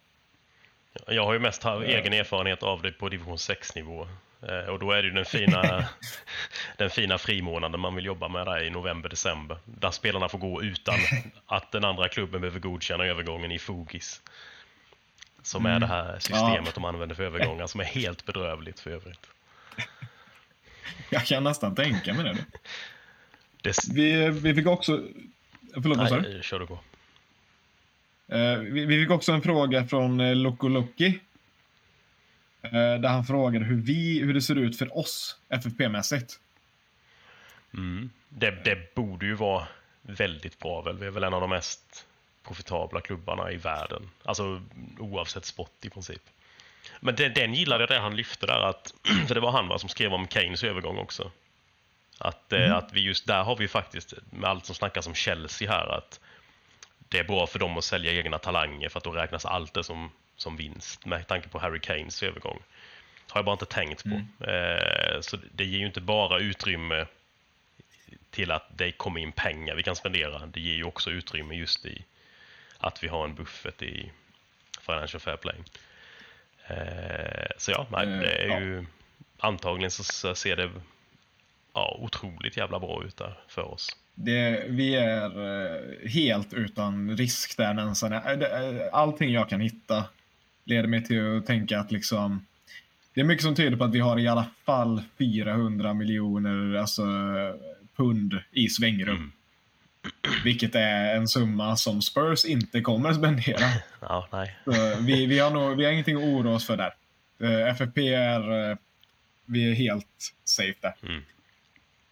Jag 1.08 1.26
har 1.26 1.34
ju 1.34 1.40
mest 1.40 1.66
egen 1.66 2.14
erfarenhet 2.14 2.64
av 2.64 2.82
det 2.82 2.92
på 2.92 3.10
division 3.10 3.36
6-nivå. 3.36 4.08
Eh, 4.42 4.70
Och 4.70 4.80
då 4.80 4.92
är 4.92 5.02
det 5.02 5.08
ju 5.08 5.14
den 5.14 5.26
fina, 5.26 5.86
den 6.78 6.90
fina 6.90 7.18
frimånaden 7.18 7.80
man 7.80 7.96
vill 7.96 8.06
jobba 8.06 8.28
med 8.28 8.46
där 8.46 8.64
i 8.64 8.70
november-december. 8.70 9.58
Där 9.66 9.92
spelarna 9.92 10.30
får 10.30 10.38
gå 10.38 10.64
utan 10.64 10.96
att 11.46 11.72
den 11.72 11.86
andra 11.86 12.10
klubben 12.10 12.42
behöver 12.42 12.60
godkänna 12.60 13.06
övergången 13.06 13.52
i 13.52 13.60
Fogis. 13.60 14.22
Som 15.44 15.66
är 15.66 15.80
det 15.80 15.86
här 15.88 16.20
systemet 16.20 16.62
Ja. 16.66 16.72
de 16.76 16.86
använder 16.86 17.16
för 17.16 17.24
övergångar 17.24 17.68
som 17.68 17.80
är 17.80 17.86
helt 17.86 18.26
bedrövligt 18.26 18.80
för 18.80 18.90
övrigt. 18.92 19.28
Jag 21.10 21.26
kan 21.26 21.44
nästan 21.44 21.76
tänka 21.76 22.14
mig 22.14 22.24
det. 22.24 22.38
Det... 23.62 23.76
Vi, 23.94 24.30
vi 24.30 24.54
fick 24.56 24.68
också... 24.68 25.04
Förlåt, 25.74 25.98
vad 25.98 26.10
sa 26.10 26.20
du? 26.20 26.40
Kör 26.44 26.60
du 26.60 26.68
på. 26.68 26.80
Eh, 28.28 28.58
vi, 28.58 28.86
vi 28.86 29.02
fick 29.04 29.12
också 29.12 29.32
en 29.32 29.42
fråga 29.42 29.88
från 29.88 30.20
eh, 30.20 30.36
Loco 30.36 30.68
Loki. 30.68 31.06
Eh, 31.08 31.14
där 32.62 33.08
han 33.08 33.26
frågade 33.26 33.66
hur, 33.66 33.82
vi, 33.82 34.20
hur 34.20 34.34
det 34.34 34.42
ser 34.42 34.56
ut 34.56 34.78
för 34.78 34.98
oss 34.98 35.38
FFP-mässigt. 35.50 36.40
Mm. 37.74 38.10
Det, 38.30 38.52
det 38.64 38.96
borde 38.96 39.26
ju 39.26 39.34
vara 39.34 39.68
väldigt 40.02 40.60
bra 40.60 40.82
väl. 40.82 40.98
Vi 40.98 41.06
är 41.06 41.12
väl 41.12 41.24
en 41.24 41.34
av 41.34 41.42
de 41.42 41.50
mest 41.50 42.06
profitabla 42.44 43.02
klubbarna 43.02 43.52
i 43.52 43.58
världen. 43.58 44.10
Alltså 44.24 44.62
oavsett 45.00 45.46
sport 45.46 45.86
i 45.86 45.90
princip. 45.90 46.22
Men 47.00 47.16
den, 47.16 47.34
den 47.34 47.54
gillade 47.54 47.82
jag 47.82 47.90
det 47.90 48.00
han 48.00 48.16
lyfte 48.16 48.46
där, 48.46 48.70
att, 48.70 48.94
för 49.28 49.36
det 49.36 49.42
var 49.42 49.52
han 49.52 49.68
va, 49.68 49.80
som 49.80 49.90
skrev 49.90 50.14
om 50.14 50.28
Keynes 50.28 50.64
övergång 50.64 50.98
också. 50.98 51.32
Att, 52.18 52.54
eh, 52.54 52.76
att 52.76 52.94
vi 52.94 53.02
just 53.02 53.28
där 53.28 53.44
har 53.44 53.56
vi 53.56 53.68
faktiskt, 53.68 54.14
med 54.30 54.50
allt 54.50 54.66
som 54.66 54.76
snackas 54.76 55.08
om 55.08 55.14
Chelsea 55.14 55.72
här, 55.72 55.88
att 55.88 56.20
det 57.10 57.20
är 57.20 57.24
bra 57.24 57.48
för 57.48 57.60
dem 57.60 57.78
att 57.78 57.84
sälja 57.84 58.12
egna 58.12 58.38
talanger 58.38 58.90
för 58.90 58.98
att 58.98 59.04
då 59.04 59.12
räknas 59.12 59.46
allt 59.46 59.74
det 59.74 59.84
som, 59.84 60.12
som 60.42 60.58
vinst 60.58 61.06
med 61.06 61.28
tanke 61.28 61.48
på 61.50 61.60
Harry 61.60 61.80
Kanes 61.80 62.24
övergång. 62.24 62.60
Har 63.30 63.40
jag 63.40 63.46
bara 63.46 63.54
inte 63.54 63.66
tänkt 63.66 64.04
på. 64.04 64.44
Eh, 64.46 65.22
så 65.22 65.38
det 65.52 65.66
ger 65.66 65.80
ju 65.80 65.86
inte 65.86 66.02
bara 66.02 66.40
utrymme 66.40 67.06
till 68.30 68.52
att 68.52 68.68
det 68.78 68.92
kommer 68.92 69.20
in 69.20 69.32
pengar 69.32 69.76
vi 69.76 69.84
kan 69.84 69.96
spendera. 69.96 70.46
Det 70.46 70.60
ger 70.60 70.76
ju 70.76 70.84
också 70.84 71.10
utrymme 71.12 71.56
just 71.56 71.86
i 71.86 72.06
att 72.78 73.04
vi 73.04 73.08
har 73.08 73.24
en 73.26 73.36
buffert 73.36 73.82
i 73.82 74.12
Financial 74.82 75.20
Fair 75.22 75.38
Play. 75.38 75.56
Eh, 76.68 77.48
så 77.58 77.72
ja, 77.72 77.88
nej, 77.92 78.08
Eh, 78.08 78.20
det 78.20 78.54
är 78.54 78.60
ju 78.62 78.86
antagligen 79.40 79.92
så- 79.92 80.36
ser 80.36 80.56
det 80.56 80.72
ja, 81.74 81.98
otroligt 82.00 82.58
jävla 82.58 82.80
bra 82.80 83.04
ut 83.06 83.18
där 83.18 83.40
för 83.48 83.62
oss. 83.74 83.90
Det, 84.16 84.66
vi 84.68 84.96
är 84.96 86.08
helt 86.08 86.54
utan 86.54 87.18
risk 87.18 87.58
där 87.58 88.90
Allting 88.94 89.32
jag 89.32 89.50
kan 89.50 89.62
hitta 89.62 90.06
leder 90.64 90.88
mig 90.88 91.04
till 91.04 91.38
att 91.38 91.46
tänka 91.46 91.80
att 91.80 91.92
liksom 91.92 92.46
det 93.14 93.22
är 93.22 93.26
mycket 93.26 93.44
som 93.44 93.56
tyder 93.56 93.78
på 93.78 93.84
att 93.84 93.96
vi 93.96 94.00
har 94.00 94.20
i 94.20 94.28
alla 94.28 94.46
fall 94.66 95.02
400 95.18 95.94
miljoner 95.94 96.76
alltså, 96.76 97.04
pund 97.96 98.42
i 98.52 98.70
svängrum. 98.70 99.16
Mm. 99.16 99.32
Vilket 100.44 100.76
är 100.76 101.16
en 101.16 101.28
summa 101.28 101.78
som 101.78 102.02
Spurs 102.02 102.46
inte 102.46 102.82
kommer 102.82 103.14
spendera. 103.14 103.66
Ja, 104.00 104.28
nej. 104.32 104.56
Så 104.66 104.72
vi, 105.02 105.26
vi, 105.26 105.40
har 105.40 105.52
nog, 105.52 105.78
vi 105.78 105.86
har 105.86 105.92
ingenting 105.92 106.18
att 106.18 106.24
oroa 106.24 106.56
oss 106.56 106.68
för 106.68 106.78
där. 106.78 106.94
Eh, 107.40 107.70
FFP 107.70 108.14
är, 108.14 108.72
eh, 108.72 108.78
vi 109.46 109.72
är 109.72 109.76
helt 109.76 110.34
safe 110.44 110.76
där. 110.82 110.94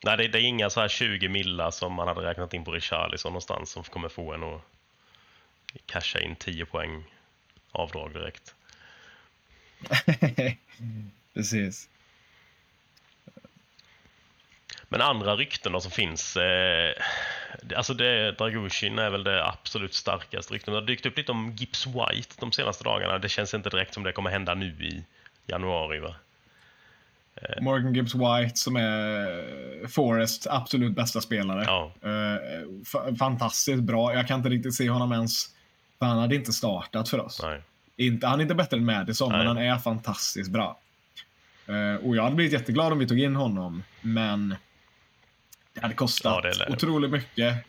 nej 0.04 0.18
det, 0.18 0.28
det 0.28 0.39
är 0.39 0.43
inga 0.43 0.70
så 0.70 0.82
här 0.82 0.88
20 0.88 1.30
millar 1.30 1.72
som 1.72 1.93
man 1.93 2.08
hade 2.08 2.22
räknat 2.22 2.54
in 2.54 2.64
på 2.64 2.72
Richarlison 2.72 3.30
någonstans 3.30 3.70
som 3.70 3.84
kommer 3.84 4.10
få 4.10 4.34
en 4.34 4.43
att 4.43 4.62
casha 5.86 6.20
in 6.20 6.36
10 6.36 6.66
poäng 6.66 7.04
avdrag 7.72 8.14
direkt. 8.14 8.56
Precis. 11.34 11.90
Men 14.92 15.02
andra 15.02 15.36
rykten 15.36 15.72
då 15.72 15.82
som 15.82 15.92
finns, 15.92 16.38
eh, 16.38 16.94
alltså 17.76 17.94
det, 17.94 18.32
Dragushin 18.32 19.00
är 19.00 19.10
väl 19.10 19.24
det 19.24 19.46
absolut 19.46 19.94
starkaste 19.94 20.54
ryktet. 20.54 20.66
Det 20.66 20.72
har 20.80 20.82
dykt 20.82 21.06
upp 21.06 21.18
lite 21.18 21.32
om 21.32 21.52
Gibbs 21.52 21.88
White 21.88 22.36
de 22.40 22.52
senaste 22.52 22.84
dagarna. 22.84 23.18
Det 23.20 23.30
känns 23.30 23.54
inte 23.54 23.70
direkt 23.70 23.94
som 23.94 24.04
det 24.04 24.12
kommer 24.12 24.30
hända 24.30 24.54
nu 24.56 24.66
i 24.66 25.04
januari 25.48 26.00
va? 26.00 26.16
Morgan 27.62 27.94
Gibbs 27.94 28.16
White 28.16 28.56
som 28.56 28.76
är 28.76 29.88
Forests 29.88 30.48
absolut 30.48 30.96
bästa 30.96 31.22
spelare. 31.22 31.64
Ja. 31.68 31.92
Eh, 32.02 32.08
fa- 32.84 33.16
fantastiskt 33.18 33.84
bra. 33.84 34.14
Jag 34.14 34.28
kan 34.28 34.38
inte 34.38 34.50
riktigt 34.50 34.76
se 34.76 34.90
honom 34.90 35.12
ens. 35.12 35.56
För 36.00 36.06
han 36.06 36.18
hade 36.20 36.36
inte 36.36 36.54
startat 36.54 37.10
för 37.10 37.20
oss. 37.20 37.41
Nej. 37.43 37.62
Inte, 37.95 38.28
han 38.28 38.39
är 38.39 38.43
inte 38.43 38.56
bättre 38.56 38.78
än 38.78 38.86
Madison, 38.86 39.30
Nej. 39.30 39.38
men 39.38 39.47
han 39.47 39.58
är 39.58 39.78
fantastiskt 39.78 40.52
bra. 40.52 40.80
Eh, 41.68 42.06
och 42.06 42.16
jag 42.16 42.24
hade 42.24 42.36
blivit 42.36 42.54
jätteglad 42.54 42.93
om 42.93 43.00
vi 43.00 43.08
tog 43.08 43.20
in 43.20 43.36
honom, 43.36 43.84
men 44.02 44.56
det 45.74 45.82
hade 45.82 45.93
kostat 45.93 46.41
Ja, 46.43 46.50
det 46.50 46.58
lär 46.58 46.72
otroligt 46.72 47.12
mycket. 47.12 47.66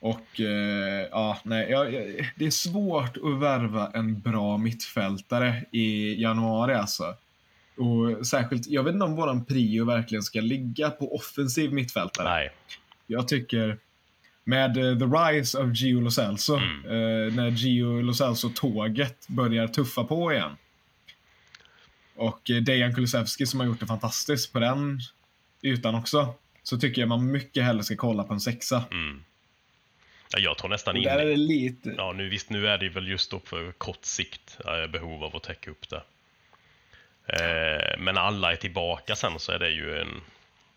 Och 0.00 0.40
eh, 0.40 1.08
ja, 1.10 1.38
nej, 1.42 1.70
jag, 1.70 1.94
jag, 1.94 2.30
det 2.36 2.46
är 2.46 2.50
svårt 2.50 3.16
att 3.16 3.40
värva 3.40 3.90
en 3.94 4.20
bra 4.20 4.56
mittfältare 4.58 5.64
i 5.72 6.14
januari 6.22 6.74
alltså. 6.74 7.14
Och 7.76 8.26
särskilt, 8.26 8.66
jag 8.66 8.82
vet 8.82 8.92
inte 8.92 9.04
om 9.04 9.16
våran 9.16 9.44
prio 9.44 9.84
verkligen 9.84 10.22
ska 10.22 10.40
ligga 10.40 10.90
på 10.90 11.14
offensiv 11.14 11.72
mittfältare. 11.72 12.28
Nej. 12.28 12.50
Jag 13.06 13.28
tycker 13.28 13.78
med 14.48 14.76
eh, 14.76 14.98
The 14.98 15.04
Rise 15.04 15.58
of 15.58 15.72
Gio 15.74 16.00
Lo 16.00 16.10
Celso, 16.10 16.56
Mm. 16.56 16.84
eh, 16.84 17.34
när 17.34 17.50
Gio 17.50 18.00
Lo 18.02 18.12
Celso-tåget 18.14 19.28
börjar 19.28 19.68
tuffa 19.68 20.04
på 20.04 20.32
igen. 20.32 20.56
Och 22.16 22.50
eh, 22.50 22.56
Dejan 22.56 22.94
Kulusevski 22.94 23.46
som 23.46 23.60
har 23.60 23.66
gjort 23.66 23.80
det 23.80 23.86
fantastiskt 23.86 24.52
på 24.52 24.58
den 24.58 25.00
ytan 25.62 25.94
också. 25.94 26.34
Så 26.62 26.78
tycker 26.78 27.02
jag 27.02 27.08
man 27.08 27.30
mycket 27.30 27.64
hellre 27.64 27.84
ska 27.84 27.96
kolla 27.96 28.24
på 28.24 28.32
en 28.32 28.40
sexa. 28.40 28.84
Mm. 28.90 29.22
Ja, 30.30 30.38
jag 30.38 30.58
tror 30.58 30.68
nästan 30.70 30.96
in... 30.96 31.02
där 31.02 31.18
är 31.18 31.26
det 31.26 31.36
lite... 31.36 31.94
Ja, 31.96 32.12
nu, 32.12 32.28
visst, 32.28 32.50
nu 32.50 32.68
är 32.68 32.78
det 32.78 32.88
väl 32.88 33.08
just 33.08 33.30
då 33.30 33.40
för 33.40 33.72
kort 33.72 34.04
sikt 34.04 34.58
eh, 34.64 34.90
behov 34.90 35.24
av 35.24 35.36
att 35.36 35.42
täcka 35.42 35.70
upp 35.70 35.88
det. 35.88 36.02
Eh, 37.26 37.98
men 37.98 38.16
alla 38.18 38.52
är 38.52 38.56
tillbaka 38.56 39.16
sen 39.16 39.38
så 39.38 39.52
är 39.52 39.58
det 39.58 39.70
ju 39.70 39.98
en... 39.98 40.20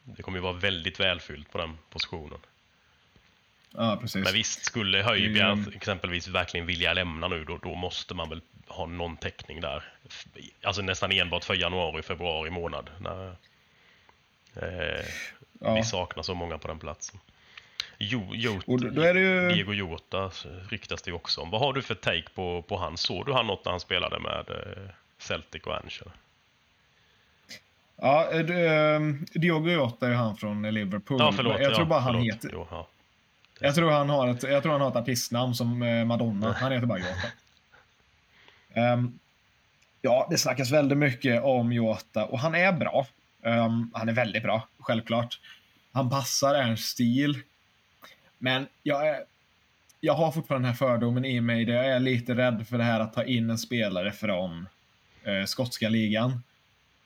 Det 0.04 0.24
kommer 0.24 0.38
ju 0.38 0.42
vara 0.42 0.54
väldigt 0.54 1.00
välfyllt 1.00 1.52
på 1.52 1.58
den 1.58 1.78
positionen. 1.90 2.40
Ja. 3.74 4.02
Men 4.16 4.34
visst, 4.34 4.66
skulle 4.66 5.02
Höjbjerg 5.04 5.52
Mm. 5.52 5.72
exempelvis 5.76 6.28
verkligen 6.28 6.66
vilja 6.66 6.94
lämna 6.94 7.28
nu, 7.28 7.44
då, 7.46 7.58
då 7.58 7.76
måste 7.76 8.14
man 8.14 8.30
väl 8.30 8.42
ha 8.68 8.86
någon 8.86 9.18
täckning 9.18 9.62
där. 9.62 9.84
Alltså 10.64 10.82
nästan 10.82 11.12
enbart 11.12 11.44
för 11.44 11.54
januari, 11.56 12.02
februari 12.02 12.50
månad. 12.50 12.90
När, 13.00 13.28
eh, 14.56 15.06
Ja. 15.62 15.76
Vi 15.76 15.84
saknar 15.84 16.24
så 16.24 16.34
många 16.34 16.58
på 16.58 16.68
den 16.68 16.80
platsen. 16.80 17.20
Jo, 17.98 18.30
Jota, 18.36 18.72
Och 18.72 18.80
då- 18.94 19.02
är 19.02 19.14
det 19.14 19.20
ju- 19.20 19.50
Diego 19.50 19.74
Jota 19.74 20.32
ryktas 20.70 21.02
det 21.02 21.12
ju 21.12 21.16
också 21.16 21.42
om. 21.42 21.50
Vad 21.50 21.62
har 21.62 21.74
du 21.74 21.82
för 21.82 21.96
take 21.96 22.30
på, 22.36 22.62
på 22.62 22.78
han? 22.78 22.98
Såg 22.98 23.26
du 23.26 23.34
han 23.34 23.48
något 23.48 23.66
när 23.66 23.72
han 23.72 23.80
spelade 23.80 24.20
med 24.20 24.50
eh, 24.50 24.90
Celtic 25.18 25.62
och 25.64 25.76
Angel? 25.76 26.12
Ja, 27.96 28.30
eh, 28.32 28.40
det, 28.40 28.70
eh, 28.70 29.00
Diogo 29.40 29.70
Jota 29.72 30.08
är 30.08 30.14
han 30.14 30.38
från 30.38 30.62
Liverpool. 30.74 31.18
Ja, 31.20 31.32
förlåt. 31.32 31.60
jag 31.60 31.70
tror 31.76 31.80
ja, 31.80 31.86
bara 31.86 32.00
han 32.00 32.14
förlåt. 32.14 32.36
heter... 32.36 32.50
Jo, 32.54 32.68
ja. 32.72 32.88
Jag 33.60 33.76
tror 33.76 33.92
han 33.92 34.10
har 34.10 34.28
ett, 34.28 34.44
jag 34.44 34.64
tror 34.64 34.72
han 34.72 34.82
har 34.82 34.90
ett 34.90 34.96
artistnamn 34.96 35.56
som 35.56 35.82
eh, 35.82 36.06
Madonna. 36.06 36.52
Han 36.52 36.72
heter 36.72 36.86
bara 36.86 37.00
Jota. 37.00 37.28
Um, 38.74 38.84
ehm, 38.84 39.20
ja, 40.02 40.28
det 40.32 40.38
snackas 40.38 40.72
väldigt 40.72 40.98
mycket 40.98 41.44
om 41.44 41.74
Jota 41.74 42.26
och 42.26 42.40
han 42.40 42.56
är 42.56 42.72
bra. 42.72 43.08
Um, 43.44 43.92
han 43.94 44.10
är 44.10 44.14
väldigt 44.14 44.44
bra, 44.44 44.68
självklart. 44.80 45.40
Han 45.92 46.10
passar 46.10 46.56
Ernsts 46.56 46.90
stil. 46.90 47.42
Men 48.38 48.68
jag, 48.84 49.08
är, 49.08 49.24
jag 50.00 50.14
har 50.14 50.32
fortfarande 50.32 50.68
den 50.68 50.74
här 50.74 50.78
fördomen 50.78 51.26
i 51.26 51.42
mig 51.42 51.66
där 51.66 51.74
jag 51.74 51.86
är 51.86 52.00
lite 52.00 52.36
rädd 52.36 52.68
för 52.68 52.78
det 52.78 52.84
här 52.84 53.00
att 53.00 53.14
ta 53.14 53.24
in 53.24 53.50
en 53.50 53.58
spelare 53.58 54.12
från 54.12 54.68
eh, 55.24 55.46
skotska 55.46 55.90
ligan. 55.90 56.44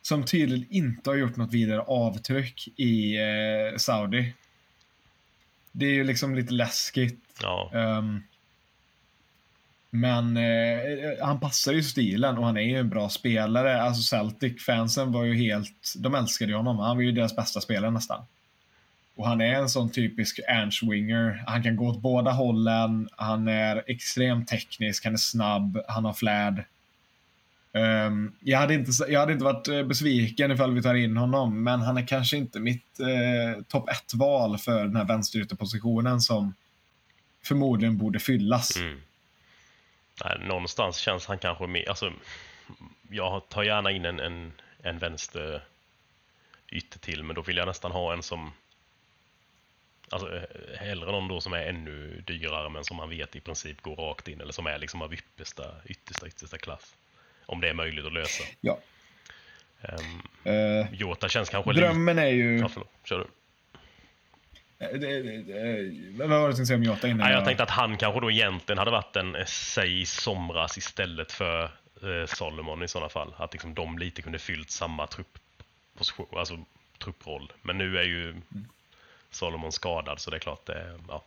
Som 0.01 0.25
tydligen 0.25 0.67
inte 0.69 1.09
har 1.09 1.15
gjort 1.15 1.35
något 1.35 1.53
vidare 1.53 1.81
avtryck 1.81 2.67
i 2.79 3.17
eh, 3.17 3.77
Saudi. 3.77 4.33
Det 5.75 5.85
är 5.85 5.93
ju 5.93 6.03
liksom 6.03 6.35
lite 6.35 6.53
läskigt. 6.53 7.23
ja. 7.41 7.71
Ehm, 7.73 8.23
men 9.89 10.37
eh, 10.37 10.81
han 11.21 11.39
passar 11.39 11.73
ju 11.73 11.83
stilen 11.83 12.37
och 12.37 12.45
han 12.45 12.57
är 12.57 12.61
ju 12.61 12.77
en 12.77 12.89
bra 12.89 13.09
spelare. 13.09 13.81
Alltså 13.81 14.15
Celtic-fansen 14.15 15.11
var 15.11 15.23
ju 15.23 15.35
helt... 15.35 15.93
De 15.97 16.15
älskade 16.15 16.51
ju 16.51 16.57
honom. 16.57 16.79
Han 16.79 16.97
var 16.97 17.03
ju 17.03 17.11
deras 17.11 17.35
bästa 17.35 17.61
spelare 17.61 17.91
nästan. 17.91 18.25
Och 19.15 19.27
han 19.27 19.41
är 19.41 19.53
en 19.53 19.69
sån 19.69 19.89
typisk 19.89 20.39
Ernst-winger. 20.47 21.43
Han 21.47 21.63
kan 21.63 21.75
gå 21.75 21.87
åt 21.87 22.01
båda 22.01 22.31
hållen. 22.31 23.09
Han 23.11 23.47
är 23.47 23.83
extremt 23.87 24.47
teknisk, 24.47 25.05
han 25.05 25.13
är 25.13 25.17
snabb, 25.17 25.79
han 25.87 26.05
har 26.05 26.13
flärd. 26.13 26.63
Um, 27.75 28.35
jag, 28.39 28.59
hade 28.59 28.73
inte, 28.73 28.91
jag 29.11 29.19
hade 29.19 29.33
inte 29.33 29.45
varit 29.45 29.67
eh, 29.67 29.83
besviken 29.83 30.51
ifall 30.51 30.73
vi 30.73 30.81
tar 30.81 30.95
in 30.95 31.17
honom, 31.17 31.63
men 31.63 31.81
han 31.81 31.97
är 31.97 32.07
kanske 32.07 32.37
inte 32.37 32.59
mitt 32.59 32.99
uh, 32.99 33.63
topp 33.63 33.89
ett 33.89 34.13
val 34.13 34.57
för 34.57 34.83
den 34.83 34.95
här 34.95 35.05
vänsterytterpositionen 35.05 36.21
som 36.21 36.53
förmodligen 37.43 37.97
borde 37.97 38.19
fyllas. 38.19 38.77
Mm. 38.77 39.01
Nej, 40.23 40.37
någonstans 40.47 40.97
känns 40.97 41.25
han 41.25 41.39
kanske 41.39 41.67
mer... 41.67 41.89
Alltså, 41.89 42.13
jag 43.09 43.49
tar 43.49 43.63
gärna 43.63 43.91
in 43.91 44.05
en, 44.05 44.19
en, 44.19 44.51
en 44.83 44.99
vänster 44.99 45.63
ytter 46.71 46.99
till, 46.99 47.23
men 47.23 47.35
då 47.35 47.41
vill 47.41 47.57
jag 47.57 47.67
nästan 47.67 47.91
ha 47.91 48.13
en 48.13 48.23
som 48.23 48.51
Alltså 50.09 50.35
eh, 50.35 50.77
hellre 50.77 51.11
någon 51.11 51.27
då 51.27 51.41
som 51.41 51.53
är 51.53 51.65
ännu 51.65 52.23
dyrare 52.27 52.69
men 52.69 52.83
som 52.83 52.97
man 52.97 53.09
vet 53.09 53.35
i 53.35 53.39
princip 53.39 53.81
går 53.81 53.95
rakt 53.95 54.27
in 54.27 54.41
eller 54.41 54.53
som 54.53 54.67
är 54.67 54.77
liksom 54.77 55.01
av 55.01 55.13
yppersta, 55.13 55.63
yttersta, 55.85 56.27
yttersta 56.27 56.57
klass. 56.57 56.95
Om 57.45 57.61
det 57.61 57.69
är 57.69 57.73
möjligt 57.73 58.05
att 58.05 58.13
lösa. 58.13 58.43
Ja. 58.61 58.79
Um, 59.81 60.53
uh, 60.53 60.93
Jota 60.93 61.29
känns 61.29 61.49
kanske 61.49 61.73
Drömmen 61.73 62.19
är 62.19 62.27
ju... 62.27 62.59
Ja, 62.59 62.69
förlåt. 62.69 62.91
Kör 63.03 63.19
du. 63.19 63.27
Eh, 64.79 64.89
vad 66.17 66.29
var 66.29 66.41
det 66.41 66.47
du 66.47 66.53
tänkte 66.53 66.65
säga 66.65 66.77
om 66.77 66.83
Jota 66.83 67.07
innan? 67.07 67.27
Ja, 67.27 67.33
jag 67.33 67.45
tänkte 67.45 67.63
att 67.63 67.69
han 67.69 67.97
kanske 67.97 68.19
då 68.19 68.31
egentligen 68.31 68.77
hade 68.77 68.91
varit 68.91 69.15
en, 69.15 69.35
säg 69.45 70.01
i 70.01 70.05
somras 70.05 70.77
istället 70.77 71.31
för 71.31 71.63
eh, 71.63 72.25
Solomon 72.27 72.83
i 72.83 72.87
sådana 72.87 73.09
fall. 73.09 73.33
Att 73.37 73.53
liksom 73.53 73.73
de 73.73 73.97
lite 73.97 74.21
kunde 74.21 74.39
fyllt 74.39 74.71
samma 74.71 75.07
truppposition, 75.07 76.39
alltså 76.39 76.59
trupproll. 77.03 77.51
Men 77.61 77.77
nu 77.77 77.97
är 77.97 78.03
ju 78.03 78.29
mm. 78.29 78.43
Solomon 79.31 79.71
skadad 79.71 80.19
så 80.19 80.31
det 80.31 80.37
är 80.37 80.39
klart 80.39 80.65
det, 80.65 80.99
ja. 81.07 81.23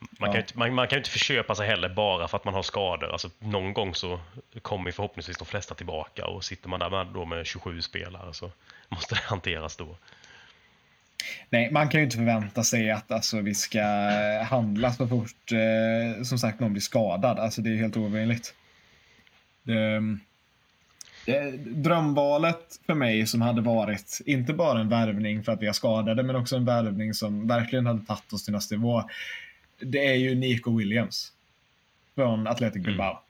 Man, 0.00 0.28
ja. 0.28 0.32
kan 0.32 0.40
inte, 0.40 0.58
man, 0.58 0.74
man, 0.74 0.88
kan 0.88 0.96
ju 0.96 1.00
inte 1.00 1.10
förköpa 1.10 1.54
sig 1.54 1.66
heller 1.66 1.88
bara 1.88 2.28
för 2.28 2.36
att 2.36 2.44
man 2.44 2.54
har 2.54 2.62
skador. 2.62 3.12
Alltså, 3.12 3.30
någon 3.38 3.72
gång 3.72 3.94
så 3.94 4.20
kommer 4.62 4.90
förhoppningsvis 4.90 5.38
de 5.38 5.44
flesta 5.44 5.74
tillbaka 5.74 6.26
och 6.26 6.44
sitter 6.44 6.68
man 6.68 6.80
där 6.80 6.90
med, 6.90 7.06
då 7.06 7.24
med 7.24 7.46
27 7.46 7.82
spelare 7.82 8.34
så 8.34 8.50
måste 8.88 9.14
det 9.14 9.20
hanteras 9.20 9.76
då. 9.76 9.96
Nej, 11.50 11.72
man 11.72 11.88
kan 11.88 12.00
ju 12.00 12.04
inte 12.04 12.16
förvänta 12.16 12.64
sig 12.64 12.90
att 12.90 13.12
alltså, 13.12 13.40
vi 13.40 13.54
ska 13.54 13.82
handla 14.48 14.92
så 14.92 15.08
fort 15.08 15.52
eh, 15.52 16.22
som 16.22 16.38
sagt 16.38 16.60
någon 16.60 16.72
blir 16.72 16.82
skadad. 16.82 17.38
Alltså, 17.38 17.62
det 17.62 17.70
är 17.70 17.76
helt 17.76 17.96
orimligt. 17.96 18.54
Det, 19.62 20.00
det, 21.26 21.50
drömvalet 21.66 22.80
för 22.86 22.94
mig 22.94 23.26
som 23.26 23.40
hade 23.40 23.60
varit 23.60 24.20
inte 24.26 24.52
bara 24.52 24.80
en 24.80 24.88
värvning 24.88 25.42
för 25.42 25.52
att 25.52 25.62
vi 25.62 25.66
är 25.66 25.72
skadade 25.72 26.22
men 26.22 26.36
också 26.36 26.56
en 26.56 26.64
värvning 26.64 27.14
som 27.14 27.46
verkligen 27.46 27.86
hade 27.86 28.06
tagit 28.06 28.32
oss 28.32 28.44
till 28.44 28.52
nästa 28.52 28.74
nivå. 28.74 29.04
Det 29.80 30.06
är 30.06 30.14
ju 30.14 30.34
Nico 30.34 30.78
Williams 30.78 31.32
från 32.14 32.46
Athletic 32.46 32.82
Bilbao. 32.82 33.10
Mm. 33.10 33.22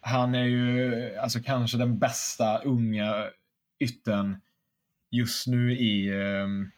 Han 0.00 0.34
är 0.34 0.44
ju 0.44 1.16
alltså 1.16 1.40
kanske 1.40 1.78
den 1.78 1.98
bästa 1.98 2.58
unga 2.58 3.26
ytten 3.78 4.40
just 5.10 5.46
nu 5.46 5.72
i 5.72 6.10
um, 6.12 6.70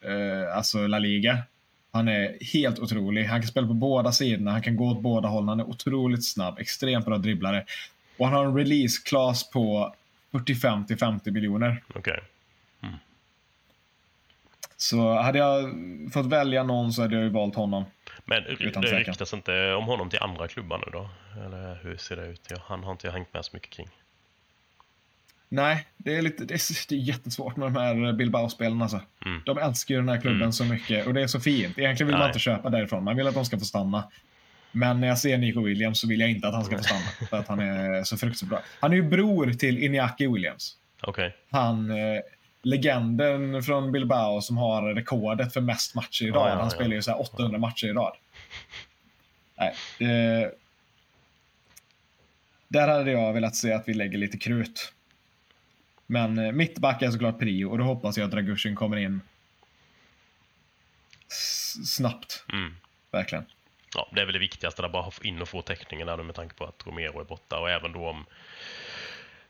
eh, 0.00 0.56
alltså 0.56 0.86
La 0.86 0.98
Liga. 0.98 1.42
Han 1.90 2.08
är 2.08 2.38
helt 2.52 2.78
otrolig. 2.78 3.24
Han 3.24 3.40
kan 3.40 3.48
spela 3.48 3.66
på 3.66 3.74
båda 3.74 4.12
sidorna, 4.12 4.50
han 4.50 4.62
kan 4.62 4.76
gå 4.76 4.90
åt 4.90 5.02
båda 5.02 5.28
hållen. 5.28 5.48
Han 5.48 5.60
är 5.60 5.68
otroligt 5.68 6.26
snabb, 6.26 6.58
extremt 6.58 7.04
bra 7.04 7.18
dribblare. 7.18 7.64
Och 8.18 8.26
han 8.26 8.34
har 8.34 8.44
en 8.44 8.56
release-class 8.56 9.50
på 9.50 9.94
45 10.32 10.86
till 10.86 10.98
50 10.98 11.30
miljoner. 11.30 11.82
Okay. 11.94 12.18
Mm. 12.82 12.94
Så 14.76 15.14
hade 15.14 15.38
jag 15.38 15.70
fått 16.12 16.26
välja 16.26 16.62
någon 16.62 16.92
så 16.92 17.02
hade 17.02 17.14
jag 17.14 17.24
ju 17.24 17.30
valt 17.30 17.54
honom. 17.54 17.84
Men 18.24 18.42
det 18.42 18.54
ryktas 18.98 19.34
inte 19.34 19.72
om 19.72 19.84
honom 19.84 20.10
till 20.10 20.18
andra 20.18 20.48
klubbar 20.48 20.78
nu 20.86 20.92
då? 20.92 21.10
Eller 21.46 21.78
hur 21.82 21.96
ser 21.96 22.16
det 22.16 22.26
ut? 22.26 22.52
Han 22.66 22.84
har 22.84 22.92
inte 22.92 23.06
jag 23.06 23.12
hängt 23.12 23.34
med 23.34 23.44
så 23.44 23.50
mycket 23.56 23.70
kring. 23.70 23.88
Nej, 25.48 25.86
det 25.96 26.16
är, 26.16 26.22
lite, 26.22 26.44
det 26.44 26.54
är, 26.54 26.88
det 26.88 26.94
är 26.94 26.98
jättesvårt 26.98 27.56
med 27.56 27.66
de 27.66 27.76
här 27.76 28.12
Bilbao-spelarna. 28.12 28.84
Alltså. 28.84 29.00
Mm. 29.26 29.42
De 29.44 29.58
älskar 29.58 29.94
ju 29.94 30.00
den 30.00 30.08
här 30.08 30.20
klubben 30.20 30.40
mm. 30.40 30.52
så 30.52 30.64
mycket 30.64 31.06
och 31.06 31.14
det 31.14 31.22
är 31.22 31.26
så 31.26 31.40
fint. 31.40 31.78
Egentligen 31.78 32.06
vill 32.06 32.14
Nej. 32.14 32.20
man 32.20 32.28
inte 32.28 32.38
köpa 32.38 32.70
därifrån, 32.70 33.04
man 33.04 33.16
vill 33.16 33.26
att 33.26 33.34
de 33.34 33.44
ska 33.44 33.58
få 33.58 33.64
stanna. 33.64 34.04
Men 34.72 35.00
när 35.00 35.08
jag 35.08 35.18
ser 35.18 35.38
Nico 35.38 35.60
Williams 35.60 36.00
så 36.00 36.08
vill 36.08 36.20
jag 36.20 36.30
inte 36.30 36.48
att 36.48 36.54
han 36.54 36.64
ska 36.64 36.78
få 36.78 36.84
stanna. 36.84 37.28
För 37.30 37.36
att 37.36 37.48
han 37.48 37.60
är 37.60 38.04
så 38.04 38.16
fruktansvärt 38.16 38.48
bra. 38.48 38.62
Han 38.80 38.92
är 38.92 38.96
ju 38.96 39.02
bror 39.02 39.52
till 39.52 39.78
Iñaki 39.78 40.32
Williams. 40.32 40.76
Okay. 41.02 41.30
Han, 41.50 41.90
eh, 41.90 42.20
legenden 42.64 43.62
från 43.62 43.92
Bilbao 43.92 44.40
som 44.40 44.56
har 44.56 44.94
rekordet 44.94 45.52
för 45.52 45.60
mest 45.60 45.94
matcher 45.94 46.24
i 46.24 46.30
rad. 46.30 46.48
Ja, 46.48 46.48
ja, 46.48 46.60
han 46.60 46.70
spelar 46.70 46.94
ju 46.94 47.02
så 47.02 47.14
800 47.14 47.58
matcher 47.58 47.86
i 47.86 47.92
rad. 47.92 48.16
Nej, 49.56 49.74
eh, 49.98 50.48
där 52.68 52.88
hade 52.88 53.10
jag 53.10 53.32
velat 53.32 53.56
se 53.56 53.72
att 53.72 53.88
vi 53.88 53.94
lägger 53.94 54.18
lite 54.18 54.38
krut. 54.38 54.92
Men 56.06 56.38
eh, 56.38 56.52
mittback 56.52 57.02
är 57.02 57.10
såklart 57.10 57.38
prio 57.38 57.66
och 57.66 57.78
då 57.78 57.84
hoppas 57.84 58.16
jag 58.16 58.24
att 58.24 58.30
Dragushin 58.30 58.76
kommer 58.76 58.96
in 58.96 59.20
snabbt. 61.84 62.44
Mm. 62.52 62.74
Verkligen. 63.10 63.44
Ja, 63.94 64.08
det 64.12 64.20
är 64.20 64.24
väl 64.24 64.32
det 64.32 64.38
viktigaste, 64.38 64.82
där 64.82 64.88
bara 64.88 65.10
in 65.22 65.42
och 65.42 65.48
få 65.48 65.62
täckningen 65.62 66.06
där 66.06 66.16
med 66.16 66.34
tanke 66.34 66.54
på 66.54 66.64
att 66.64 66.86
Romero 66.86 67.20
är 67.20 67.24
borta 67.24 67.58
och 67.58 67.70
även 67.70 67.92
då 67.92 68.08
om 68.08 68.26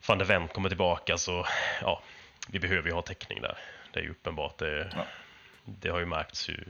van 0.06 0.18
de 0.18 0.24
Wendt 0.24 0.52
kommer 0.52 0.68
tillbaka 0.68 1.18
så 1.18 1.46
ja, 1.80 2.02
vi 2.48 2.58
behöver 2.58 2.88
ju 2.88 2.94
ha 2.94 3.02
täckning 3.02 3.42
där. 3.42 3.58
Det 3.92 4.00
är 4.00 4.04
ju 4.04 4.10
uppenbart. 4.10 4.58
Det, 4.58 4.90
ja. 4.94 5.06
det 5.64 5.88
har 5.88 5.98
ju 5.98 6.06
märkts 6.06 6.48
ju. 6.48 6.64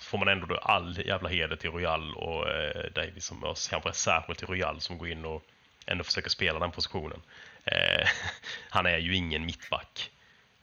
Får 0.00 0.18
man 0.18 0.28
ändå 0.28 0.46
då 0.46 0.56
all 0.56 1.06
jävla 1.06 1.28
heder 1.28 1.56
till 1.56 1.70
Royal 1.70 2.14
och 2.14 2.48
eh, 2.48 2.92
Davis 2.94 3.24
som 3.24 3.54
kanske 3.70 3.92
särskilt 3.92 4.38
till 4.38 4.48
Royal 4.48 4.80
som 4.80 4.98
går 4.98 5.08
in 5.08 5.24
och 5.24 5.42
ändå 5.86 6.04
försöker 6.04 6.30
spela 6.30 6.58
den 6.58 6.70
positionen. 6.70 7.20
Eh, 7.64 8.08
han 8.70 8.86
är 8.86 8.98
ju 8.98 9.14
ingen 9.14 9.46
mittback. 9.46 10.10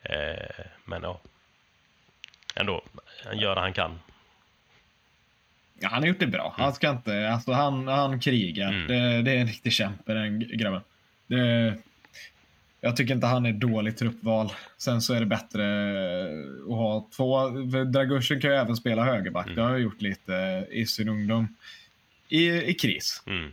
Eh, 0.03 0.65
men 0.85 1.03
ja, 1.03 1.19
ändå, 2.55 2.83
han 3.25 3.39
gör 3.39 3.55
det 3.55 3.61
han 3.61 3.73
kan. 3.73 3.99
Ja, 5.79 5.89
han 5.89 6.01
har 6.01 6.07
gjort 6.07 6.19
det 6.19 6.27
bra. 6.27 6.53
Han 6.57 6.73
ska 6.73 6.89
inte, 6.89 7.29
alltså 7.29 7.51
han, 7.51 7.87
han 7.87 8.19
krigar. 8.19 8.69
Mm. 8.69 8.87
Det, 8.87 9.21
det, 9.21 9.31
är 9.31 9.37
en 9.41 9.47
riktig 9.47 9.73
kämpe 9.73 10.13
den 10.13 10.57
grabben. 10.57 10.81
Det, 11.27 11.75
jag 12.87 12.95
tycker 12.95 13.13
inte 13.13 13.27
han 13.27 13.45
är 13.45 13.53
dåligt 13.53 13.97
truppval. 13.97 14.53
Sen 14.77 15.01
så 15.01 15.13
är 15.13 15.19
det 15.19 15.25
bättre 15.25 15.63
att 16.63 16.75
ha 16.75 17.09
två. 17.15 17.49
Dragushin 17.83 18.41
kan 18.41 18.51
ju 18.51 18.57
även 18.57 18.75
spela 18.75 19.03
högerback. 19.03 19.45
Mm. 19.45 19.55
Det 19.55 19.61
har 19.61 19.69
jag 19.69 19.79
gjort 19.79 20.01
lite 20.01 20.67
i 20.71 20.85
sin 20.85 21.09
ungdom. 21.09 21.55
I, 22.27 22.47
i 22.49 22.73
kris. 22.73 23.23
Mm. 23.25 23.51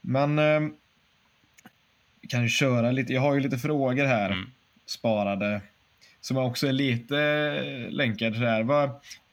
Men 0.00 0.38
eh, 0.38 0.70
vi 2.20 2.28
kan 2.28 2.42
ju 2.42 2.48
köra 2.48 2.90
lite. 2.90 3.12
Jag 3.12 3.20
har 3.20 3.34
ju 3.34 3.40
lite 3.40 3.58
frågor 3.58 4.04
här 4.04 4.30
mm. 4.30 4.50
sparade 4.86 5.60
som 6.20 6.36
också 6.36 6.66
är 6.66 6.72
lite 6.72 7.18
länkade 7.90 8.32
till 8.32 8.40
det 8.40 8.50
här. 8.50 8.62
Vad, 8.62 8.90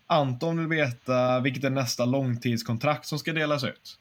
Anton 0.07 0.57
vill 0.57 0.67
veta 0.67 1.39
vilket 1.39 1.63
är 1.63 1.69
nästa 1.69 2.05
långtidskontrakt 2.05 3.05
som 3.05 3.19
ska 3.19 3.33
delas 3.33 3.63
ut. 3.63 3.99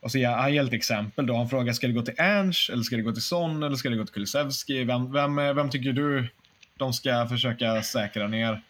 Och 0.00 0.10
så 0.10 0.18
ger 0.18 0.30
han 0.30 0.54
ger 0.54 0.64
ett 0.64 0.72
exempel 0.72 1.26
då. 1.26 1.36
Han 1.36 1.48
frågar, 1.48 1.72
ska 1.72 1.86
det 1.86 1.92
gå 1.92 2.02
till 2.02 2.14
Ernst, 2.18 2.70
eller 2.70 2.82
ska 2.82 2.96
det 2.96 3.02
gå 3.02 3.12
till 3.12 3.22
Son, 3.22 3.62
eller 3.62 3.76
ska 3.76 3.90
det 3.90 3.96
gå 3.96 4.04
till 4.04 4.14
Kulusevski? 4.14 4.84
Vem, 4.84 5.12
vem, 5.12 5.38
eh, 5.38 5.54
vem 5.54 5.70
tycker 5.70 5.92
du 5.92 6.28
de 6.74 6.92
ska 6.92 7.26
försöka 7.26 7.82
säkra 7.82 8.28
ner? 8.28 8.62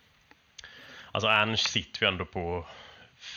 Alltså 1.13 1.29
Ernst 1.29 1.71
sitter 1.71 2.03
ju 2.03 2.09
ändå 2.09 2.25
på 2.25 2.67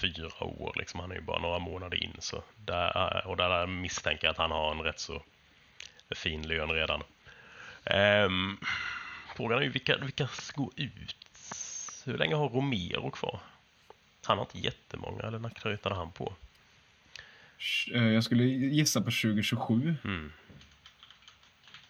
fyra 0.02 0.44
år. 0.44 0.74
Liksom. 0.76 1.00
Han 1.00 1.12
är 1.12 1.16
ju 1.16 1.22
bara 1.22 1.40
några 1.40 1.60
månader 1.60 2.04
in. 2.04 2.16
Så 2.20 2.44
där, 2.56 3.18
eh, 3.18 3.30
och 3.30 3.38
där 3.38 3.68
misstänker 3.68 4.28
jag 4.28 4.32
att 4.32 4.38
han 4.38 4.52
har 4.52 4.72
en 4.72 4.82
rätt 4.82 5.00
så 5.00 5.22
fin 6.16 6.48
lön 6.48 6.70
redan. 6.70 7.04
Um, 7.86 8.58
frågan 9.36 9.58
är 9.58 9.64
ju 9.64 9.70
vilka, 9.70 9.98
vilka 9.98 10.28
ska 10.28 10.62
gå 10.62 10.72
ut? 10.76 11.16
Hur 12.06 12.18
länge 12.18 12.36
har 12.36 12.50
Romero 12.50 13.12
kvar? 13.12 13.40
Han 14.24 14.38
har 14.38 14.46
inte 14.46 14.60
jättemånga, 14.60 15.24
eller 15.24 15.40
när 15.40 15.50
krötade 15.50 15.96
han 15.96 16.12
på? 16.12 16.34
Eh, 17.94 18.08
jag 18.08 18.24
skulle 18.24 18.44
gissa 18.44 19.00
på 19.00 19.12
2027. 19.12 19.96
Mm. 20.04 20.32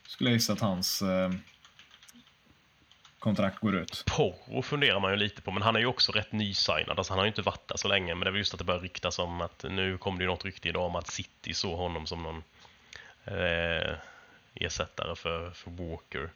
Skulle 0.08 0.30
jag 0.30 0.36
gissa 0.36 0.54
att 0.54 0.60
hans 0.60 1.02
eh, 1.02 1.32
kontrakt 3.20 3.60
går 3.60 3.76
ut. 3.76 4.04
Porro 4.08 4.62
funderar 4.62 5.00
man 5.00 5.12
ju 5.12 5.18
lite 5.18 5.42
på, 5.42 5.52
men 5.52 5.64
han 5.64 5.76
är 5.76 5.80
ju 5.80 5.86
också 5.86 6.12
rätt 6.12 6.32
nysignad. 6.32 6.98
Alltså 6.98 7.14
han 7.14 7.18
har 7.18 7.26
ju 7.26 7.28
inte 7.30 7.42
varit 7.42 7.68
där 7.68 7.78
så 7.78 7.88
länge, 7.88 8.16
men 8.16 8.26
det 8.26 8.32
väl 8.32 8.38
just 8.38 8.54
att 8.54 8.58
det 8.58 8.64
börjar 8.64 8.80
ryktas 8.80 9.20
om 9.20 9.42
att 9.42 9.66
nu 9.70 9.98
kom 9.98 10.18
det 10.18 10.24
ju 10.24 10.30
något 10.30 10.46
rykte 10.46 10.70
idag 10.70 10.86
om 10.86 10.96
att 10.96 11.08
City 11.08 11.54
såg 11.54 11.78
honom 11.78 12.08
som 12.08 12.24
någon 12.24 12.44
eh, 13.26 13.96
ersättare 14.54 15.16
för, 15.16 15.52
för 15.52 15.72
Walker 15.72 16.30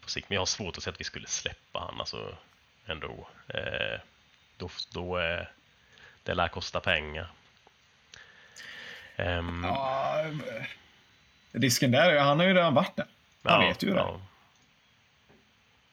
på 0.00 0.10
sikt. 0.10 0.28
Men 0.30 0.34
jag 0.34 0.40
har 0.40 0.46
svårt 0.46 0.76
att 0.76 0.82
se 0.82 0.90
att 0.90 1.00
vi 1.00 1.04
skulle 1.04 1.26
släppa 1.26 1.78
han 1.78 2.00
alltså 2.00 2.36
ändå. 2.86 3.28
Eh, 3.48 4.00
då, 4.56 4.70
då 4.92 5.18
eh, 5.18 5.46
det 6.22 6.34
lär 6.34 6.48
kosta 6.48 6.80
pengar. 6.80 7.30
Um, 9.18 9.64
ja, 9.64 10.24
risken 11.52 11.90
där, 11.90 12.18
han 12.18 12.38
har 12.38 12.46
ju 12.46 12.54
redan 12.54 12.74
varit 12.74 12.96
där. 12.96 13.06
Han 13.42 13.62
ja, 13.62 13.68
vet 13.68 13.82
ju 13.82 13.90
det. 13.90 13.96
Ja. 13.96 14.20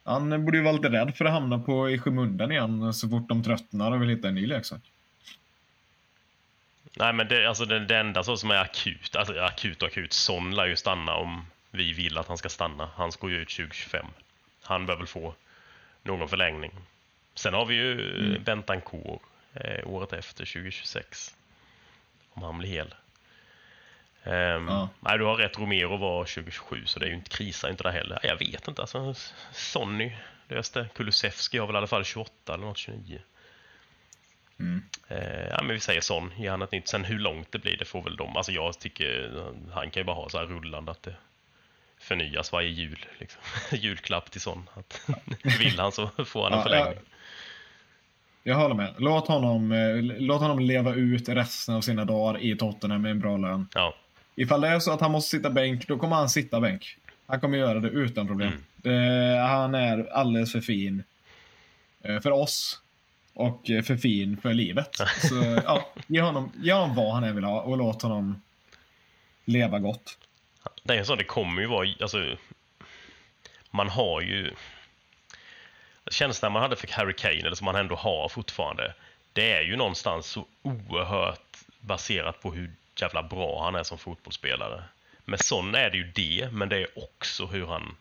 Han 0.03 0.45
borde 0.45 0.57
ju 0.57 0.63
vara 0.63 0.73
lite 0.73 0.89
rädd 0.89 1.15
för 1.15 1.25
att 1.25 1.31
hamna 1.31 1.59
på 1.59 1.89
i 1.89 1.99
skymundan 1.99 2.51
igen 2.51 2.93
så 2.93 3.09
fort 3.09 3.29
de 3.29 3.43
tröttnar 3.43 3.91
och 3.91 4.01
vill 4.01 4.09
hitta 4.09 4.27
en 4.27 4.35
ny 4.35 4.47
leksak. 4.47 4.81
Nej, 6.97 7.13
men 7.13 7.27
det, 7.27 7.45
alltså 7.45 7.65
det, 7.65 7.79
det 7.79 7.97
enda 7.97 8.23
så 8.23 8.37
som 8.37 8.51
är 8.51 8.55
akut, 8.55 9.15
alltså 9.15 9.39
akut 9.39 9.81
och 9.81 9.87
akut, 9.87 10.13
Son 10.13 10.55
lär 10.55 10.65
ju 10.65 10.75
stanna 10.75 11.15
om 11.15 11.45
vi 11.71 11.93
vill 11.93 12.17
att 12.17 12.27
han 12.27 12.37
ska 12.37 12.49
stanna. 12.49 12.89
Han 12.95 13.11
ska 13.11 13.29
ju 13.29 13.35
ut 13.35 13.49
2025. 13.49 14.05
Han 14.61 14.85
bör 14.85 14.95
väl 14.95 15.07
få 15.07 15.33
någon 16.03 16.29
förlängning. 16.29 16.71
Sen 17.35 17.53
har 17.53 17.65
vi 17.65 17.75
ju 17.75 18.15
mm. 18.15 18.43
Bentancourt 18.43 19.21
eh, 19.53 19.87
året 19.87 20.13
efter, 20.13 20.45
2026. 20.45 21.35
Om 22.33 22.43
han 22.43 22.57
blir 22.57 22.69
hel. 22.69 22.93
Um, 24.25 24.67
ja. 24.67 24.89
Nej, 24.99 25.17
du 25.17 25.23
har 25.23 25.35
rätt. 25.35 25.59
Romero 25.59 25.97
var 25.97 26.23
2027 26.23 26.85
så 26.85 26.99
det 26.99 27.05
är 27.05 27.09
ju 27.09 27.15
inte 27.15 27.29
krisar 27.29 27.69
inte 27.69 27.83
där 27.83 27.91
heller. 27.91 28.19
Jag 28.23 28.37
vet 28.37 28.67
inte. 28.67 28.81
Alltså, 28.81 29.13
Sonny 29.51 30.15
löste. 30.47 30.87
Kulusevski 30.95 31.57
har 31.57 31.67
väl 31.67 31.75
i 31.75 31.77
alla 31.77 31.87
fall 31.87 32.03
28 32.03 32.53
eller 32.53 32.65
något, 32.65 32.77
29. 32.77 33.19
Mm. 34.59 34.83
Uh, 35.11 35.47
ja, 35.49 35.63
men 35.63 35.73
vi 35.73 35.79
säger 35.79 36.01
sån. 36.01 36.33
Ge 36.37 36.49
han 36.49 36.61
ett 36.61 36.71
nytt. 36.71 36.87
Sen 36.87 37.03
hur 37.05 37.19
långt 37.19 37.51
det 37.51 37.59
blir, 37.59 37.77
det 37.77 37.85
får 37.85 38.01
väl 38.01 38.15
de. 38.15 38.37
Alltså 38.37 38.51
jag 38.51 38.79
tycker 38.79 39.43
han 39.71 39.91
kan 39.91 40.01
ju 40.01 40.05
bara 40.05 40.15
ha 40.15 40.29
så 40.29 40.37
här 40.37 40.45
rullande 40.45 40.91
att 40.91 41.03
det 41.03 41.15
förnyas 41.99 42.51
varje 42.51 42.69
jul. 42.69 43.05
Liksom. 43.19 43.41
Julklapp 43.77 44.31
till 44.31 44.41
sån. 44.41 44.69
Att, 44.73 45.09
vill 45.59 45.79
han 45.79 45.91
så 45.91 46.07
får 46.25 46.43
han 46.43 46.53
en 46.53 46.63
förlängning. 46.63 46.99
Ja, 47.03 47.11
jag 48.43 48.55
håller 48.55 48.75
med. 48.75 48.95
Låt 48.97 49.27
honom, 49.27 49.71
eh, 49.71 49.95
låt 50.01 50.41
honom 50.41 50.59
leva 50.59 50.93
ut 50.93 51.29
resten 51.29 51.75
av 51.75 51.81
sina 51.81 52.05
dagar 52.05 52.41
i 52.41 52.55
Tottenham 52.57 53.01
med 53.01 53.11
en 53.11 53.19
bra 53.19 53.37
lön. 53.37 53.67
Ja. 53.73 53.95
Ifall 54.35 54.61
det 54.61 54.67
är 54.67 54.79
så 54.79 54.91
att 54.91 55.01
han 55.01 55.11
måste 55.11 55.37
sitta 55.37 55.49
bänk, 55.49 55.87
då 55.87 55.97
kommer 55.97 56.15
han 56.15 56.29
sitta 56.29 56.59
bänk. 56.59 56.97
Han 57.27 57.39
kommer 57.39 57.57
göra 57.57 57.79
det 57.79 57.89
utan 57.89 58.27
problem. 58.27 58.47
Mm. 58.47 58.63
Det, 58.75 59.39
han 59.39 59.75
är 59.75 60.13
alldeles 60.13 60.51
för 60.51 60.61
fin 60.61 61.03
eh, 62.01 62.19
för 62.19 62.31
oss 62.31 62.81
och 63.33 63.69
eh, 63.69 63.83
för 63.83 63.97
fin 63.97 64.37
för 64.37 64.53
livet. 64.53 64.95
Så 65.29 65.61
ja, 65.65 65.89
ge 66.07 66.21
honom, 66.21 66.51
ge 66.55 66.73
honom 66.73 66.95
vad 66.95 67.13
han 67.13 67.23
än 67.23 67.35
vill 67.35 67.43
ha 67.43 67.61
och 67.61 67.77
låt 67.77 68.01
honom 68.01 68.41
leva 69.45 69.79
gott. 69.79 70.17
Det 70.83 70.95
är 70.95 71.03
så, 71.03 71.15
det 71.15 71.23
kommer 71.23 71.61
ju 71.61 71.67
vara, 71.67 71.87
alltså, 72.01 72.37
man 73.71 73.89
har 73.89 74.21
ju 74.21 74.51
känslan 76.11 76.51
man 76.51 76.61
hade 76.61 76.75
för 76.75 76.87
Harry 76.91 77.13
Kane, 77.13 77.39
eller 77.39 77.55
som 77.55 77.65
man 77.65 77.75
ändå 77.75 77.95
har 77.95 78.29
fortfarande, 78.29 78.93
det 79.33 79.51
är 79.51 79.61
ju 79.61 79.75
någonstans 79.75 80.27
så 80.27 80.45
oerhört 80.61 81.57
baserat 81.79 82.41
på 82.41 82.51
hur 82.51 82.71
jävla 83.01 83.23
bra 83.23 83.63
han 83.63 83.75
är 83.75 83.83
som 83.83 83.97
fotbollsspelare. 83.97 84.83
Med 85.25 85.39
Son 85.39 85.75
är 85.75 85.89
det 85.89 85.97
ju 85.97 86.11
det, 86.11 86.49
men 86.51 86.69
det 86.69 86.77
är 86.77 86.99
också 86.99 87.45
hur 87.45 87.67
han 87.67 87.95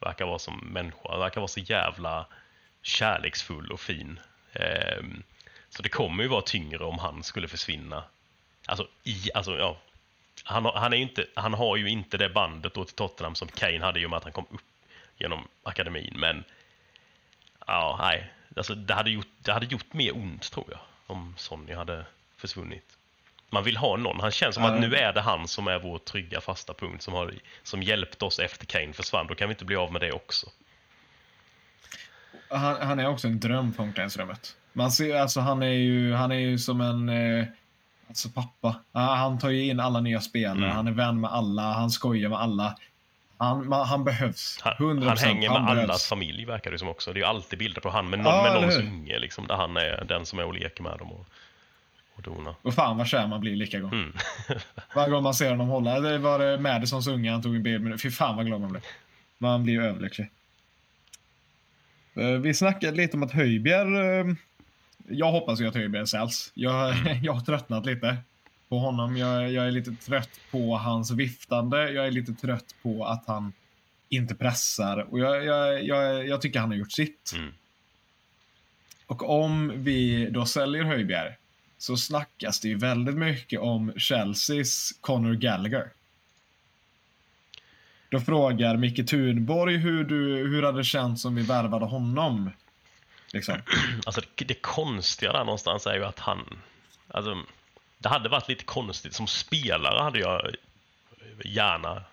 verkar 0.00 0.26
vara 0.26 0.38
som 0.38 0.58
människa. 0.58 1.08
Han 1.10 1.20
verkar 1.20 1.40
vara 1.40 1.48
så 1.48 1.60
jävla 1.60 2.26
kärleksfull 2.82 3.72
och 3.72 3.80
fin. 3.80 4.20
Ehm, 4.52 5.22
så 5.68 5.82
det 5.82 5.88
kommer 5.88 6.22
ju 6.22 6.28
vara 6.28 6.42
tyngre 6.42 6.84
om 6.84 6.98
han 6.98 7.22
skulle 7.22 7.48
försvinna. 7.48 8.04
Alltså, 8.66 8.88
i, 9.04 9.30
alltså 9.34 9.58
ja. 9.58 9.78
Han, 10.44 10.64
han, 10.64 10.92
är 10.92 10.96
inte, 10.96 11.26
han 11.34 11.54
har 11.54 11.76
ju 11.76 11.88
inte 11.88 12.16
det 12.16 12.28
bandet 12.28 12.74
då 12.74 12.84
till 12.84 12.94
Tottenham 12.94 13.34
som 13.34 13.48
Kane 13.48 13.80
hade 13.80 14.00
i 14.00 14.06
och 14.06 14.10
med 14.10 14.16
att 14.16 14.24
han 14.24 14.32
kom 14.32 14.46
upp 14.50 14.60
genom 15.18 15.48
akademin, 15.62 16.14
men 16.16 16.44
ja, 17.66 17.98
nej. 18.00 18.30
Alltså, 18.56 18.74
det, 18.74 18.94
hade 18.94 19.10
gjort, 19.10 19.28
det 19.38 19.52
hade 19.52 19.66
gjort 19.66 19.92
mer 19.92 20.16
ont 20.16 20.52
tror 20.52 20.66
jag 20.70 20.80
om 21.06 21.34
Sonny 21.38 21.74
hade 21.74 22.06
försvunnit. 22.36 22.96
Man 23.50 23.64
vill 23.64 23.76
ha 23.76 23.96
någon. 23.96 24.20
Han 24.20 24.30
känns 24.30 24.54
som 24.54 24.64
mm. 24.64 24.74
att 24.74 24.80
nu 24.80 24.96
är 24.96 25.12
det 25.12 25.20
han 25.20 25.48
som 25.48 25.66
är 25.66 25.78
vår 25.78 25.98
trygga 25.98 26.40
fasta 26.40 26.74
punkt 26.74 27.02
som, 27.02 27.14
har, 27.14 27.34
som 27.62 27.82
hjälpt 27.82 28.22
oss 28.22 28.38
efter 28.38 28.66
Kane 28.66 28.92
försvann. 28.92 29.26
Då 29.26 29.34
kan 29.34 29.48
vi 29.48 29.52
inte 29.52 29.64
bli 29.64 29.76
av 29.76 29.92
med 29.92 30.00
det 30.00 30.12
också. 30.12 30.46
Han, 32.48 32.76
han 32.82 33.00
är 33.00 33.08
också 33.08 33.26
en 33.26 33.40
dröm 33.40 33.72
på 33.72 33.82
omklädningsrummet. 33.82 34.56
Man 34.72 34.92
ser, 34.92 35.16
alltså 35.16 35.40
han 35.40 35.62
är 35.62 35.66
ju, 35.66 36.14
han 36.14 36.32
är 36.32 36.38
ju 36.38 36.58
som 36.58 36.80
en 36.80 37.08
eh, 37.08 37.46
alltså 38.08 38.28
pappa. 38.28 38.74
Han 38.92 39.38
tar 39.38 39.50
ju 39.50 39.64
in 39.64 39.80
alla 39.80 40.00
nya 40.00 40.20
spelare, 40.20 40.64
mm. 40.64 40.76
han 40.76 40.86
är 40.86 40.92
vän 40.92 41.20
med 41.20 41.30
alla, 41.30 41.62
han 41.62 41.90
skojar 41.90 42.28
med 42.28 42.38
alla. 42.38 42.76
Han, 43.38 43.68
man, 43.68 43.86
han 43.86 44.04
behövs. 44.04 44.58
Han, 44.62 45.02
han 45.02 45.18
hänger 45.18 45.50
med 45.50 45.62
han 45.62 45.78
allas 45.78 46.06
familj 46.06 46.44
verkar 46.44 46.70
det 46.70 46.78
som 46.78 46.88
också. 46.88 47.12
Det 47.12 47.18
är 47.18 47.20
ju 47.20 47.26
alltid 47.26 47.58
bilder 47.58 47.80
på 47.80 47.90
han 47.90 48.10
med, 48.10 48.18
någon, 48.18 48.34
ja, 48.34 48.42
med 48.42 48.54
någons 48.54 48.76
unge 48.78 49.18
liksom, 49.18 49.46
där 49.46 49.54
han 49.54 49.76
är 49.76 50.04
den 50.08 50.26
som 50.26 50.38
är 50.38 50.44
och 50.44 50.54
leker 50.54 50.82
med 50.82 50.98
dem 50.98 51.12
och, 51.12 51.26
och 52.26 52.34
donar. 52.34 52.54
Och 52.62 52.74
fan 52.74 52.98
vad 52.98 53.06
kär 53.06 53.26
man 53.26 53.40
blir 53.40 53.56
lika 53.56 53.80
gång. 53.80 53.92
Mm. 53.92 54.12
Varje 54.94 55.10
gång 55.10 55.22
man 55.22 55.34
ser 55.34 55.50
honom 55.50 55.68
hålla. 55.68 56.00
Det 56.00 56.18
var 56.18 56.38
det 56.38 56.58
Madisons 56.58 57.06
unge 57.06 57.30
han 57.30 57.42
tog 57.42 57.56
en 57.56 57.62
bild 57.62 57.84
med. 57.84 58.00
Fy 58.00 58.10
fan 58.10 58.36
vad 58.36 58.46
glad 58.46 58.60
man 58.60 58.70
blev. 58.70 58.82
Man 59.38 59.62
blir 59.62 59.74
ju 59.74 59.82
överlycklig. 59.82 60.30
Eh, 62.14 62.30
vi 62.30 62.54
snackade 62.54 62.96
lite 62.96 63.16
om 63.16 63.22
att 63.22 63.32
Höjbjer... 63.32 64.18
Eh, 64.20 64.34
jag 65.08 65.32
hoppas 65.32 65.60
ju 65.60 65.68
att 65.68 65.74
Höjbjer 65.74 66.04
säljs. 66.04 66.52
Jag, 66.54 66.98
mm. 66.98 67.18
jag 67.24 67.32
har 67.32 67.40
tröttnat 67.40 67.86
lite 67.86 68.16
på 68.68 68.78
honom. 68.78 69.16
Jag, 69.16 69.52
jag, 69.52 69.66
är 69.66 69.70
lite 69.70 69.94
trött 69.94 70.40
på 70.50 70.76
hans 70.76 71.10
viftande. 71.10 71.90
Jag 71.90 72.06
är 72.06 72.10
lite 72.10 72.32
trött 72.32 72.74
på 72.82 73.04
att 73.04 73.26
han 73.26 73.52
inte 74.08 74.34
pressar. 74.34 74.98
Och 75.10 75.18
jag, 75.18 75.44
jag, 75.44 75.84
jag, 75.84 76.28
jag 76.28 76.40
tycker 76.40 76.60
han 76.60 76.70
har 76.70 76.76
gjort 76.76 76.92
sitt. 76.92 77.32
Mm. 77.36 77.52
Och 79.06 79.42
om 79.42 79.72
vi 79.76 80.30
då 80.30 80.46
säljer 80.46 80.84
Höjbjer 80.84 81.36
så 81.80 81.96
snackas 81.96 82.60
det 82.60 82.68
ju 82.68 82.78
väldigt 82.78 83.14
mycket 83.14 83.60
om 83.60 83.92
Chelseas 83.96 84.92
Conor 85.00 85.34
Gallagher. 85.34 85.90
Då 88.08 88.20
frågar 88.20 88.76
Micke 88.76 89.08
Thunborg 89.08 89.76
hur, 89.76 90.04
du, 90.04 90.36
hur 90.48 90.62
hade 90.62 90.78
det 90.78 90.84
känts 90.84 91.24
om 91.24 91.34
vi 91.34 91.42
värvade 91.42 91.84
honom? 91.84 92.50
Liksom. 93.32 93.62
Alltså 94.06 94.20
det, 94.34 94.44
det 94.44 94.54
konstiga 94.54 95.32
där 95.32 95.44
någonstans 95.44 95.86
är 95.86 95.94
ju 95.94 96.04
att 96.04 96.18
han... 96.18 96.58
Alltså, 97.08 97.42
det 97.98 98.08
hade 98.08 98.28
varit 98.28 98.48
lite 98.48 98.64
konstigt. 98.64 99.14
Som 99.14 99.26
spelare 99.26 100.02
hade 100.02 100.18
jag 100.18 100.54
gärna 101.44 102.04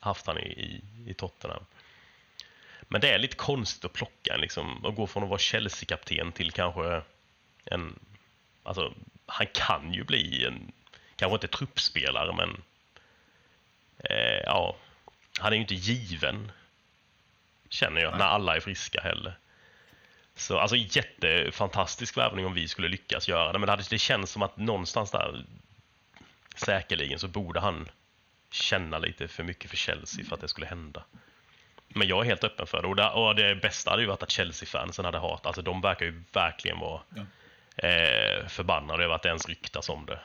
haft 0.00 0.26
han 0.26 0.38
i, 0.38 0.46
i, 0.46 0.80
i 1.10 1.14
Tottenham. 1.14 1.64
Men 2.82 3.00
det 3.00 3.10
är 3.10 3.18
lite 3.18 3.36
konstigt 3.36 3.84
att 3.84 3.92
plocka 3.92 4.36
liksom, 4.36 4.84
och 4.84 4.94
gå 4.94 5.06
från 5.06 5.22
att 5.22 5.28
vara 5.28 5.38
Chelsea-kapten 5.38 6.32
till 6.32 6.52
kanske 6.52 7.02
en... 7.64 7.98
Alltså, 8.64 8.94
han 9.26 9.46
kan 9.46 9.92
ju 9.92 10.04
bli 10.04 10.44
en, 10.44 10.72
kanske 11.16 11.34
inte 11.34 11.48
truppspelare, 11.48 12.32
men 12.32 12.62
eh, 13.98 14.42
ja, 14.44 14.76
han 15.38 15.52
är 15.52 15.56
ju 15.56 15.62
inte 15.62 15.74
given, 15.74 16.52
känner 17.68 18.00
jag, 18.00 18.18
när 18.18 18.24
alla 18.24 18.56
är 18.56 18.60
friska 18.60 19.00
heller. 19.00 19.38
Så 20.34 20.58
alltså 20.58 20.76
jättefantastisk 20.76 22.16
värvning 22.16 22.46
om 22.46 22.54
vi 22.54 22.68
skulle 22.68 22.88
lyckas 22.88 23.28
göra 23.28 23.52
det. 23.52 23.58
Men 23.58 23.78
det, 23.78 23.90
det 23.90 23.98
känns 23.98 24.30
som 24.30 24.42
att 24.42 24.56
någonstans 24.56 25.10
där 25.10 25.44
säkerligen 26.56 27.18
så 27.18 27.28
borde 27.28 27.60
han 27.60 27.88
känna 28.50 28.98
lite 28.98 29.28
för 29.28 29.42
mycket 29.42 29.70
för 29.70 29.76
Chelsea 29.76 30.24
för 30.24 30.34
att 30.34 30.40
det 30.40 30.48
skulle 30.48 30.66
hända. 30.66 31.04
Men 31.88 32.08
jag 32.08 32.20
är 32.20 32.24
helt 32.24 32.44
öppen 32.44 32.66
för 32.66 32.82
det. 32.82 32.88
Och 32.88 32.96
det, 32.96 33.08
och 33.10 33.34
det 33.34 33.54
bästa 33.54 33.90
hade 33.90 34.02
ju 34.02 34.08
varit 34.08 34.22
att 34.22 34.30
Chelsea-fansen 34.30 35.04
hade 35.04 35.18
hatat. 35.18 35.46
Alltså 35.46 35.62
de 35.62 35.80
verkar 35.80 36.06
ju 36.06 36.22
verkligen 36.32 36.78
vara 36.78 37.00
ja. 37.14 37.22
Eh, 37.76 38.46
förbannade 38.48 39.04
över 39.04 39.14
att 39.14 39.22
det 39.22 39.28
ens 39.28 39.48
ryktas 39.48 39.88
om 39.88 40.06
det. 40.06 40.20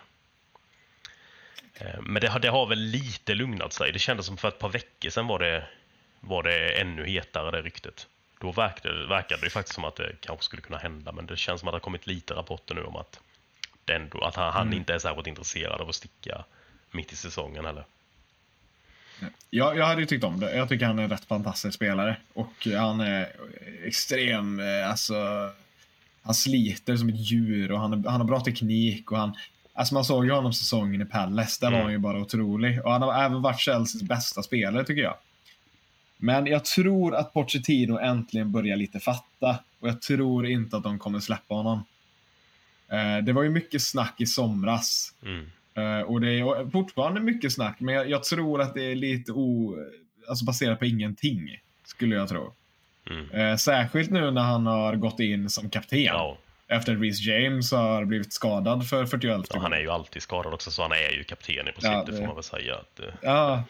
Eh, 1.73 2.01
men 2.01 2.21
det, 2.21 2.39
det, 2.41 2.49
har 2.49 2.65
väl 2.65 2.79
lite 2.79 3.33
lugnat 3.33 3.73
sig. 3.73 3.91
Det 3.91 3.99
kändes 3.99 4.25
som 4.25 4.37
för 4.37 4.47
ett 4.47 4.59
par 4.59 4.69
veckor 4.69 5.09
sedan 5.09 5.27
var 5.27 5.39
det, 5.39 5.67
var 6.19 6.43
det 6.43 6.81
ännu 6.81 7.05
hetare 7.05 7.51
det 7.51 7.61
ryktet 7.61 8.07
då 8.39 8.51
verkade, 8.51 9.07
verkade 9.07 9.41
det 9.41 9.49
faktiskt 9.49 9.75
som 9.75 9.83
att 9.83 9.95
det 9.95 10.15
kanske 10.19 10.45
skulle 10.45 10.61
kunna 10.61 10.77
hända. 10.77 11.11
Men 11.11 11.25
det 11.25 11.37
känns 11.37 11.59
som 11.59 11.67
att 11.67 11.73
det 11.73 11.75
har 11.75 11.79
kommit 11.79 12.07
lite 12.07 12.33
rapporter 12.33 12.75
nu 12.75 12.83
om 12.83 12.95
att, 12.95 13.19
det 13.85 13.93
ändå, 13.93 14.21
att 14.21 14.35
han, 14.35 14.53
han 14.53 14.67
mm. 14.67 14.77
inte 14.77 14.93
är 14.93 14.99
särskilt 14.99 15.27
intresserad 15.27 15.81
av 15.81 15.89
att 15.89 15.95
sticka 15.95 16.43
mitt 16.91 17.13
i 17.13 17.15
säsongen 17.15 17.65
heller. 17.65 17.85
Ja, 19.49 19.75
jag 19.75 19.85
hade 19.85 20.01
ju 20.01 20.07
tyckt 20.07 20.23
om 20.23 20.39
det. 20.39 20.55
Jag 20.55 20.69
tycker 20.69 20.85
han 20.85 20.99
är 20.99 21.03
en 21.03 21.09
rätt 21.09 21.25
fantastisk 21.25 21.75
spelare. 21.75 22.15
Och 22.33 22.67
han 22.77 22.99
är 22.99 23.31
extrem, 23.83 24.59
eh, 24.59 24.89
alltså... 24.89 25.15
Han 26.22 26.34
sliter 26.34 26.97
som 26.97 27.09
ett 27.09 27.32
djur 27.32 27.72
och 27.72 27.80
han, 27.80 28.05
han 28.05 28.22
har 28.22 28.28
bra 28.28 28.39
teknik 28.39 29.11
och 29.11 29.17
han... 29.17 29.34
Alltså 29.74 29.93
man 29.93 30.05
såg 30.05 30.26
ju 30.26 30.32
honom 30.32 30.53
säsongen 30.53 31.01
i 31.01 31.05
Palace, 31.05 31.57
där 31.61 31.67
mm. 31.67 31.80
var 31.80 31.84
han 31.84 31.91
ju 31.91 31.97
bara 31.97 32.22
otrolig. 32.22 32.86
Och 32.86 32.91
han 32.91 33.01
har 33.01 33.24
även 33.24 33.41
varit 33.41 33.59
Chelseas 33.59 34.03
bästa 34.03 34.43
spelare 34.43 34.86
tycker 34.86 35.01
jag. 35.01 35.15
Men 36.17 36.45
jag 36.45 36.65
tror 36.65 37.15
att 37.15 37.34
Pochettino 37.34 37.99
äntligen 37.99 38.51
börjar 38.51 38.78
lite 38.78 38.99
fatta 38.99 39.59
och 39.80 39.88
jag 39.88 40.01
tror 40.01 40.45
inte 40.47 40.78
att 40.78 40.84
de 40.84 40.99
kommer 40.99 41.20
släppa 41.20 41.55
honom. 41.55 41.84
Eh, 42.91 43.24
det 43.24 43.34
var 43.34 43.43
ju 43.43 43.49
mycket 43.49 43.82
snack 43.82 44.22
i 44.22 44.26
somras. 44.26 45.13
Mm. 45.24 45.45
Eh, 45.74 46.01
och 46.01 46.22
det 46.22 46.39
är 46.39 46.70
fortfarande 46.70 47.22
mycket 47.22 47.53
snack, 47.53 47.80
men 47.80 47.95
jag, 47.95 48.09
jag, 48.09 48.24
tror 48.24 48.61
att 48.61 48.74
det 48.74 48.91
är 48.91 48.95
lite 48.95 49.32
o, 49.32 49.76
alltså 50.30 50.45
baserat 50.45 50.80
på 50.80 50.86
ingenting. 50.86 51.57
Skulle 51.86 52.15
jag 52.15 52.30
tro. 52.30 52.53
Mm. 53.10 53.32
Eh, 53.32 53.55
särskilt 53.55 54.12
nu 54.12 54.32
när 54.32 54.41
han 54.41 54.66
har 54.66 54.95
gått 54.95 55.20
in 55.20 55.49
som 55.49 55.70
kapten. 55.70 56.03
Ja. 56.03 56.38
Efter 56.68 56.93
att 56.93 57.01
Reece 57.01 57.20
James 57.20 57.72
har 57.72 58.05
blivit 58.05 58.34
skadad 58.34 58.89
för 58.89 59.05
41 59.05 59.41
ja, 59.49 59.60
Han 59.60 59.74
är 59.74 59.80
ju 59.80 59.89
alltid 59.89 60.22
skadad 60.22 60.53
också, 60.53 60.72
så 60.72 60.82
han 60.82 60.91
är 60.91 61.12
ju 61.12 61.24
kapten 61.24 61.68
i 61.68 61.72
princip, 61.72 61.91
ja, 61.91 62.03
det 62.07 62.18
får 62.18 62.26
man 62.26 62.36
väl 62.36 62.43
säga. 62.43 62.76
Att, 62.76 62.99
ja, 63.22 63.64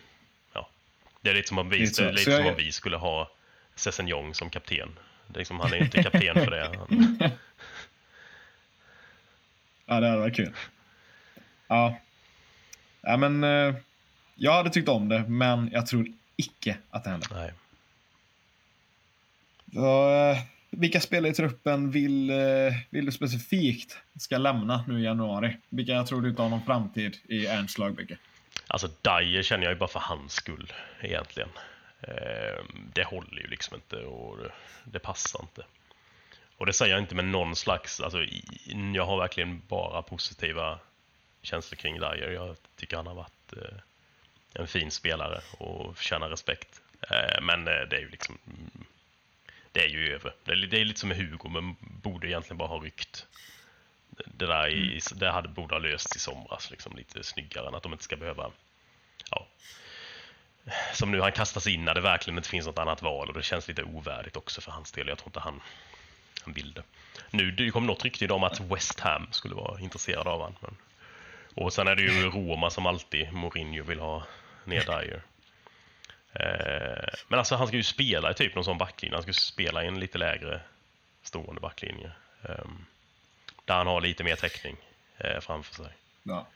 det 1.22 1.30
är 1.30 1.34
lite 1.34 1.48
som 1.48 1.58
om 1.58 1.70
vi, 1.70 1.78
lite, 1.78 2.12
lite 2.12 2.32
som 2.32 2.48
om 2.48 2.56
vi 2.58 2.72
skulle 2.72 2.98
ha 2.98 3.32
Sessignon 3.76 4.34
som 4.34 4.50
kapten. 4.50 5.00
Det 5.28 5.36
är 5.36 5.40
liksom, 5.40 5.60
han 5.60 5.74
är 5.74 5.78
inte 5.78 6.04
kapten 6.04 6.36
för 6.36 6.52
det. 6.52 6.70
ja, 9.86 10.00
det 10.00 10.08
hade 10.08 10.18
varit 10.20 10.36
kul. 10.36 10.54
Ja. 11.68 12.00
ja, 13.02 13.18
men 13.18 13.44
eh, 13.44 13.76
jag 14.36 14.54
hade 14.54 14.70
tyckt 14.70 14.90
om 14.90 15.10
det, 15.10 15.24
men 15.28 15.70
jag 15.72 15.88
tror 15.88 16.08
icke 16.36 16.78
att 16.90 17.04
det 17.04 17.10
händer. 17.10 17.30
Nej. 17.32 17.54
Eh, 19.76 20.38
vilka 20.72 21.02
spelare 21.02 21.32
i 21.32 21.36
truppen 21.36 21.92
vill, 21.92 22.30
eh, 22.30 22.74
vill 22.90 23.06
du 23.06 23.12
specifikt 23.12 23.98
ska 24.20 24.38
lämna 24.38 24.84
nu 24.88 25.00
i 25.00 25.04
januari? 25.04 25.58
Vilka 25.70 25.92
jag 25.92 26.08
tror 26.08 26.22
du 26.22 26.30
inte 26.30 26.42
har 26.42 26.50
någon 26.50 26.66
framtid 26.66 27.18
i 27.30 27.46
Ernsts 27.46 27.78
lagbygge? 27.78 28.18
Alltså 28.68 28.88
Dyer 28.88 29.42
känner 29.42 29.64
jag 29.64 29.74
ju 29.74 29.80
bara 29.80 29.90
för 29.90 30.00
hans 30.00 30.34
skull 30.34 30.74
egentligen. 31.02 31.50
Ehm, 32.02 32.90
det 32.94 33.04
håller 33.04 33.42
ju 33.42 33.48
liksom 33.48 33.76
inte 33.76 33.96
och 33.96 34.38
det, 34.84 35.00
passar 35.00 35.42
inte. 35.42 35.66
Och 36.58 36.66
det 36.66 36.74
säger 36.74 36.94
jag 36.94 37.04
inte 37.04 37.16
med 37.16 37.26
någon 37.26 37.56
slags, 37.56 38.02
alltså 38.02 38.26
jag 38.94 39.06
har 39.06 39.18
verkligen 39.18 39.62
bara 39.68 40.02
positiva 40.02 40.80
känslor 41.42 41.76
kring 41.76 42.00
Dyer. 42.00 42.32
Jag 42.32 42.56
tycker 42.76 42.98
han 42.98 43.08
har 43.08 43.16
varit 43.16 43.54
eh, 43.58 43.80
en 44.54 44.68
fin 44.68 44.92
spelare 44.92 45.42
och 45.58 45.98
förtjänar 45.98 46.30
respekt. 46.30 46.82
Men 47.42 47.66
det 47.66 47.96
är 47.96 48.00
ju 48.00 48.10
liksom, 48.10 48.38
mm, 48.48 48.86
det 49.72 49.84
är 49.84 49.88
ju 49.88 50.16
över. 50.16 50.34
Det 50.44 50.52
är, 50.52 50.56
det 50.56 50.82
är 50.82 50.86
lite 50.86 51.00
som 51.00 51.10
med 51.10 51.18
Hugo, 51.18 51.50
men 51.50 51.76
borde 51.80 52.28
egentligen 52.28 52.58
bara 52.58 52.68
ha 52.68 52.80
ryckt. 52.80 53.28
Det 54.26 54.46
där 54.46 54.68
i, 54.68 54.90
mm. 54.90 55.20
det 55.20 55.32
hade 55.32 55.48
borde 55.48 55.76
ha 55.76 55.80
lösts 55.80 56.16
i 56.16 56.20
somras, 56.20 56.72
liksom 56.72 56.96
lite 56.98 57.24
snyggare 57.24 57.68
än 57.68 57.76
att 57.76 57.84
de 57.84 57.92
inte 57.92 58.04
ska 58.04 58.16
behöva, 58.16 58.52
ja. 59.32 59.48
Som 60.94 61.12
nu, 61.12 61.22
han 61.22 61.32
kastas 61.32 61.68
in 61.68 61.86
när 61.86 61.94
det 61.94 62.02
verkligen 62.02 62.38
inte 62.38 62.50
finns 62.50 62.66
något 62.66 62.80
annat 62.80 63.02
val 63.02 63.28
och 63.28 63.34
det 63.34 63.44
känns 63.44 63.68
lite 63.68 63.84
ovärdigt 63.84 64.38
också 64.38 64.62
för 64.62 64.72
hans 64.72 64.92
del. 64.92 65.08
Jag 65.08 65.18
tror 65.18 65.28
inte 65.28 65.40
han 65.40 65.62
han 66.44 66.54
vill 66.54 66.74
det. 66.74 66.84
Nu 67.32 67.52
det 67.52 67.72
kom 67.72 67.88
något 67.88 68.04
rykte 68.04 68.24
idag 68.26 68.36
om 68.36 68.44
att 68.44 68.60
West 68.60 69.00
Ham 69.00 69.28
skulle 69.32 69.56
vara 69.56 69.80
intresserade 69.80 70.30
av 70.30 70.40
honom. 70.40 70.56
Men... 70.62 70.76
Och 71.56 71.74
sen 71.74 71.88
är 71.88 71.96
det 71.96 72.02
ju 72.02 72.30
Roma 72.30 72.70
som 72.70 72.86
alltid 72.86 73.34
Mourinho 73.34 73.84
vill 73.84 74.00
ha 74.00 74.24
ner 74.66 74.82
Dyer. 74.82 75.22
Eh, 76.34 77.10
men 77.28 77.40
alltså 77.40 77.56
han 77.56 77.68
ska 77.68 77.78
ju 77.78 77.84
spela 77.84 78.32
i 78.32 78.34
typ 78.34 78.56
någon 78.56 78.64
sån 78.64 78.78
backlinje. 78.78 79.16
Han 79.16 79.24
ska 79.24 79.34
spela 79.34 79.84
i 79.84 79.88
en 79.88 80.00
lite 80.00 80.18
lägre 80.18 80.62
stående 81.24 81.62
backlinje. 81.62 82.12
Eh, 82.44 82.66
där 83.66 83.76
han 83.76 83.88
har 83.88 84.02
lite 84.02 84.24
mer 84.24 84.36
täckning 84.36 84.76
eh, 85.18 85.40
framför 85.40 85.76
sig. 85.76 85.94
Ja. 86.24 86.48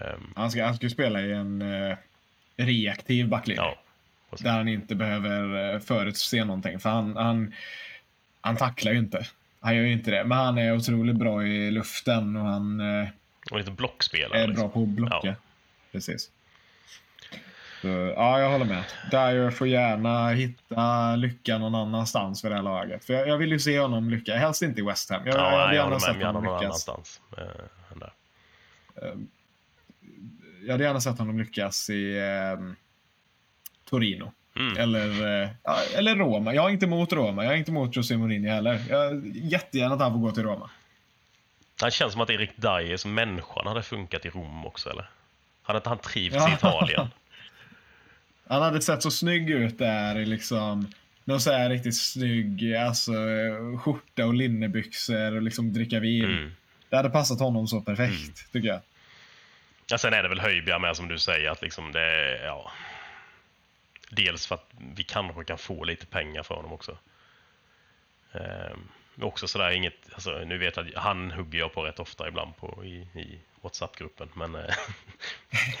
Um, 0.00 0.32
han, 0.36 0.50
ska, 0.50 0.64
han 0.64 0.74
ska 0.74 0.88
spela 0.88 1.20
i 1.20 1.32
en 1.32 1.62
uh, 1.62 1.96
reaktiv 2.56 3.28
backlinje. 3.28 3.62
Ja, 3.62 3.78
där 4.38 4.50
han 4.50 4.68
inte 4.68 4.94
behöver 4.94 5.78
förutse 5.78 6.44
någonting. 6.44 6.80
För 6.80 6.90
han, 6.90 7.16
han, 7.16 7.54
han 8.40 8.56
tacklar 8.56 8.92
ju 8.92 8.98
inte. 8.98 9.26
Han 9.60 9.76
gör 9.76 9.82
ju 9.82 9.92
inte 9.92 10.10
det. 10.10 10.24
Men 10.24 10.38
han 10.38 10.58
är 10.58 10.76
otroligt 10.76 11.16
bra 11.16 11.46
i 11.46 11.70
luften 11.70 12.36
och 12.36 12.44
han 12.44 12.80
och 13.50 13.58
lite 13.58 13.70
blockspelare. 13.70 14.42
Är 14.42 14.48
liksom. 14.48 14.62
bra 14.62 14.74
på 14.74 14.82
att 14.82 14.88
blocka. 14.88 15.18
Ja. 15.22 15.34
Precis. 15.92 16.30
Så, 17.82 17.88
ja, 17.88 18.40
jag 18.40 18.50
håller 18.50 18.64
med. 18.64 18.84
Dyer 19.10 19.50
får 19.50 19.66
gärna 19.66 20.28
hitta 20.28 21.16
lycka 21.16 21.58
någon 21.58 21.74
annanstans 21.74 22.42
för 22.42 22.50
det 22.50 22.56
här 22.56 22.62
laget. 22.62 23.04
För 23.04 23.14
jag, 23.14 23.28
jag 23.28 23.38
vill 23.38 23.52
ju 23.52 23.58
se 23.58 23.80
honom 23.80 24.10
lycka. 24.10 24.36
Helst 24.36 24.62
inte 24.62 24.80
i 24.80 24.84
West 24.84 25.10
Ham. 25.10 25.26
Jag, 25.26 25.34
ja, 25.34 25.52
jag 25.52 25.60
hade 25.60 25.74
gärna 25.74 26.00
sett 26.00 26.22
honom 26.22 26.42
lyckas. 26.42 26.62
annanstans. 26.62 27.20
Uh, 27.38 27.44
jag 30.62 30.72
hade 30.72 30.84
gärna 30.84 31.00
sett 31.00 31.18
honom 31.18 31.38
lyckas 31.38 31.90
i 31.90 32.18
uh, 32.18 32.72
Torino. 33.90 34.32
Mm. 34.56 34.76
Eller, 34.76 35.08
uh, 35.42 35.48
eller 35.94 36.16
Roma. 36.16 36.54
Jag 36.54 36.64
är 36.64 36.70
inte 36.70 36.86
emot 36.86 37.12
Roma. 37.12 37.44
Jag 37.44 37.52
är 37.52 37.56
inte 37.56 37.70
emot 37.70 37.96
José 37.96 38.16
Mourinho 38.16 38.50
heller. 38.50 38.82
Jag, 38.90 39.26
jättegärna 39.34 39.94
att 39.94 40.00
han 40.00 40.12
får 40.12 40.18
gå 40.18 40.30
till 40.30 40.42
Roma. 40.42 40.70
Det 41.80 41.92
känns 41.92 42.12
som 42.12 42.20
att 42.20 42.30
Erik 42.30 42.50
Dyers 42.56 43.04
människan 43.04 43.66
hade 43.66 43.82
funkat 43.82 44.26
i 44.26 44.30
Rom 44.30 44.66
också, 44.66 44.90
eller? 44.90 45.10
Hade 45.62 45.76
inte 45.76 45.88
han 45.88 45.98
trivts 45.98 46.36
ja. 46.36 46.50
i 46.50 46.52
Italien? 46.52 47.08
Han 48.52 48.62
hade 48.62 48.82
sett 48.82 49.02
så 49.02 49.10
snygg 49.10 49.50
ut 49.50 49.78
där 49.78 50.18
i 50.18 50.24
liksom 50.24 50.92
någon 51.24 51.40
så 51.40 51.52
här 51.52 51.70
riktigt 51.70 51.96
snygg 51.96 52.74
alltså, 52.76 53.12
skjorta 53.78 54.26
och 54.26 54.34
linnebyxor 54.34 55.36
och 55.36 55.42
liksom 55.42 55.72
dricka 55.72 56.00
vin. 56.00 56.24
Mm. 56.24 56.52
Det 56.88 56.96
hade 56.96 57.10
passat 57.10 57.40
honom 57.40 57.66
så 57.66 57.80
perfekt, 57.80 58.12
mm. 58.12 58.34
tycker 58.52 58.68
jag. 58.68 58.80
Ja, 59.86 59.98
sen 59.98 60.12
är 60.12 60.22
det 60.22 60.28
väl 60.28 60.40
Höjbjerg 60.40 60.80
med 60.80 60.96
som 60.96 61.08
du 61.08 61.18
säger 61.18 61.50
att 61.50 61.62
liksom 61.62 61.92
det, 61.92 62.40
ja. 62.44 62.72
Dels 64.10 64.46
för 64.46 64.54
att 64.54 64.70
vi 64.94 65.04
kanske 65.04 65.44
kan 65.44 65.58
få 65.58 65.84
lite 65.84 66.06
pengar 66.06 66.42
för 66.42 66.54
honom 66.54 66.72
också. 66.72 66.98
Um, 68.32 68.88
också 69.20 69.48
sådär 69.48 69.70
inget, 69.70 70.08
alltså, 70.12 70.30
nu 70.30 70.58
vet 70.58 70.76
jag 70.76 70.88
att 70.88 71.02
han 71.02 71.30
hugger 71.30 71.58
jag 71.58 71.74
på 71.74 71.84
rätt 71.84 71.98
ofta 71.98 72.28
ibland 72.28 72.56
på 72.56 72.84
i, 72.84 72.96
i 73.20 73.38
WhatsApp-gruppen, 73.60 74.28
men 74.34 74.54
äh, 74.54 74.74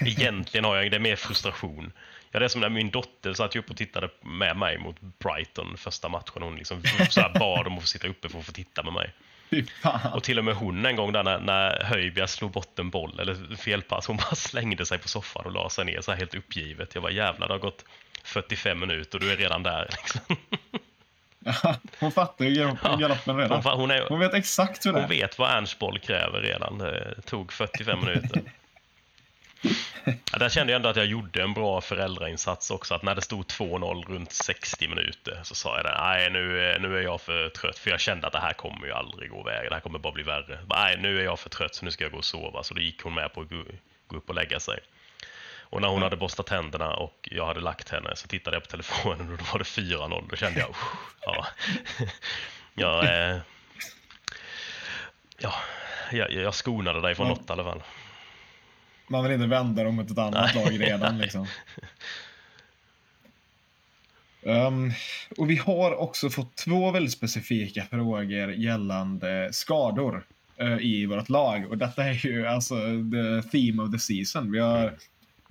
egentligen 0.00 0.64
har 0.64 0.76
jag 0.76 0.90
det 0.90 0.96
är 0.96 1.00
mer 1.00 1.16
frustration. 1.16 1.92
Ja, 2.32 2.38
det 2.38 2.44
är 2.44 2.48
som 2.48 2.60
när 2.60 2.68
min 2.68 2.90
dotter 2.90 3.34
satt 3.34 3.56
upp 3.56 3.70
och 3.70 3.76
tittade 3.76 4.08
med 4.20 4.56
mig 4.56 4.78
mot 4.78 5.00
Brighton 5.00 5.76
första 5.76 6.08
matchen. 6.08 6.42
Hon 6.42 6.56
liksom 6.56 6.82
så 7.10 7.20
här 7.20 7.38
bad 7.38 7.66
om 7.66 7.74
att 7.74 7.80
få 7.80 7.86
sitta 7.86 8.08
uppe 8.08 8.28
för 8.28 8.38
att 8.38 8.46
få 8.46 8.52
titta 8.52 8.82
med 8.82 8.92
mig. 8.92 9.12
Och 10.14 10.22
till 10.22 10.38
och 10.38 10.44
med 10.44 10.54
hon 10.54 10.86
en 10.86 10.96
gång 10.96 11.12
där 11.12 11.22
när, 11.22 11.40
när 11.40 11.84
Höjbjerg 11.84 12.28
slog 12.28 12.50
bort 12.50 12.78
en 12.78 12.90
boll 12.90 13.20
eller 13.20 13.56
felpass, 13.56 14.06
hon 14.06 14.16
bara 14.16 14.34
slängde 14.34 14.86
sig 14.86 14.98
på 14.98 15.08
soffan 15.08 15.46
och 15.46 15.52
la 15.52 15.70
sig 15.70 15.84
ner 15.84 16.00
så 16.00 16.10
här 16.10 16.18
helt 16.18 16.34
uppgivet. 16.34 16.94
Jag 16.94 17.02
var 17.02 17.10
jävlar, 17.10 17.48
det 17.48 17.54
har 17.54 17.58
gått 17.58 17.84
45 18.24 18.80
minuter 18.80 19.18
och 19.18 19.24
du 19.24 19.32
är 19.32 19.36
redan 19.36 19.62
där. 19.62 19.90
Liksom. 20.02 20.36
hon 21.98 22.12
fattar 22.12 22.44
ju 22.44 22.76
galoppen 22.98 23.36
redan. 23.36 23.62
Hon, 23.62 23.80
hon, 23.80 23.90
är, 23.90 24.08
hon, 24.08 24.18
vet 24.18 24.34
exakt 24.34 24.86
hur 24.86 24.92
det 24.92 24.98
är. 24.98 25.02
Hon 25.02 25.10
vet 25.10 25.38
vad 25.38 25.50
Ernst 25.50 25.78
boll 25.78 25.98
kräver 25.98 26.40
redan. 26.40 26.78
Det 26.78 27.22
tog 27.24 27.52
45 27.52 28.00
minuter. 28.00 28.42
Ja, 30.04 30.38
där 30.38 30.48
kände 30.48 30.72
jag 30.72 30.76
ändå 30.76 30.88
att 30.88 30.96
jag 30.96 31.06
gjorde 31.06 31.42
en 31.42 31.54
bra 31.54 31.80
föräldrainsats 31.80 32.70
också. 32.70 32.94
Att 32.94 33.02
när 33.02 33.14
det 33.14 33.22
stod 33.22 33.46
2-0 33.46 34.04
runt 34.08 34.32
60 34.32 34.88
minuter 34.88 35.40
så 35.42 35.54
sa 35.54 35.76
jag 35.76 35.84
det. 35.84 35.96
Nej, 35.98 36.30
nu, 36.30 36.76
nu 36.80 36.98
är 36.98 37.02
jag 37.02 37.20
för 37.20 37.48
trött. 37.48 37.78
För 37.78 37.90
jag 37.90 38.00
kände 38.00 38.26
att 38.26 38.32
det 38.32 38.38
här 38.38 38.52
kommer 38.52 38.86
ju 38.86 38.92
aldrig 38.92 39.30
gå 39.30 39.40
iväg. 39.40 39.68
Det 39.68 39.74
här 39.74 39.80
kommer 39.80 39.98
bara 39.98 40.12
bli 40.12 40.22
värre. 40.22 40.58
Nej, 40.68 40.96
nu 40.96 41.20
är 41.20 41.24
jag 41.24 41.38
för 41.38 41.50
trött 41.50 41.74
så 41.74 41.84
nu 41.84 41.90
ska 41.90 42.04
jag 42.04 42.12
gå 42.12 42.18
och 42.18 42.24
sova. 42.24 42.62
Så 42.62 42.74
då 42.74 42.80
gick 42.80 43.02
hon 43.02 43.14
med 43.14 43.32
på 43.32 43.40
att 43.40 43.48
gå, 44.08 44.16
upp 44.16 44.28
och 44.28 44.34
lägga 44.34 44.60
sig. 44.60 44.78
Och 45.60 45.80
när 45.80 45.88
hon 45.88 46.02
hade 46.02 46.16
borstat 46.16 46.46
tänderna 46.46 46.94
och 46.94 47.28
jag 47.32 47.46
hade 47.46 47.60
lagt 47.60 47.88
henne 47.88 48.16
så 48.16 48.28
tittade 48.28 48.56
jag 48.56 48.62
på 48.62 48.70
telefonen 48.70 49.32
och 49.32 49.38
då 49.38 49.44
var 49.52 49.58
det 49.58 49.64
4-0. 49.64 50.24
Då 50.30 50.36
kände 50.36 50.60
jag, 50.60 50.74
ja, 51.20 51.46
ja, 52.74 53.04
eh, 53.04 53.36
ja 55.38 55.54
jag, 56.10 56.32
jag 56.32 56.54
skonade 56.54 57.00
dig 57.00 57.14
från 57.14 57.28
något 57.28 57.50
i 57.50 57.52
alla 57.52 57.64
fall. 57.64 57.82
Man 59.12 59.22
vill 59.22 59.32
inte 59.32 59.46
vända 59.46 59.84
dem 59.84 59.94
mot 59.94 60.10
ett 60.10 60.18
annat 60.18 60.54
lag 60.54 60.80
redan 60.80 61.18
liksom. 61.18 61.46
Um, 64.42 64.92
och 65.36 65.50
vi 65.50 65.56
har 65.56 65.94
också 65.94 66.30
fått 66.30 66.56
två 66.56 66.90
väldigt 66.90 67.12
specifika 67.12 67.84
frågor 67.84 68.52
gällande 68.52 69.48
skador 69.52 70.26
uh, 70.62 70.78
i 70.80 71.06
vårt 71.06 71.28
lag. 71.28 71.70
Och 71.70 71.78
detta 71.78 72.04
är 72.04 72.26
ju 72.26 72.46
alltså 72.46 72.74
the 73.12 73.48
theme 73.50 73.82
of 73.82 73.92
the 73.92 73.98
season. 73.98 74.52
Vi 74.52 74.58
har 74.58 74.82
mm 74.82 74.94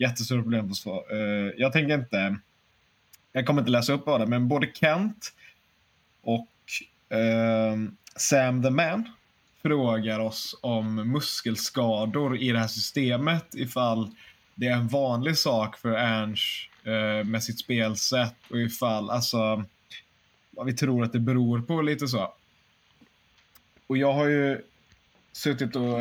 jättestora 0.01 0.41
problem 0.41 0.70
på 0.70 0.76
svar. 0.76 1.14
Uh, 1.14 1.51
jag 1.57 1.74
tänker 1.74 1.93
inte... 1.93 2.39
Jag 3.34 3.45
kommer 3.45 3.62
inte 3.62 3.72
läsa 3.72 3.93
upp 3.93 4.05
bara, 4.05 4.26
men 4.26 4.47
både 4.47 4.72
Kent 4.74 5.34
och 6.22 6.49
uh, 7.14 7.89
Sam 8.16 8.64
the 8.64 8.70
Man 8.70 9.09
frågar 9.62 10.20
oss 10.20 10.55
om 10.62 10.95
muskelskador 10.95 12.38
i 12.38 12.51
det 12.51 12.59
här 12.59 12.68
systemet 12.68 13.55
ifall 13.55 14.12
det 14.55 14.68
är 14.68 14.76
en 14.76 14.88
vanlig 14.88 15.38
sak 15.38 15.78
för 15.78 15.91
Ernst 15.91 16.70
uh, 16.88 17.24
med 17.24 17.43
sitt 17.43 17.59
spelsätt 17.59 18.36
och 18.49 18.59
ifall, 18.59 19.09
alltså 19.09 19.64
vad 20.51 20.66
vi 20.66 20.74
tror 20.74 21.03
att 21.03 21.14
det 21.14 21.20
beror 21.20 21.62
på 21.62 21.82
lite 21.82 22.07
så. 22.07 22.34
Och 23.88 23.97
jag 23.97 24.14
har 24.14 24.26
ju 24.26 24.62
suttit 25.32 25.76
och 25.76 25.97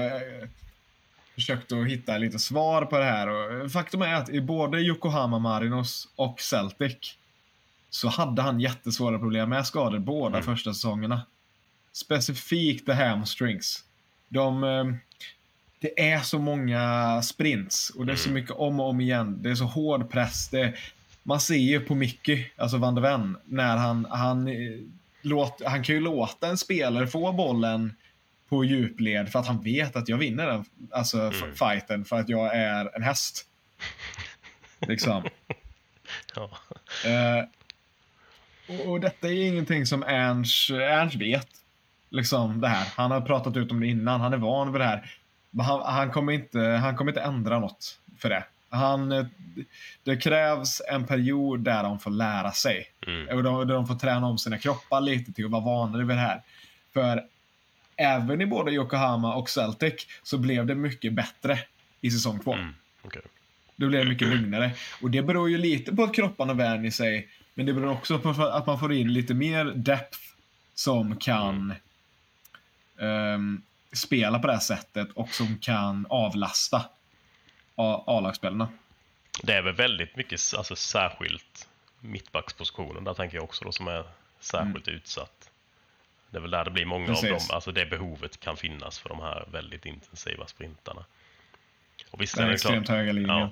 försökt 1.34 1.72
att 1.72 1.86
hitta 1.86 2.18
lite 2.18 2.38
svar 2.38 2.84
på 2.84 2.98
det 2.98 3.04
här. 3.04 3.28
Och 3.28 3.72
faktum 3.72 4.02
är 4.02 4.14
att 4.14 4.28
i 4.30 4.40
både 4.40 4.80
Yokohama 4.80 5.38
Marinos 5.38 6.08
och 6.16 6.40
Celtic 6.40 7.16
så 7.90 8.08
hade 8.08 8.42
han 8.42 8.60
jättesvåra 8.60 9.18
problem 9.18 9.48
med 9.48 9.66
skador 9.66 9.98
båda 9.98 10.38
mm. 10.38 10.42
första 10.42 10.74
säsongerna. 10.74 11.22
Specifikt 11.92 12.86
the 12.86 12.92
hamstrings. 12.92 13.84
De, 14.28 14.64
eh, 14.64 14.84
det 15.80 16.10
är 16.10 16.20
så 16.20 16.38
många 16.38 17.22
sprints 17.22 17.90
och 17.90 18.06
det 18.06 18.12
är 18.12 18.16
så 18.16 18.28
mm. 18.28 18.40
mycket 18.40 18.56
om 18.56 18.80
och 18.80 18.88
om 18.88 19.00
igen. 19.00 19.42
Det 19.42 19.50
är 19.50 19.54
så 19.54 19.64
hård 19.64 20.10
press. 20.10 20.48
Det, 20.48 20.74
man 21.22 21.40
ser 21.40 21.54
ju 21.54 21.80
på 21.80 21.94
Mickey, 21.94 22.46
alltså 22.56 22.76
Van 22.76 22.94
de 22.94 23.00
Ven, 23.00 23.36
när 23.44 23.76
han, 23.76 24.06
han, 24.10 24.48
eh, 24.48 24.80
låt, 25.22 25.62
han 25.64 25.82
kan 25.82 25.94
ju 25.94 26.00
låta 26.00 26.48
en 26.48 26.58
spelare 26.58 27.06
få 27.06 27.32
bollen 27.32 27.94
på 28.48 28.64
djupled 28.64 29.32
för 29.32 29.38
att 29.38 29.46
han 29.46 29.62
vet 29.62 29.96
att 29.96 30.08
jag 30.08 30.18
vinner 30.18 30.46
den 30.46 30.64
alltså, 30.90 31.18
mm. 31.18 31.54
fighten 31.54 32.04
för 32.04 32.16
att 32.16 32.28
jag 32.28 32.56
är 32.56 32.96
en 32.96 33.02
häst. 33.02 33.46
Liksom. 34.88 35.24
ja. 36.34 36.50
Uh, 37.06 37.44
och, 38.68 38.90
och, 38.90 39.00
detta 39.00 39.28
är 39.28 39.32
ingenting 39.32 39.86
som 39.86 40.02
Ernst, 40.02 40.70
Ernst 40.70 41.16
vet. 41.16 41.48
Liksom 42.10 42.60
det 42.60 42.68
här. 42.68 42.88
Han 42.96 43.10
har 43.10 43.20
pratat 43.20 43.56
ut 43.56 43.70
om 43.70 43.80
det 43.80 43.86
innan, 43.86 44.20
han 44.20 44.32
är 44.32 44.36
van 44.36 44.72
vid 44.72 44.80
det 44.80 44.84
här. 44.84 45.10
Han, 45.58 45.82
han, 45.94 46.10
kommer, 46.10 46.32
inte, 46.32 46.60
han 46.60 46.96
kommer 46.96 47.10
inte 47.10 47.20
ändra 47.20 47.58
något 47.58 47.98
för 48.18 48.28
det. 48.28 48.44
Han, 48.70 49.28
det 50.04 50.16
krävs 50.16 50.82
en 50.88 51.06
period 51.06 51.60
där 51.60 51.82
de 51.82 51.98
får 51.98 52.10
lära 52.10 52.52
sig. 52.52 52.86
Mm. 53.06 53.36
Och 53.36 53.42
de, 53.42 53.66
där 53.66 53.74
de 53.74 53.86
får 53.86 53.94
träna 53.94 54.26
om 54.26 54.38
sina 54.38 54.58
kroppar 54.58 55.00
lite 55.00 55.32
till 55.32 55.44
att 55.44 55.50
vara 55.50 55.64
vana 55.64 55.98
vid 55.98 56.06
det 56.06 56.14
här. 56.14 56.42
För 56.92 57.24
även 57.96 58.40
i 58.40 58.46
både 58.46 58.72
Yokohama 58.72 59.34
och 59.34 59.50
Celtic 59.50 60.06
så 60.22 60.38
blev 60.38 60.66
det 60.66 60.74
mycket 60.74 61.12
bättre 61.12 61.58
i 62.00 62.10
säsong 62.10 62.40
två. 62.40 62.52
Mm, 62.52 62.74
okay. 63.02 63.22
Det 63.76 64.04
mycket 64.04 64.28
lugnare. 64.28 64.72
Och 65.02 65.10
det 65.10 65.22
beror 65.22 65.50
ju 65.50 65.58
lite 65.58 65.96
på 65.96 66.02
att 66.02 66.14
kropparna 66.14 66.54
vänjer 66.54 66.90
sig. 66.90 67.28
Men 67.54 67.66
det 67.66 67.72
beror 67.72 67.90
också 67.90 68.18
på 68.18 68.28
att 68.28 68.66
man 68.66 68.78
får 68.78 68.92
in 68.92 69.12
lite 69.12 69.34
mer 69.34 69.64
depth 69.64 70.18
som 70.74 71.16
kan 71.16 71.48
um, 71.48 71.74
spela 73.92 74.38
på 74.38 74.46
det 74.46 74.52
här 74.52 74.60
sättet 74.60 75.12
och 75.12 75.28
som 75.28 75.58
kan 75.58 76.06
avlasta 76.10 76.84
A-lagsspelarna. 77.76 78.68
Det 79.42 79.54
är 79.54 79.62
väl 79.62 79.74
väldigt 79.74 80.16
mycket 80.16 80.40
alltså, 80.56 80.76
särskilt 80.76 81.68
mittbackspositionen 82.00 83.04
där 83.04 83.14
tänker 83.14 83.36
jag 83.36 83.44
också 83.44 83.64
då 83.64 83.72
som 83.72 83.88
är 83.88 84.04
särskilt 84.40 84.88
mm. 84.88 84.98
utsatt. 84.98 85.50
Det 86.30 86.36
är 86.36 86.40
väl 86.40 86.50
där 86.50 86.64
det 86.64 86.70
blir 86.70 86.84
många 86.84 87.06
Precis. 87.06 87.24
av 87.24 87.30
dem, 87.30 87.40
alltså 87.50 87.72
det 87.72 87.86
behovet 87.86 88.40
kan 88.40 88.56
finnas 88.56 88.98
för 88.98 89.08
de 89.08 89.20
här 89.20 89.44
väldigt 89.52 89.86
intensiva 89.86 90.46
sprintarna. 90.46 91.04
Och 92.10 92.20
visst 92.20 92.34
Den 92.36 92.44
är 92.44 92.48
det 92.48 92.54
extremt 92.54 92.86
klart, 92.86 92.96
höga 92.96 93.12
linjen. 93.12 93.38
Ja. 93.38 93.50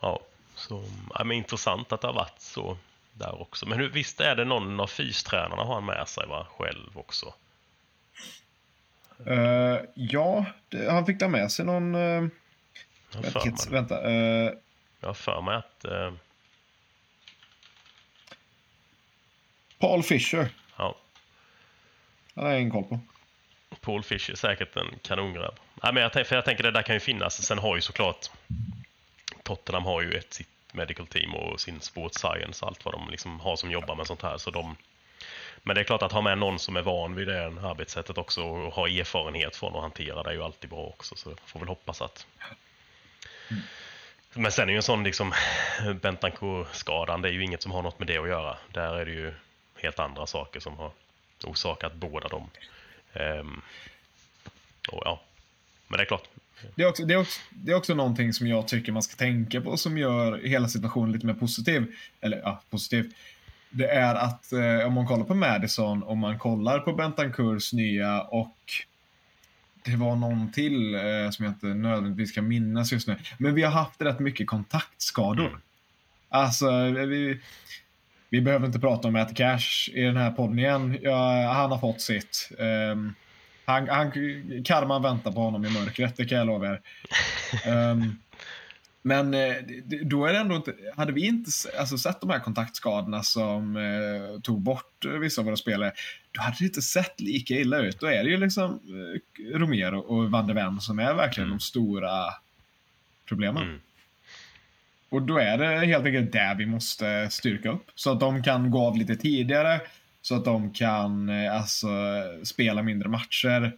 ja, 0.00 0.20
så 0.54 0.84
ja, 1.14 1.24
men 1.24 1.36
intressant 1.36 1.92
att 1.92 2.00
det 2.00 2.06
har 2.06 2.14
varit 2.14 2.40
så 2.40 2.78
där 3.12 3.40
också. 3.42 3.66
Men 3.66 3.78
hur, 3.78 3.88
visst 3.88 4.20
är 4.20 4.36
det 4.36 4.44
någon 4.44 4.80
av 4.80 4.86
fystränarna 4.86 5.62
har 5.62 5.74
han 5.74 5.84
med 5.84 6.08
sig 6.08 6.26
va, 6.26 6.46
själv 6.58 6.98
också? 6.98 7.34
Uh, 9.26 9.80
ja, 9.94 10.44
det, 10.68 10.90
han 10.90 11.06
fick 11.06 11.18
ta 11.18 11.28
med 11.28 11.52
sig 11.52 11.64
någon... 11.64 11.94
Uh, 11.94 12.28
vänta, 13.12 13.40
kids, 13.40 13.70
vänta 13.70 14.08
uh, 14.08 14.52
jag 15.00 15.08
har 15.08 15.14
för 15.14 15.42
mig 15.42 15.56
att... 15.56 15.84
Uh, 15.84 16.12
Paul 19.78 20.02
Fisher. 20.02 20.48
Ja. 20.76 20.96
Han 22.34 22.44
har 22.44 22.52
jag 22.52 22.60
ingen 22.60 22.72
koll 22.72 22.84
på. 22.84 23.00
Paul 23.80 24.02
Fisher 24.02 24.32
är 24.32 24.36
säkert 24.36 24.76
en 24.76 24.98
kanongrabb. 25.02 25.54
Nej, 25.82 25.94
men 25.94 26.02
jag, 26.02 26.26
för 26.26 26.34
jag 26.34 26.44
tänker 26.44 26.62
det 26.62 26.70
där 26.70 26.82
kan 26.82 26.96
ju 26.96 27.00
finnas. 27.00 27.42
Sen 27.42 27.58
har 27.58 27.76
ju 27.76 27.82
såklart 27.82 28.30
Tottenham 29.42 29.84
har 29.84 30.02
ju 30.02 30.12
ett 30.12 30.32
sitt 30.32 30.48
medical 30.72 31.06
team 31.06 31.34
och 31.34 31.60
sin 31.60 31.80
sports 31.80 32.18
science 32.18 32.64
och 32.64 32.68
allt 32.68 32.84
vad 32.84 32.94
de 32.94 33.10
liksom 33.10 33.40
har 33.40 33.56
som 33.56 33.70
jobbar 33.70 33.94
med 33.94 34.06
sånt 34.06 34.22
här. 34.22 34.38
Så 34.38 34.50
de, 34.50 34.76
men 35.62 35.74
det 35.74 35.80
är 35.80 35.84
klart 35.84 36.02
att 36.02 36.12
ha 36.12 36.20
med 36.20 36.38
någon 36.38 36.58
som 36.58 36.76
är 36.76 36.82
van 36.82 37.14
vid 37.14 37.28
det 37.28 37.46
arbetssättet 37.46 38.18
också 38.18 38.42
och 38.42 38.72
har 38.72 38.88
erfarenhet 38.88 39.56
från 39.56 39.76
att 39.76 39.82
hantera 39.82 40.22
det 40.22 40.30
är 40.30 40.34
ju 40.34 40.42
alltid 40.42 40.70
bra 40.70 40.84
också. 40.84 41.16
Så 41.16 41.34
får 41.46 41.60
väl 41.60 41.68
hoppas 41.68 42.02
att... 42.02 42.26
Mm. 43.50 43.62
Men 44.34 44.52
sen 44.52 44.68
är 44.68 44.72
ju 44.72 44.76
en 44.76 44.82
sån 44.82 45.04
liksom 45.04 45.32
Bentancourt-skadan, 46.00 47.22
det 47.22 47.28
är 47.28 47.32
ju 47.32 47.44
inget 47.44 47.62
som 47.62 47.72
har 47.72 47.82
något 47.82 47.98
med 47.98 48.08
det 48.08 48.18
att 48.18 48.28
göra. 48.28 48.56
Där 48.72 48.94
är 48.94 49.06
det 49.06 49.12
ju 49.12 49.32
helt 49.74 49.98
andra 49.98 50.26
saker 50.26 50.60
som 50.60 50.76
har 50.76 50.90
orsakat 51.44 51.94
båda 51.94 52.28
dem. 52.28 52.50
Um, 53.12 53.62
och 54.88 55.02
ja, 55.04 55.20
men 55.88 55.98
det 55.98 56.04
är 56.04 56.06
klart. 56.06 56.28
Det 56.74 56.82
är, 56.82 56.88
också, 56.88 57.04
det, 57.04 57.14
är 57.14 57.18
också, 57.18 57.40
det 57.50 57.72
är 57.72 57.76
också 57.76 57.94
någonting 57.94 58.32
som 58.32 58.46
jag 58.46 58.68
tycker 58.68 58.92
man 58.92 59.02
ska 59.02 59.16
tänka 59.16 59.60
på 59.60 59.76
som 59.76 59.98
gör 59.98 60.38
hela 60.38 60.68
situationen 60.68 61.12
lite 61.12 61.26
mer 61.26 61.34
positiv. 61.34 61.96
Eller 62.20 62.38
ja, 62.38 62.62
positiv. 62.70 63.12
Det 63.70 63.88
är 63.88 64.14
att 64.14 64.52
eh, 64.52 64.86
om 64.86 64.92
man 64.92 65.06
kollar 65.06 65.24
på 65.24 65.34
Madison, 65.34 66.02
om 66.02 66.18
man 66.18 66.38
kollar 66.38 66.78
på 66.78 66.92
Bentancourts 66.92 67.72
nya 67.72 68.22
och 68.22 68.56
det 69.84 69.96
var 69.96 70.16
någon 70.16 70.52
till 70.52 70.94
eh, 70.94 71.30
som 71.30 71.44
jag 71.44 71.52
inte 71.52 71.66
nödvändigtvis 71.66 72.32
kan 72.32 72.48
minnas 72.48 72.92
just 72.92 73.08
nu. 73.08 73.16
Men 73.38 73.54
vi 73.54 73.62
har 73.62 73.70
haft 73.70 74.02
rätt 74.02 74.18
mycket 74.18 74.46
kontaktskador. 74.46 75.46
Mm. 75.46 75.60
Alltså, 76.28 76.70
vi, 76.90 77.40
vi 78.30 78.40
behöver 78.40 78.66
inte 78.66 78.80
prata 78.80 79.08
om 79.08 79.14
Matt 79.14 79.36
Cash 79.36 79.90
i 79.92 80.02
den 80.02 80.16
här 80.16 80.30
podden 80.30 80.58
igen. 80.58 80.98
Ja, 81.02 81.52
han 81.52 81.70
har 81.70 81.78
fått 81.78 82.00
sitt. 82.00 82.50
Um, 82.58 83.14
han, 83.64 83.88
han, 83.88 84.12
karman 84.64 85.02
väntar 85.02 85.32
på 85.32 85.40
honom 85.40 85.64
i 85.64 85.70
mörkret, 85.70 86.16
det 86.16 86.24
kan 86.24 86.38
jag 86.38 86.46
lova 86.46 86.66
er. 86.66 86.80
Um, 87.90 88.18
men 89.02 89.34
eh, 89.34 89.56
då 90.02 90.26
är 90.26 90.32
det 90.32 90.38
ändå 90.38 90.56
inte, 90.56 90.74
hade 90.96 91.12
vi 91.12 91.26
inte 91.26 91.50
alltså, 91.78 91.98
sett 91.98 92.20
de 92.20 92.30
här 92.30 92.40
kontaktskadorna 92.40 93.22
som 93.22 93.76
eh, 93.76 94.40
tog 94.40 94.60
bort 94.60 95.04
vissa 95.20 95.40
av 95.40 95.44
våra 95.44 95.56
spelare, 95.56 95.92
då 96.32 96.42
hade 96.42 96.56
det 96.58 96.64
inte 96.64 96.82
sett 96.82 97.20
lika 97.20 97.54
illa 97.54 97.78
ut. 97.78 98.00
Då 98.00 98.06
är 98.06 98.24
det 98.24 98.30
ju 98.30 98.36
liksom 98.36 98.70
eh, 98.72 99.58
Romero 99.58 99.98
och 99.98 100.30
Van 100.30 100.46
de 100.46 100.54
Ven 100.54 100.80
som 100.80 100.98
är 100.98 101.14
verkligen 101.14 101.48
mm. 101.48 101.58
de 101.58 101.64
stora 101.64 102.34
problemen. 103.24 103.62
Mm. 103.62 103.80
Och 105.08 105.22
då 105.22 105.38
är 105.38 105.58
det 105.58 105.86
helt 105.86 106.06
enkelt 106.06 106.32
där 106.32 106.54
vi 106.54 106.66
måste 106.66 107.28
styrka 107.30 107.70
upp. 107.70 107.90
Så 107.94 108.12
att 108.12 108.20
de 108.20 108.42
kan 108.42 108.70
gå 108.70 108.86
av 108.86 108.96
lite 108.96 109.16
tidigare. 109.16 109.80
Så 110.22 110.34
att 110.34 110.44
de 110.44 110.72
kan 110.72 111.28
eh, 111.28 111.56
alltså, 111.56 111.88
spela 112.42 112.82
mindre 112.82 113.08
matcher. 113.08 113.72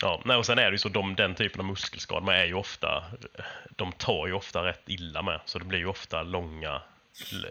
Ja, 0.00 0.22
nej, 0.24 0.36
och 0.36 0.46
sen 0.46 0.58
är 0.58 0.64
det 0.64 0.70
ju 0.70 0.78
så, 0.78 0.88
de, 0.88 1.14
den 1.14 1.34
typen 1.34 1.60
av 1.60 1.66
muskelskador 1.66 2.20
man 2.20 2.34
är 2.34 2.44
ju 2.44 2.54
ofta, 2.54 3.04
de 3.70 3.92
tar 3.92 4.26
ju 4.26 4.32
ofta 4.32 4.64
rätt 4.64 4.82
illa 4.86 5.22
med. 5.22 5.40
Så 5.44 5.58
det 5.58 5.64
blir 5.64 5.78
ju 5.78 5.86
ofta 5.86 6.22
långa, 6.22 6.82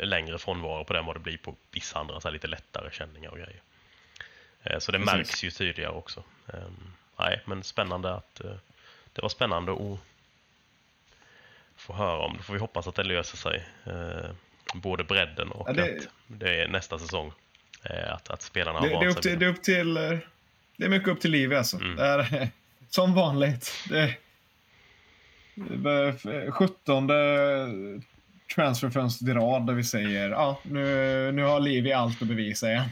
längre 0.01 0.37
frånvaro 0.37 0.83
på 0.83 0.93
den 0.93 1.05
vad 1.05 1.15
det 1.15 1.19
blir 1.19 1.37
på 1.37 1.55
vissa 1.71 1.99
andra 1.99 2.21
så 2.21 2.29
lite 2.29 2.47
lättare 2.47 2.89
känningar 2.91 3.29
och 3.29 3.37
grejer. 3.37 3.61
Eh, 4.63 4.79
så 4.79 4.91
det 4.91 4.99
Precis. 4.99 5.13
märks 5.13 5.43
ju 5.43 5.51
tydligare 5.51 5.91
också. 5.91 6.23
Ehm, 6.53 6.93
nej, 7.19 7.41
men 7.45 7.63
spännande 7.63 8.13
att 8.13 8.39
eh, 8.39 8.55
det 9.13 9.21
var 9.21 9.29
spännande 9.29 9.71
att 9.71 9.99
få 11.75 11.93
höra 11.93 12.17
om. 12.25 12.37
Då 12.37 12.43
får 12.43 12.53
vi 12.53 12.59
hoppas 12.59 12.87
att 12.87 12.95
det 12.95 13.03
löser 13.03 13.37
sig. 13.37 13.65
Eh, 13.85 14.29
både 14.73 15.03
bredden 15.03 15.51
och 15.51 15.69
ja, 15.69 15.73
det... 15.73 15.97
att 15.97 16.07
det 16.27 16.61
är 16.61 16.67
nästa 16.67 16.99
säsong. 16.99 17.31
Att, 18.09 18.29
att 18.29 18.41
spelarna 18.41 18.79
har 18.79 18.87
det, 18.87 18.99
det, 18.99 19.05
är 19.05 19.09
upp 19.09 19.21
till, 19.21 19.39
det 19.39 19.45
är 19.45 19.49
upp 19.49 19.63
till 19.63 20.19
Det 20.77 20.85
är 20.85 20.89
mycket 20.89 21.07
upp 21.07 21.19
till 21.19 21.31
liv 21.31 21.53
alltså. 21.53 21.77
Mm. 21.77 21.99
Är, 21.99 22.49
som 22.89 23.13
vanligt. 23.13 23.73
Det, 23.89 24.15
det 25.55 26.51
17 26.51 27.09
transferfönstret 28.55 29.29
i 29.29 29.33
rad 29.33 29.67
där 29.67 29.73
vi 29.73 29.83
säger 29.83 30.29
ja, 30.29 30.59
nu, 30.63 31.31
nu 31.31 31.43
har 31.43 31.59
Liv 31.59 31.87
i 31.87 31.93
allt 31.93 32.21
att 32.21 32.27
bevisa 32.27 32.71
igen. 32.71 32.89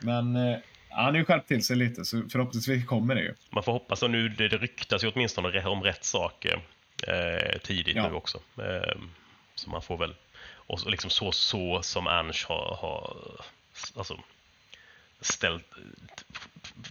Men 0.00 0.36
eh, 0.36 0.58
han 0.88 1.04
har 1.04 1.14
ju 1.14 1.24
skärpt 1.24 1.48
till 1.48 1.64
sig 1.64 1.76
lite, 1.76 2.04
så 2.04 2.22
förhoppningsvis 2.32 2.86
kommer 2.86 3.14
det 3.14 3.20
ju. 3.20 3.34
Man 3.50 3.62
får 3.62 3.72
hoppas, 3.72 4.02
och 4.02 4.10
nu 4.10 4.28
det, 4.28 4.48
ryktas 4.48 5.04
ju 5.04 5.08
åtminstone 5.08 5.62
om 5.66 5.82
rätt 5.82 6.04
saker 6.04 6.60
eh, 7.06 7.58
tidigt 7.58 7.96
ja. 7.96 8.08
nu 8.08 8.14
också. 8.14 8.38
Eh, 8.58 9.00
så 9.54 9.70
man 9.70 9.82
får 9.82 9.98
väl, 9.98 10.14
och 10.50 10.90
liksom 10.90 11.10
så, 11.10 11.32
så 11.32 11.82
som 11.82 12.06
Ernst 12.06 12.44
har, 12.44 12.78
har 12.80 13.16
alltså, 13.96 14.20
ställt, 15.20 15.72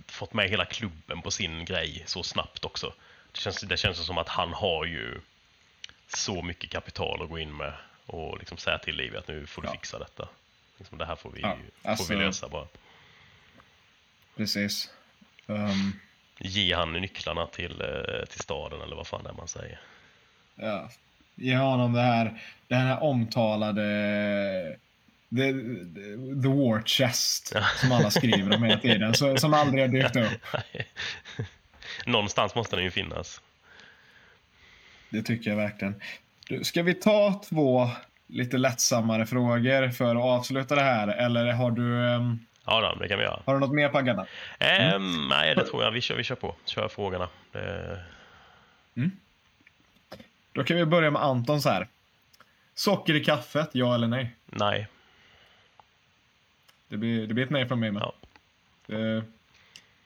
fått 0.08 0.34
med 0.34 0.50
hela 0.50 0.66
klubben 0.66 1.22
på 1.22 1.32
sin 1.32 1.66
grej 1.66 2.04
så 2.06 2.24
snabbt 2.24 2.66
också. 2.66 2.94
Det 3.32 3.40
känns, 3.40 3.62
det 3.62 3.78
känns 3.78 4.06
som 4.06 4.18
att 4.18 4.30
han 4.30 4.54
har 4.54 4.86
ju 4.86 5.22
så 6.08 6.42
mycket 6.42 6.70
kapital 6.70 7.24
att 7.24 7.30
gå 7.30 7.40
in 7.40 7.58
med 7.58 7.74
och 8.06 8.38
liksom 8.40 8.58
säga 8.58 8.78
till 8.78 8.96
Liv 8.96 9.18
att 9.18 9.28
nu 9.28 9.48
får 9.48 9.62
du 9.62 9.68
ja. 9.68 9.72
fixa 9.72 10.00
detta. 10.00 10.28
Liksom, 10.78 10.98
det 10.98 11.06
här 11.06 11.16
får 11.16 11.32
vi, 11.32 11.42
ja, 11.42 11.58
alltså, 11.84 12.06
får 12.06 12.16
vi 12.16 12.26
alltså- 12.26 12.46
lösa 12.46 12.50
bara. 12.50 12.68
Precis. 14.36 14.90
Um, 15.46 16.00
Ge 16.40 16.76
han 16.76 16.94
nycklarna 16.94 17.48
till, 17.48 17.82
eh, 17.82 18.26
till 18.26 18.40
staden 18.40 18.82
eller 18.82 18.96
vad 18.96 19.08
fan 19.08 19.24
det 19.24 19.30
är 19.30 19.34
man 19.34 19.48
säger. 19.48 19.80
Ja. 20.56 20.90
Ge 21.36 21.58
honom 21.58 21.94
det 21.94 22.02
här, 22.02 22.42
den 22.68 22.82
här 22.82 23.04
omtalade 23.04 24.78
The, 25.30 25.54
the 26.42 26.48
War 26.48 26.82
Chest, 26.86 27.54
som 27.82 27.92
alla 27.92 28.12
skriver 28.12 28.56
om 28.56 28.64
hela 28.64 28.80
tiden, 28.80 29.14
så, 29.14 29.38
som 29.38 29.54
aldrig 29.54 29.84
har 29.84 29.88
dykt 29.88 30.16
upp. 30.16 30.58
Någonstans 32.06 32.56
måste 32.56 32.76
den 32.76 32.86
ju 32.86 32.92
finnas. 32.92 33.42
Det 35.10 35.22
tycker 35.22 35.50
jag 35.50 35.58
verkligen. 35.58 36.02
Du, 36.48 36.64
ska 36.64 36.84
vi 36.84 36.94
ta 36.94 37.42
två 37.50 37.90
lite 38.28 38.58
lättsammare 38.58 39.26
frågor 39.26 39.90
för 39.90 40.16
att 40.16 40.24
avsluta 40.24 40.76
det 40.76 40.82
här, 40.82 41.08
eller 41.08 41.52
har 41.52 41.72
du 41.72 41.94
um, 41.94 42.40
Ja, 42.70 42.82
då, 42.82 43.00
det 43.02 43.08
kan 43.08 43.18
vi 43.18 43.24
göra. 43.24 43.42
Har 43.46 43.54
du 43.54 43.60
något 43.60 43.74
mer 43.74 43.90
på 43.90 43.98
agendan? 43.98 44.26
Mm. 44.60 44.96
Um, 44.96 45.28
nej, 45.30 45.56
det 45.56 45.66
tror 45.66 45.84
jag. 45.84 45.92
Vi 45.92 46.02
kör, 46.02 46.16
vi 46.16 46.24
kör 46.24 46.36
på. 46.36 46.56
Kör 46.66 46.88
frågorna. 46.88 47.30
Det... 47.52 48.00
Mm. 48.98 49.12
Då 50.52 50.64
kan 50.64 50.78
vi 50.78 50.86
börja 50.86 51.12
med 51.12 51.22
Anton 51.22 51.62
så 51.62 51.70
här. 51.70 51.88
Socker 52.74 53.16
i 53.16 53.24
kaffet, 53.24 53.70
ja 53.72 53.96
eller 53.96 54.08
nej? 54.08 54.36
Nej. 54.46 54.88
Det 56.88 56.98
blir, 56.98 57.28
det 57.28 57.34
blir 57.34 57.44
ett 57.44 57.50
nej 57.50 57.68
från 57.68 57.80
mig 57.80 57.92
med. 57.92 58.02
Ja. 58.02 58.14
Det, 58.86 59.24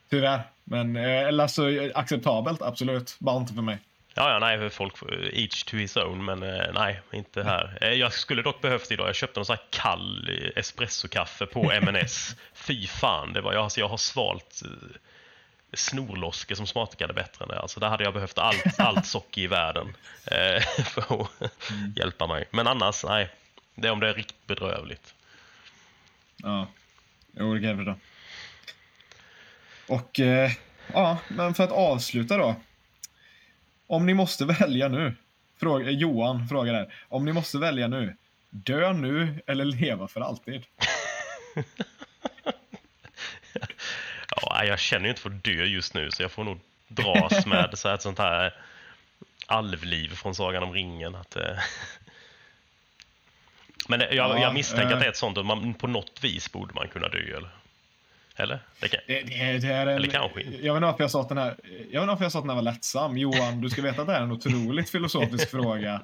tyvärr. 0.10 0.42
Men 0.64 0.96
eh, 0.96 1.04
eller 1.04 1.44
alltså, 1.44 1.64
acceptabelt, 1.96 2.62
absolut. 2.62 3.16
Bara 3.20 3.38
inte 3.38 3.54
för 3.54 3.62
mig. 3.62 3.78
Ja, 4.14 4.34
ja, 4.34 4.40
nej, 4.40 4.70
folk, 4.70 4.94
each 5.34 5.64
to 5.64 5.78
his 5.78 5.98
own, 5.98 6.26
men 6.26 6.44
eh, 6.44 6.74
nej, 6.74 7.02
inte 7.12 7.44
här. 7.44 7.78
Eh, 7.82 7.94
jag 7.94 8.14
skulle 8.14 8.42
dock 8.42 8.62
behövt 8.62 8.92
idag, 8.92 9.08
jag 9.08 9.16
köpte 9.16 9.40
någon 9.40 9.46
sån 9.46 9.56
här 9.56 9.66
kall 9.70 10.30
espressokaffe 10.56 11.46
på 11.46 11.72
M&S. 11.84 12.36
Fy 12.54 12.88
fan, 12.88 13.34
det 13.34 13.42
var, 13.42 13.54
jag, 13.54 13.64
alltså, 13.64 13.80
jag 13.80 13.88
har 13.88 13.98
svalt 13.98 14.62
snorlosker 15.74 16.56
som 16.56 16.68
smakade 16.68 17.14
bättre 17.14 17.44
än 17.44 17.50
det. 17.50 17.60
Alltså, 17.60 17.80
där 17.80 17.90
hade 17.90 18.04
jag 18.04 18.14
behövt 18.14 18.38
allt, 18.38 18.66
allt 18.80 19.06
socker 19.06 19.42
i 19.42 19.48
världen 19.48 19.94
för 20.86 21.02
att 21.02 21.42
mm. 21.72 21.94
hjälpa 21.96 22.28
mig. 22.28 22.46
Men 22.52 22.68
annars, 22.68 23.04
nej. 23.04 23.30
Det 23.76 23.88
är 23.88 23.92
om 23.92 24.00
det 24.00 24.10
är 24.10 24.14
riktigt 24.14 24.48
bedrövligt. 24.48 25.14
Ja, 26.44 26.68
jo 27.32 27.54
det 27.54 27.60
kan 27.60 27.70
jag 27.70 27.78
förstå. 27.78 27.96
Och 29.88 30.20
eh, 30.20 30.52
Ja, 30.94 31.18
men 31.28 31.54
för 31.54 31.64
att 31.64 31.72
avsluta 31.72 32.38
då. 32.38 32.56
Om 33.88 34.06
ni 34.06 34.14
måste 34.14 34.46
välja 34.46 34.88
nu. 34.88 35.16
Fråga, 35.60 35.86
eh, 35.86 35.98
Johan 35.98 36.48
frågar 36.48 36.74
här. 36.74 36.94
Om 37.10 37.26
ni 37.26 37.34
måste 37.34 37.58
välja 37.58 37.88
nu. 37.88 38.16
Dö 38.50 38.94
nu 38.94 39.42
eller 39.48 39.66
leva 39.66 40.08
för 40.08 40.22
alltid? 40.22 40.66
ja, 44.42 44.66
jag 44.66 44.80
känner 44.80 45.06
ju 45.06 45.10
inte 45.10 45.22
för 45.22 45.30
att 45.30 45.44
dö 45.44 45.64
just 45.66 45.94
nu 45.94 46.12
så 46.12 46.22
jag 46.22 46.32
får 46.32 46.44
nog 46.44 46.60
dras 46.88 47.46
med 47.46 47.70
så 47.74 47.88
här, 47.88 47.96
ett 47.96 48.02
sånt 48.02 48.20
här 48.20 48.54
alvliv 49.46 50.10
från 50.10 50.36
Sagan 50.36 50.64
om 50.64 50.74
ringen. 50.74 51.16
Att, 51.16 51.36
eh... 51.36 51.58
Men 53.92 54.00
jag, 54.00 54.14
ja, 54.14 54.40
jag 54.40 54.54
misstänker 54.54 54.88
äh... 54.88 54.94
att 54.94 55.00
det 55.00 55.06
är 55.06 55.10
ett 55.10 55.18
sånt, 55.18 55.38
att 55.38 55.46
man, 55.46 55.74
på 55.74 55.88
något 55.88 56.24
vis 56.24 56.52
borde 56.52 56.74
man 56.74 56.88
kunna 56.88 57.08
dö. 57.08 57.18
Eller? 57.18 57.50
Eller? 58.36 58.60
Det, 58.80 58.88
kan... 58.88 59.00
det, 59.08 59.22
det, 59.22 59.58
det 59.58 59.68
är 59.68 59.88
en... 59.88 59.96
Eller 59.96 60.08
kanske 60.08 60.42
inte. 60.42 60.66
Jag 60.66 60.74
vet 60.74 60.78
inte 60.78 60.86
varför 60.86 61.04
jag 61.04 61.12
sa 61.12 61.22
att 61.22 61.30
den 61.30 61.38
här, 61.38 61.56
jag 61.92 62.02
vet 62.02 62.12
inte 62.12 62.24
jag 62.24 62.32
sa 62.32 62.40
att 62.40 62.44
den 62.44 62.50
här 62.50 62.56
var 62.56 62.62
lättsam. 62.62 63.18
Johan, 63.18 63.62
du 63.62 63.70
ska 63.70 63.82
veta 63.82 64.02
att 64.02 64.08
det 64.08 64.14
är 64.14 64.22
en 64.22 64.32
otroligt 64.32 64.90
filosofisk 64.90 65.50
fråga. 65.52 66.02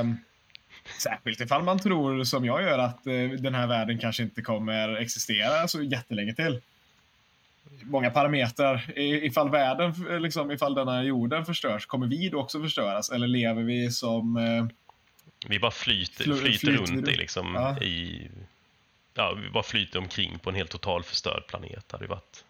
Um, 0.00 0.18
särskilt 0.98 1.40
ifall 1.40 1.62
man 1.62 1.78
tror, 1.78 2.24
som 2.24 2.44
jag 2.44 2.62
gör, 2.62 2.78
att 2.78 3.06
uh, 3.06 3.30
den 3.30 3.54
här 3.54 3.66
världen 3.66 3.98
kanske 3.98 4.22
inte 4.22 4.42
kommer 4.42 4.96
existera 4.96 5.68
så 5.68 5.82
jättelänge 5.82 6.34
till. 6.34 6.60
Många 7.82 8.10
parametrar. 8.10 8.98
Ifall 8.98 9.50
världen, 9.50 9.94
liksom, 10.22 10.50
ifall 10.50 10.74
denna 10.74 11.02
jorden 11.02 11.44
förstörs, 11.44 11.86
kommer 11.86 12.06
vi 12.06 12.28
då 12.28 12.40
också 12.40 12.62
förstöras? 12.62 13.10
Eller 13.10 13.26
lever 13.26 13.62
vi 13.62 13.90
som... 13.90 14.36
Uh, 14.36 14.66
vi 15.48 15.58
bara 15.58 15.70
flyter, 15.70 16.24
flyter, 16.24 16.40
flyter 16.40 16.72
runt 16.72 17.08
i, 17.08 17.14
liksom, 17.14 17.54
ja. 17.54 17.82
i 17.82 18.28
ja, 19.14 19.38
vi 19.42 19.50
bara 19.50 19.62
flyter 19.62 19.98
omkring 19.98 20.38
på 20.38 20.50
en 20.50 20.56
helt 20.56 20.70
total 20.70 21.02
förstörd 21.02 21.46
planet. 21.46 21.84
Det 21.88 21.92
hade 21.92 22.04
ju 22.04 22.08
varit 22.08 22.44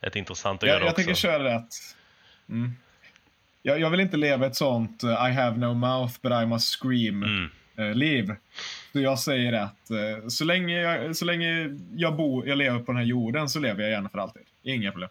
ett 0.00 0.16
intressant 0.16 0.62
att 0.62 0.68
jag, 0.68 0.74
göra 0.74 0.84
jag 0.84 0.90
också. 0.90 1.00
Jag 1.00 1.06
tänker 1.06 1.20
köra 1.20 1.44
rätt. 1.44 1.74
Mm. 2.48 2.72
Jag, 3.62 3.80
jag, 3.80 3.90
vill 3.90 4.00
inte 4.00 4.16
leva 4.16 4.46
ett 4.46 4.56
sånt 4.56 5.04
uh, 5.04 5.10
I 5.10 5.32
have 5.32 5.56
no 5.56 5.74
mouth 5.74 6.14
but 6.22 6.32
I 6.32 6.46
must 6.46 6.80
scream 6.80 7.22
mm. 7.22 7.50
uh, 7.78 7.94
liv. 7.94 8.34
Så 8.92 9.00
jag 9.00 9.18
säger 9.18 9.52
att 9.52 9.90
uh, 9.90 10.28
så 10.28 10.44
länge, 10.44 10.80
jag, 10.80 11.16
så 11.16 11.24
länge 11.24 11.78
jag, 11.96 12.16
bor, 12.16 12.48
jag 12.48 12.58
lever 12.58 12.78
på 12.78 12.92
den 12.92 12.96
här 12.96 13.04
jorden 13.06 13.48
så 13.48 13.58
lever 13.58 13.82
jag 13.82 13.90
gärna 13.90 14.08
för 14.08 14.18
alltid. 14.18 14.42
Inga 14.62 14.92
problem. 14.92 15.10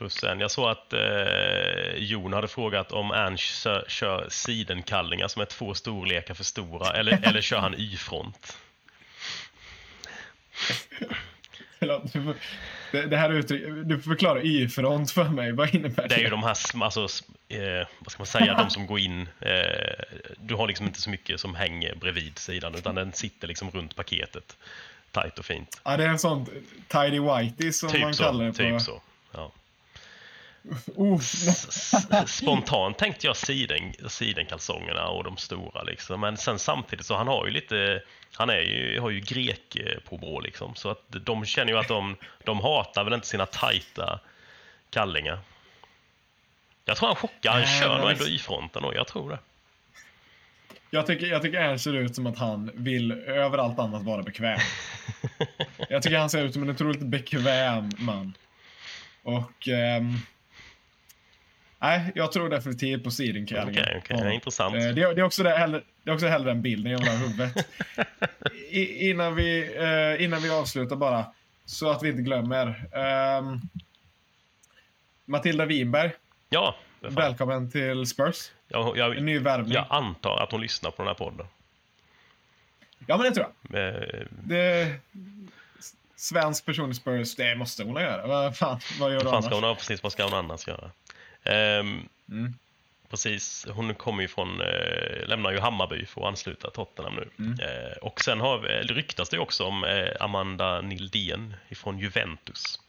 Plus 0.00 0.24
en. 0.24 0.40
Jag 0.40 0.50
såg 0.50 0.70
att 0.70 0.92
eh, 0.92 1.94
Jon 1.96 2.32
hade 2.32 2.48
frågat 2.48 2.92
om 2.92 3.10
Ernst 3.10 3.66
kör, 3.88 4.26
sidenkallingar 4.28 5.28
som 5.28 5.42
är 5.42 5.46
två 5.46 5.74
storlekar 5.74 6.34
för 6.34 6.44
stora 6.44 6.92
eller, 6.92 7.18
eller 7.28 7.40
kör 7.40 7.58
han 7.58 7.74
Y-front? 7.74 8.56
det, 12.92 13.06
det 13.06 13.16
här 13.16 13.28
du 13.84 14.00
får 14.00 14.10
förklara 14.10 14.42
Y-front 14.42 15.12
för 15.12 15.28
mig. 15.28 15.52
Vad 15.52 15.74
innebär 15.74 16.02
det? 16.02 16.08
Det 16.08 16.14
är 16.14 16.24
ju 16.24 16.30
de 16.30 16.42
här, 16.42 16.56
alltså, 16.82 17.00
eh, 17.48 17.86
vad 17.98 18.12
ska 18.12 18.20
man 18.20 18.26
säga, 18.26 18.54
de 18.54 18.70
som 18.70 18.86
går 18.86 18.98
in. 18.98 19.28
Eh, 19.40 20.04
du 20.36 20.54
har 20.54 20.68
liksom 20.68 20.86
inte 20.86 21.00
så 21.00 21.10
mycket 21.10 21.40
som 21.40 21.54
hänger 21.54 21.94
bredvid 21.94 22.38
sidan 22.38 22.74
utan 22.74 22.94
den 22.94 23.12
sitter 23.12 23.48
liksom 23.48 23.70
runt 23.70 23.96
paketet. 23.96 24.56
Tight 25.12 25.38
och 25.38 25.44
fint. 25.44 25.80
Ja, 25.84 25.96
det 25.96 26.04
är 26.04 26.08
en 26.08 26.18
sån 26.18 26.46
tidy 26.88 27.20
whitey 27.20 27.72
som 27.72 27.90
typ 27.90 28.00
man 28.00 28.14
så, 28.14 28.22
kallar 28.22 28.44
det 28.44 28.50
på. 28.50 28.58
Typ 28.58 28.80
så, 28.80 29.02
ja. 29.32 29.52
Uh. 30.98 31.18
Spontant 32.26 32.98
tänkte 32.98 33.26
jag 33.26 33.36
siden, 33.36 33.92
sidenkalsongerna 34.08 35.08
och 35.08 35.24
de 35.24 35.36
stora 35.36 35.82
liksom. 35.82 36.20
Men 36.20 36.36
sen 36.36 36.58
samtidigt 36.58 37.06
så 37.06 37.16
han 37.16 37.28
har 37.28 37.46
ju 37.46 37.52
lite, 37.52 38.02
han 38.32 38.50
är 38.50 38.60
ju, 38.60 39.00
har 39.00 39.10
ju 39.10 39.20
grek 39.20 39.76
på 40.08 40.16
brå 40.16 40.40
liksom. 40.40 40.74
Så 40.74 40.90
att 40.90 41.02
de 41.08 41.44
känner 41.44 41.72
ju 41.72 41.78
att 41.78 41.88
de, 41.88 42.16
de 42.44 42.60
hatar 42.60 43.04
väl 43.04 43.12
inte 43.12 43.26
sina 43.26 43.46
tajta 43.46 44.20
kallingar. 44.90 45.38
Jag 46.84 46.96
tror 46.96 47.06
han 47.06 47.16
chockar, 47.16 47.50
han 47.50 47.66
kör 47.66 47.98
nog 47.98 48.10
ändå 48.10 48.28
i 48.28 48.38
fronten 48.38 48.84
och 48.84 48.94
jag 48.94 49.06
tror 49.06 49.30
det. 49.30 49.38
Jag 50.90 51.06
tycker, 51.06 51.26
jag 51.26 51.42
tycker 51.42 51.58
Ernst 51.58 51.84
ser 51.84 51.94
ut 51.94 52.14
som 52.14 52.26
att 52.26 52.38
han 52.38 52.70
vill 52.74 53.12
överallt 53.12 53.78
annat 53.78 54.02
vara 54.02 54.22
bekväm. 54.22 54.58
jag 55.88 56.02
tycker 56.02 56.18
han 56.18 56.30
ser 56.30 56.44
ut 56.44 56.52
som 56.52 56.62
en 56.62 56.70
otroligt 56.70 57.00
bekväm 57.00 57.90
man. 57.98 58.34
Och 59.22 59.68
um, 59.98 60.18
Nej, 61.82 62.12
jag 62.14 62.32
tror 62.32 62.48
definitivt 62.48 63.04
på 63.04 63.10
sidenkallingen. 63.10 63.84
Okej, 63.84 64.02
okay, 64.04 64.16
okay. 64.16 64.34
intressant. 64.34 64.74
Eh, 64.74 64.80
det, 64.80 64.92
det, 64.92 65.00
är 65.00 65.22
också 65.22 65.42
det, 65.42 65.50
hellre, 65.50 65.82
det 66.02 66.10
är 66.10 66.14
också 66.14 66.26
hellre 66.26 66.50
den 66.50 66.62
bilden 66.62 66.92
jag 66.92 66.98
vill 66.98 67.08
ha 67.08 67.14
i 67.14 67.18
huvudet. 67.18 67.66
I, 68.70 69.10
innan, 69.10 69.34
vi, 69.34 69.78
uh, 69.78 70.24
innan 70.24 70.42
vi 70.42 70.50
avslutar 70.50 70.96
bara, 70.96 71.26
så 71.64 71.90
att 71.90 72.02
vi 72.02 72.08
inte 72.08 72.22
glömmer. 72.22 72.88
Um, 73.38 73.60
Matilda 75.24 75.66
Winberg. 75.66 76.12
Ja. 76.48 76.76
Välkommen 77.00 77.70
till 77.70 78.06
Spurs. 78.06 78.50
Jag, 78.68 78.96
jag, 78.96 79.16
en 79.16 79.26
ny 79.26 79.38
värvning. 79.38 79.72
Jag 79.72 79.86
antar 79.90 80.36
att 80.36 80.52
hon 80.52 80.60
lyssnar 80.60 80.90
på 80.90 81.02
den 81.02 81.06
här 81.06 81.14
podden. 81.14 81.46
Ja, 83.06 83.16
men 83.16 83.26
det 83.26 83.30
tror 83.30 83.46
jag. 83.70 83.94
Uh, 83.94 84.26
det, 84.30 84.94
svensk 86.16 86.66
person 86.66 86.90
i 86.90 86.94
Spurs, 86.94 87.36
det 87.36 87.56
måste 87.56 87.84
hon 87.84 88.02
göra. 88.02 88.26
Vad 88.26 88.56
fan, 88.56 88.80
vad 89.00 89.12
gör 89.12 89.20
du 89.20 89.28
annars? 89.28 89.44
Ska 89.44 89.60
hon, 89.60 89.76
precis, 89.76 90.02
vad 90.02 90.12
ska 90.12 90.24
hon 90.24 90.34
annars 90.34 90.68
göra? 90.68 90.90
Um, 91.44 92.08
mm. 92.28 92.54
Precis, 93.10 93.66
hon 93.70 93.94
kommer 93.94 94.22
ju 94.22 94.28
från, 94.28 94.60
eh, 94.60 95.26
lämnar 95.26 95.52
ju 95.52 95.58
Hammarby 95.58 96.06
för 96.06 96.20
att 96.20 96.26
ansluta 96.26 96.70
Tottenham 96.70 97.14
nu. 97.14 97.28
Mm. 97.38 97.60
Eh, 97.60 97.96
och 98.02 98.20
sen 98.20 98.40
har, 98.40 98.58
det 98.62 98.94
ryktas 98.94 99.28
det 99.28 99.38
också 99.38 99.64
om 99.64 99.84
eh, 99.84 100.08
Amanda 100.20 100.80
Nildén 100.80 101.54
från 101.70 101.98
Juventus. 101.98 102.80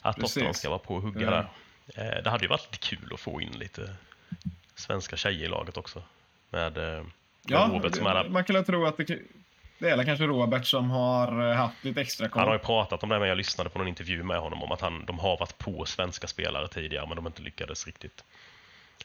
Att 0.00 0.16
Precis. 0.16 0.34
Tottenham 0.34 0.54
ska 0.54 0.68
vara 0.68 0.78
på 0.78 0.94
och 0.94 1.02
hugga 1.02 1.28
mm. 1.28 1.32
där. 1.32 1.46
Eh, 1.94 2.22
det 2.22 2.30
hade 2.30 2.44
ju 2.44 2.48
varit 2.48 2.72
lite 2.72 2.78
kul 2.78 3.10
att 3.14 3.20
få 3.20 3.40
in 3.40 3.52
lite 3.52 3.94
svenska 4.74 5.16
tjejer 5.16 5.44
i 5.44 5.48
laget 5.48 5.76
också. 5.76 6.02
Med, 6.50 6.78
eh, 6.78 6.84
med 6.84 7.06
ja, 7.42 7.70
Robert 7.72 7.94
som 7.94 8.06
är 8.06 8.14
där. 8.14 8.28
man 8.28 8.44
kan 8.44 8.64
tro 8.64 8.86
att 8.86 8.96
det, 8.96 9.18
det 9.84 9.90
är 9.90 10.04
kanske 10.04 10.26
Robert 10.26 10.66
som 10.66 10.90
har 10.90 11.50
eh, 11.50 11.56
haft 11.56 11.84
lite 11.84 12.00
extra 12.00 12.28
koll. 12.28 12.40
Han 12.40 12.48
har 12.48 12.54
ju 12.54 12.64
pratat 12.64 13.02
om 13.02 13.08
det, 13.08 13.18
men 13.18 13.28
jag 13.28 13.36
lyssnade 13.36 13.70
på 13.70 13.78
någon 13.78 13.88
intervju 13.88 14.22
med 14.22 14.38
honom 14.38 14.62
om 14.62 14.72
att 14.72 14.80
han, 14.80 15.04
de 15.04 15.18
har 15.18 15.36
varit 15.38 15.58
på 15.58 15.84
svenska 15.84 16.26
spelare 16.26 16.68
tidigare, 16.68 17.06
men 17.06 17.16
de 17.16 17.26
inte 17.26 17.42
lyckades 17.42 17.86
riktigt. 17.86 18.24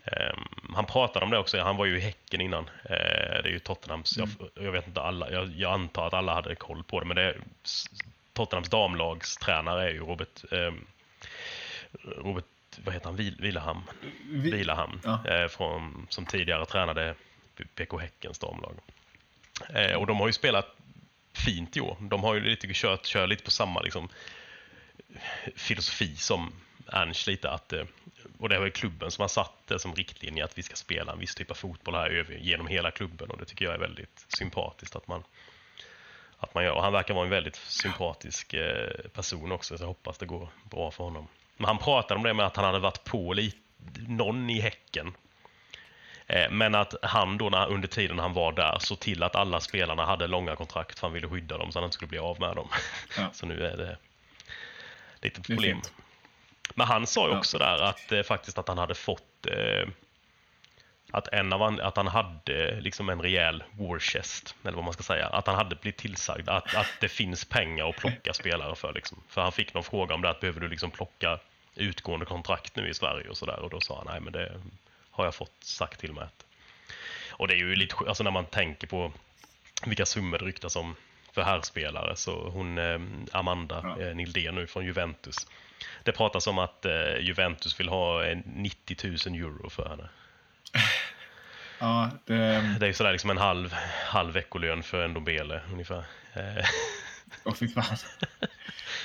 Um, 0.05 0.73
han 0.75 0.85
pratade 0.85 1.25
om 1.25 1.31
det 1.31 1.37
också, 1.37 1.59
han 1.59 1.77
var 1.77 1.85
ju 1.85 1.97
i 1.97 1.99
Häcken 1.99 2.41
innan. 2.41 2.63
Uh, 2.63 2.69
det 3.43 3.49
är 3.49 3.51
ju 3.51 3.59
Tottenhams, 3.59 4.17
mm. 4.17 4.29
jag, 4.39 4.65
jag, 4.65 4.71
vet 4.71 4.87
inte 4.87 5.01
alla, 5.01 5.31
jag, 5.31 5.51
jag, 5.55 5.73
antar 5.73 6.07
att 6.07 6.13
alla 6.13 6.33
hade 6.33 6.55
koll 6.55 6.83
på 6.83 6.99
det, 6.99 7.05
men 7.05 7.15
det 7.15 7.35
Tottenhams 8.33 8.69
damlagstränare 8.69 9.89
är 9.89 9.93
ju 9.93 9.99
Robert, 9.99 10.43
um, 10.51 10.85
Robert 12.17 12.45
vad 12.83 12.93
heter 12.93 13.05
han, 13.05 13.15
Vil, 13.15 13.35
Vilaham, 13.39 13.83
Vi, 14.29 14.51
Vilaham 14.51 15.01
ja. 15.03 15.43
uh, 15.43 15.47
från, 15.47 16.07
som 16.09 16.25
tidigare 16.25 16.65
tränade 16.65 17.15
BK 17.75 18.01
Häckens 18.01 18.39
damlag. 18.39 18.73
Eh, 19.73 19.93
och 19.93 20.07
de 20.07 20.19
har 20.19 20.27
ju 20.27 20.33
spelat 20.33 20.75
fint 21.33 21.77
i 21.77 21.81
år. 21.81 21.97
De 22.01 22.23
har 22.23 22.35
ju 22.35 22.41
lite 22.41 22.67
kört, 22.73 23.05
kör 23.05 23.27
lite 23.27 23.43
på 23.43 23.51
samma 23.51 23.81
liksom, 23.81 24.09
filosofi 25.55 26.15
som 26.15 26.53
Ernst 26.91 27.27
lite 27.27 27.49
att 27.49 27.73
eh, 27.73 27.83
och 28.39 28.49
det 28.49 28.59
var 28.59 28.65
ju 28.65 28.71
klubben 28.71 29.11
som 29.11 29.21
har 29.21 29.27
satt 29.27 29.53
det 29.67 29.79
som 29.79 29.95
riktlinje 29.95 30.43
att 30.43 30.57
vi 30.57 30.63
ska 30.63 30.75
spela 30.75 31.11
en 31.11 31.19
viss 31.19 31.35
typ 31.35 31.51
av 31.51 31.55
fotboll 31.55 31.95
här 31.95 32.37
genom 32.39 32.67
hela 32.67 32.91
klubben 32.91 33.29
och 33.29 33.37
det 33.37 33.45
tycker 33.45 33.65
jag 33.65 33.73
är 33.73 33.79
väldigt 33.79 34.25
sympatiskt 34.27 34.95
att 34.95 35.07
man, 35.07 35.23
att 36.37 36.53
man 36.53 36.63
gör. 36.63 36.71
Och 36.71 36.83
han 36.83 36.93
verkar 36.93 37.13
vara 37.13 37.25
en 37.25 37.29
väldigt 37.29 37.55
sympatisk 37.55 38.53
eh, 38.53 38.89
person 39.13 39.51
också 39.51 39.77
så 39.77 39.83
jag 39.83 39.87
hoppas 39.87 40.17
det 40.17 40.25
går 40.25 40.49
bra 40.63 40.91
för 40.91 41.03
honom. 41.03 41.27
Men 41.57 41.65
han 41.65 41.77
pratade 41.77 42.17
om 42.17 42.23
det 42.23 42.33
med 42.33 42.45
att 42.45 42.55
han 42.55 42.65
hade 42.65 42.79
varit 42.79 43.03
på 43.03 43.33
lite, 43.33 43.57
någon 44.07 44.49
i 44.49 44.59
Häcken. 44.59 45.13
Eh, 46.29 46.51
men 46.51 46.75
att 46.75 46.93
han 47.01 47.37
då 47.37 47.49
när, 47.49 47.67
under 47.67 47.87
tiden 47.87 48.19
han 48.19 48.33
var 48.33 48.51
där 48.51 48.79
såg 48.79 48.99
till 48.99 49.23
att 49.23 49.35
alla 49.35 49.59
spelarna 49.59 50.05
hade 50.05 50.27
långa 50.27 50.55
kontrakt 50.55 50.99
för 50.99 51.07
han 51.07 51.13
ville 51.13 51.29
skydda 51.29 51.57
dem 51.57 51.71
så 51.71 51.79
han 51.79 51.85
inte 51.85 51.95
skulle 51.95 52.09
bli 52.09 52.19
av 52.19 52.39
med 52.39 52.55
dem. 52.55 52.67
Ja. 53.17 53.29
så 53.33 53.45
nu 53.45 53.65
är 53.65 53.77
det 53.77 53.97
lite 55.21 55.41
problem. 55.41 55.81
Det 55.83 55.89
men 56.75 56.87
han 56.87 57.07
sa 57.07 57.29
ju 57.29 57.37
också 57.37 57.57
ja. 57.59 57.65
där 57.65 57.83
att 57.83 58.11
eh, 58.11 58.23
faktiskt 58.23 58.57
att 58.57 58.67
han 58.67 58.77
hade 58.77 58.95
fått 58.95 59.45
eh, 59.45 59.89
att, 61.11 61.27
en 61.27 61.53
av 61.53 61.61
att 61.63 61.97
han 61.97 62.07
hade 62.07 62.81
liksom 62.81 63.09
en 63.09 63.21
rejäl 63.21 63.63
war 63.71 63.99
chest, 63.99 64.55
eller 64.63 64.75
vad 64.75 64.83
man 64.83 64.93
ska 64.93 65.03
säga. 65.03 65.27
Att 65.27 65.47
han 65.47 65.55
hade 65.55 65.75
blivit 65.75 65.97
tillsagd 65.97 66.49
att, 66.49 66.75
att 66.75 66.93
det 66.99 67.09
finns 67.09 67.45
pengar 67.45 67.89
att 67.89 67.95
plocka 67.95 68.33
spelare 68.33 68.75
för. 68.75 68.93
Liksom. 68.93 69.23
För 69.27 69.41
han 69.41 69.51
fick 69.51 69.73
någon 69.73 69.83
fråga 69.83 70.15
om 70.15 70.21
det, 70.21 70.29
att 70.29 70.39
behöver 70.39 70.61
du 70.61 70.67
liksom 70.67 70.91
plocka 70.91 71.39
utgående 71.75 72.25
kontrakt 72.25 72.75
nu 72.75 72.89
i 72.89 72.93
Sverige 72.93 73.29
och 73.29 73.37
sådär. 73.37 73.59
Och 73.59 73.69
då 73.69 73.81
sa 73.81 73.97
han, 73.97 74.07
nej 74.07 74.21
men 74.21 74.33
det 74.33 74.61
har 75.19 75.25
jag 75.25 75.35
fått 75.35 75.63
sagt 75.63 75.99
till 75.99 76.13
mig. 76.13 76.27
Och 77.31 77.47
det 77.47 77.53
är 77.53 77.57
ju 77.57 77.75
lite, 77.75 77.95
alltså 78.07 78.23
när 78.23 78.31
man 78.31 78.45
tänker 78.45 78.87
på 78.87 79.11
vilka 79.85 80.05
summor 80.05 80.37
det 80.37 80.45
ryktas 80.45 80.75
om 80.75 80.95
för 81.33 81.41
herrspelare, 81.41 82.15
så 82.15 82.49
hon 82.49 82.77
eh, 82.77 82.99
Amanda 83.31 83.81
ja. 83.83 84.05
eh, 84.05 84.15
Nildén 84.15 84.55
nu 84.55 84.67
från 84.67 84.85
Juventus 84.85 85.47
det 86.03 86.11
pratas 86.11 86.47
om 86.47 86.57
att 86.57 86.85
eh, 86.85 87.17
Juventus 87.19 87.79
vill 87.79 87.89
ha 87.89 88.23
90 88.45 88.97
000 89.27 89.41
euro 89.41 89.69
för 89.69 89.89
henne. 89.89 90.09
Ja, 91.81 92.09
det... 92.25 92.75
det 92.79 92.87
är 92.87 92.93
sådär 92.93 93.11
liksom 93.11 93.29
en 93.29 93.37
halv, 93.37 93.73
halv 94.05 94.33
veckolön 94.33 94.83
för 94.83 95.03
en 95.03 95.11
Ndombele 95.11 95.61
ungefär. 95.71 96.03
Eh, 97.31 97.37
Åh 97.45 97.53
fy 97.53 97.67
fan. 97.67 97.97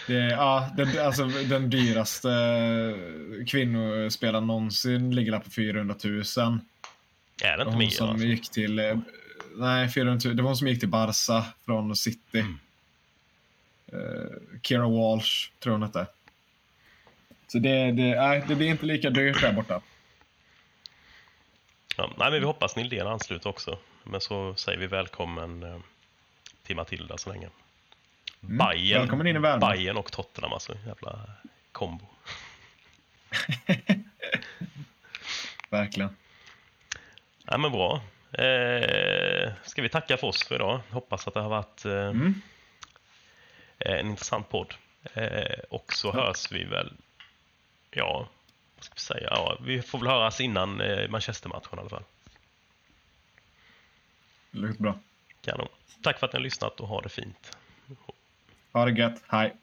Det 0.06 0.14
är, 0.16 0.30
ja, 0.30 0.70
den, 0.76 0.98
alltså, 1.06 1.26
den 1.26 1.70
dyraste 1.70 2.28
kvinnospelaren 3.48 4.46
någonsin 4.46 5.14
ligger 5.14 5.32
där 5.32 5.38
på 5.38 5.50
400 5.50 5.96
000. 6.04 6.14
Är 7.42 7.56
det 7.56 7.62
inte 7.62 7.74
hon 7.76 7.90
som 7.90 8.08
Alltså? 8.08 8.26
gick 8.26 8.50
till... 8.50 8.78
eh, 8.78 8.98
Nej, 9.56 9.88
400 9.88 10.20
000. 10.28 10.36
Det 10.36 10.42
var 10.42 10.48
hon 10.50 10.56
som 10.56 10.68
gick 10.68 10.80
till 10.80 10.88
Barca 10.88 11.44
från 11.64 11.96
City. 11.96 12.38
Mm. 12.40 12.58
Eh, 13.92 14.58
Kira 14.62 14.88
Walsh, 14.88 15.50
tror 15.60 15.72
hon 15.72 15.82
hette. 15.82 16.06
Så 17.46 17.58
det, 17.58 17.92
det, 17.92 18.14
nej, 18.20 18.44
det 18.48 18.54
blir 18.54 18.68
inte 18.68 18.86
lika 18.86 19.10
dyrt 19.10 19.40
där 19.40 19.52
borta. 19.52 19.80
Ja, 21.96 22.10
nej, 22.18 22.30
men 22.30 22.40
vi 22.40 22.46
hoppas 22.46 22.76
Nildén 22.76 23.06
ansluter 23.06 23.48
också. 23.50 23.78
Men 24.04 24.20
så 24.20 24.54
säger 24.54 24.78
vi 24.78 24.86
välkommen 24.86 25.62
eh, 25.62 25.76
till 26.62 26.76
Matilda 26.76 27.18
så 27.18 27.30
länge. 27.30 27.48
Mm. 28.44 28.58
Bayern, 28.58 29.00
Välkommen 29.00 29.26
in 29.26 29.36
i 29.36 29.38
värmen. 29.38 29.60
Bayern 29.70 29.96
och 29.96 30.12
Tottenham 30.12 30.52
alltså. 30.52 30.74
Jävla 30.86 31.30
kombo. 31.72 32.06
Verkligen. 35.70 36.16
Ja, 37.44 37.58
men 37.58 37.72
bra. 37.72 38.00
Eh, 38.32 39.52
ska 39.64 39.82
vi 39.82 39.88
tacka 39.88 40.16
för 40.16 40.26
oss 40.26 40.42
för 40.42 40.54
idag? 40.54 40.80
Hoppas 40.90 41.28
att 41.28 41.34
det 41.34 41.40
har 41.40 41.48
varit 41.50 41.84
eh, 41.84 41.92
Mm. 41.92 42.34
en 43.78 44.06
intressant 44.06 44.48
podd. 44.48 44.74
Eh, 45.14 45.58
och 45.70 45.92
så 45.92 46.12
hörs 46.12 46.52
vi 46.52 46.64
väl, 46.64 46.92
ja, 47.90 48.28
vad 48.76 48.84
ska 48.84 48.94
vi 48.94 49.00
säga? 49.00 49.28
Ja, 49.30 49.58
vi 49.60 49.82
får 49.82 49.98
väl 49.98 50.08
höras 50.08 50.40
innan 50.40 50.80
eh, 50.80 51.08
Manchester-matchen 51.10 51.78
i 51.78 51.80
alla 51.80 51.88
fall. 51.88 52.04
Det 54.50 54.58
låter 54.58 54.82
bra. 54.82 54.98
Kanon. 55.40 55.68
Tack 56.02 56.18
för 56.18 56.26
att 56.26 56.32
ni 56.32 56.36
har 56.36 56.42
lyssnat 56.44 56.80
och 56.80 56.88
ha 56.88 57.00
det 57.00 57.08
fint. 57.08 57.56
Ha 58.74 58.84
det 58.84 58.90
gött. 58.90 59.22
Hej. 59.28 59.54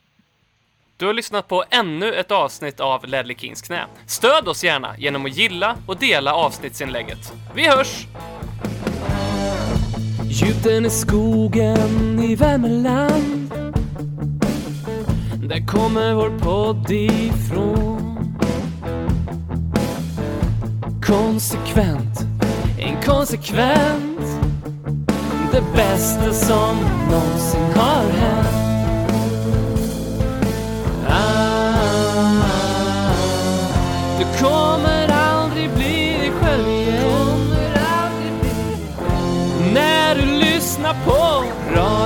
Du 0.98 1.06
har 1.06 1.14
lyssnat 1.14 1.48
på 1.48 1.64
ännu 1.70 2.14
ett 2.14 2.32
avsnitt 2.32 2.80
av 2.80 3.08
Ledley 3.08 3.38
Kings 3.38 3.62
knä. 3.62 3.86
Stöd 4.06 4.48
oss 4.48 4.64
gärna 4.64 4.98
genom 4.98 5.26
att 5.26 5.38
gilla 5.38 5.76
och 5.88 5.98
dela 5.98 6.34
avsnittsinlägget. 6.34 7.34
Vi 7.56 7.68
hörs! 7.68 8.08
Gjuten 10.24 10.86
i 10.86 10.90
skogen 10.90 12.20
i 12.20 12.36
Värmeland 12.36 13.54
Där 15.50 15.68
kommer 15.68 16.14
vår 16.14 16.40
podd 16.40 16.92
ifrån 16.92 18.38
Konsekvent, 21.06 22.20
inkonsekvent 22.80 24.22
Det 25.52 25.64
bästa 25.76 26.34
som 26.34 26.78
någonsin 27.12 27.74
har 27.76 28.10
hänt 28.10 28.61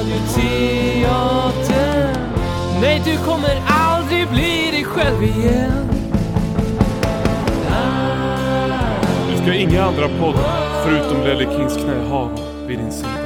radioteatern 0.06 2.16
Nej, 2.82 3.02
du 3.06 3.18
kommer 3.18 3.62
aldrig 3.68 4.30
bli 4.30 4.72
dig 4.72 4.84
själv 4.84 5.24
igen 5.24 5.90
Du 9.32 9.38
ska 9.42 9.54
inga 9.54 9.84
andra 9.84 10.08
poddar 10.20 10.84
förutom 10.84 11.24
Lelle 11.24 11.46
Kings 11.46 11.78
knä 11.78 12.10
ha 12.10 12.30
vid 12.68 12.80
din 12.80 12.92
sida. 12.92 13.25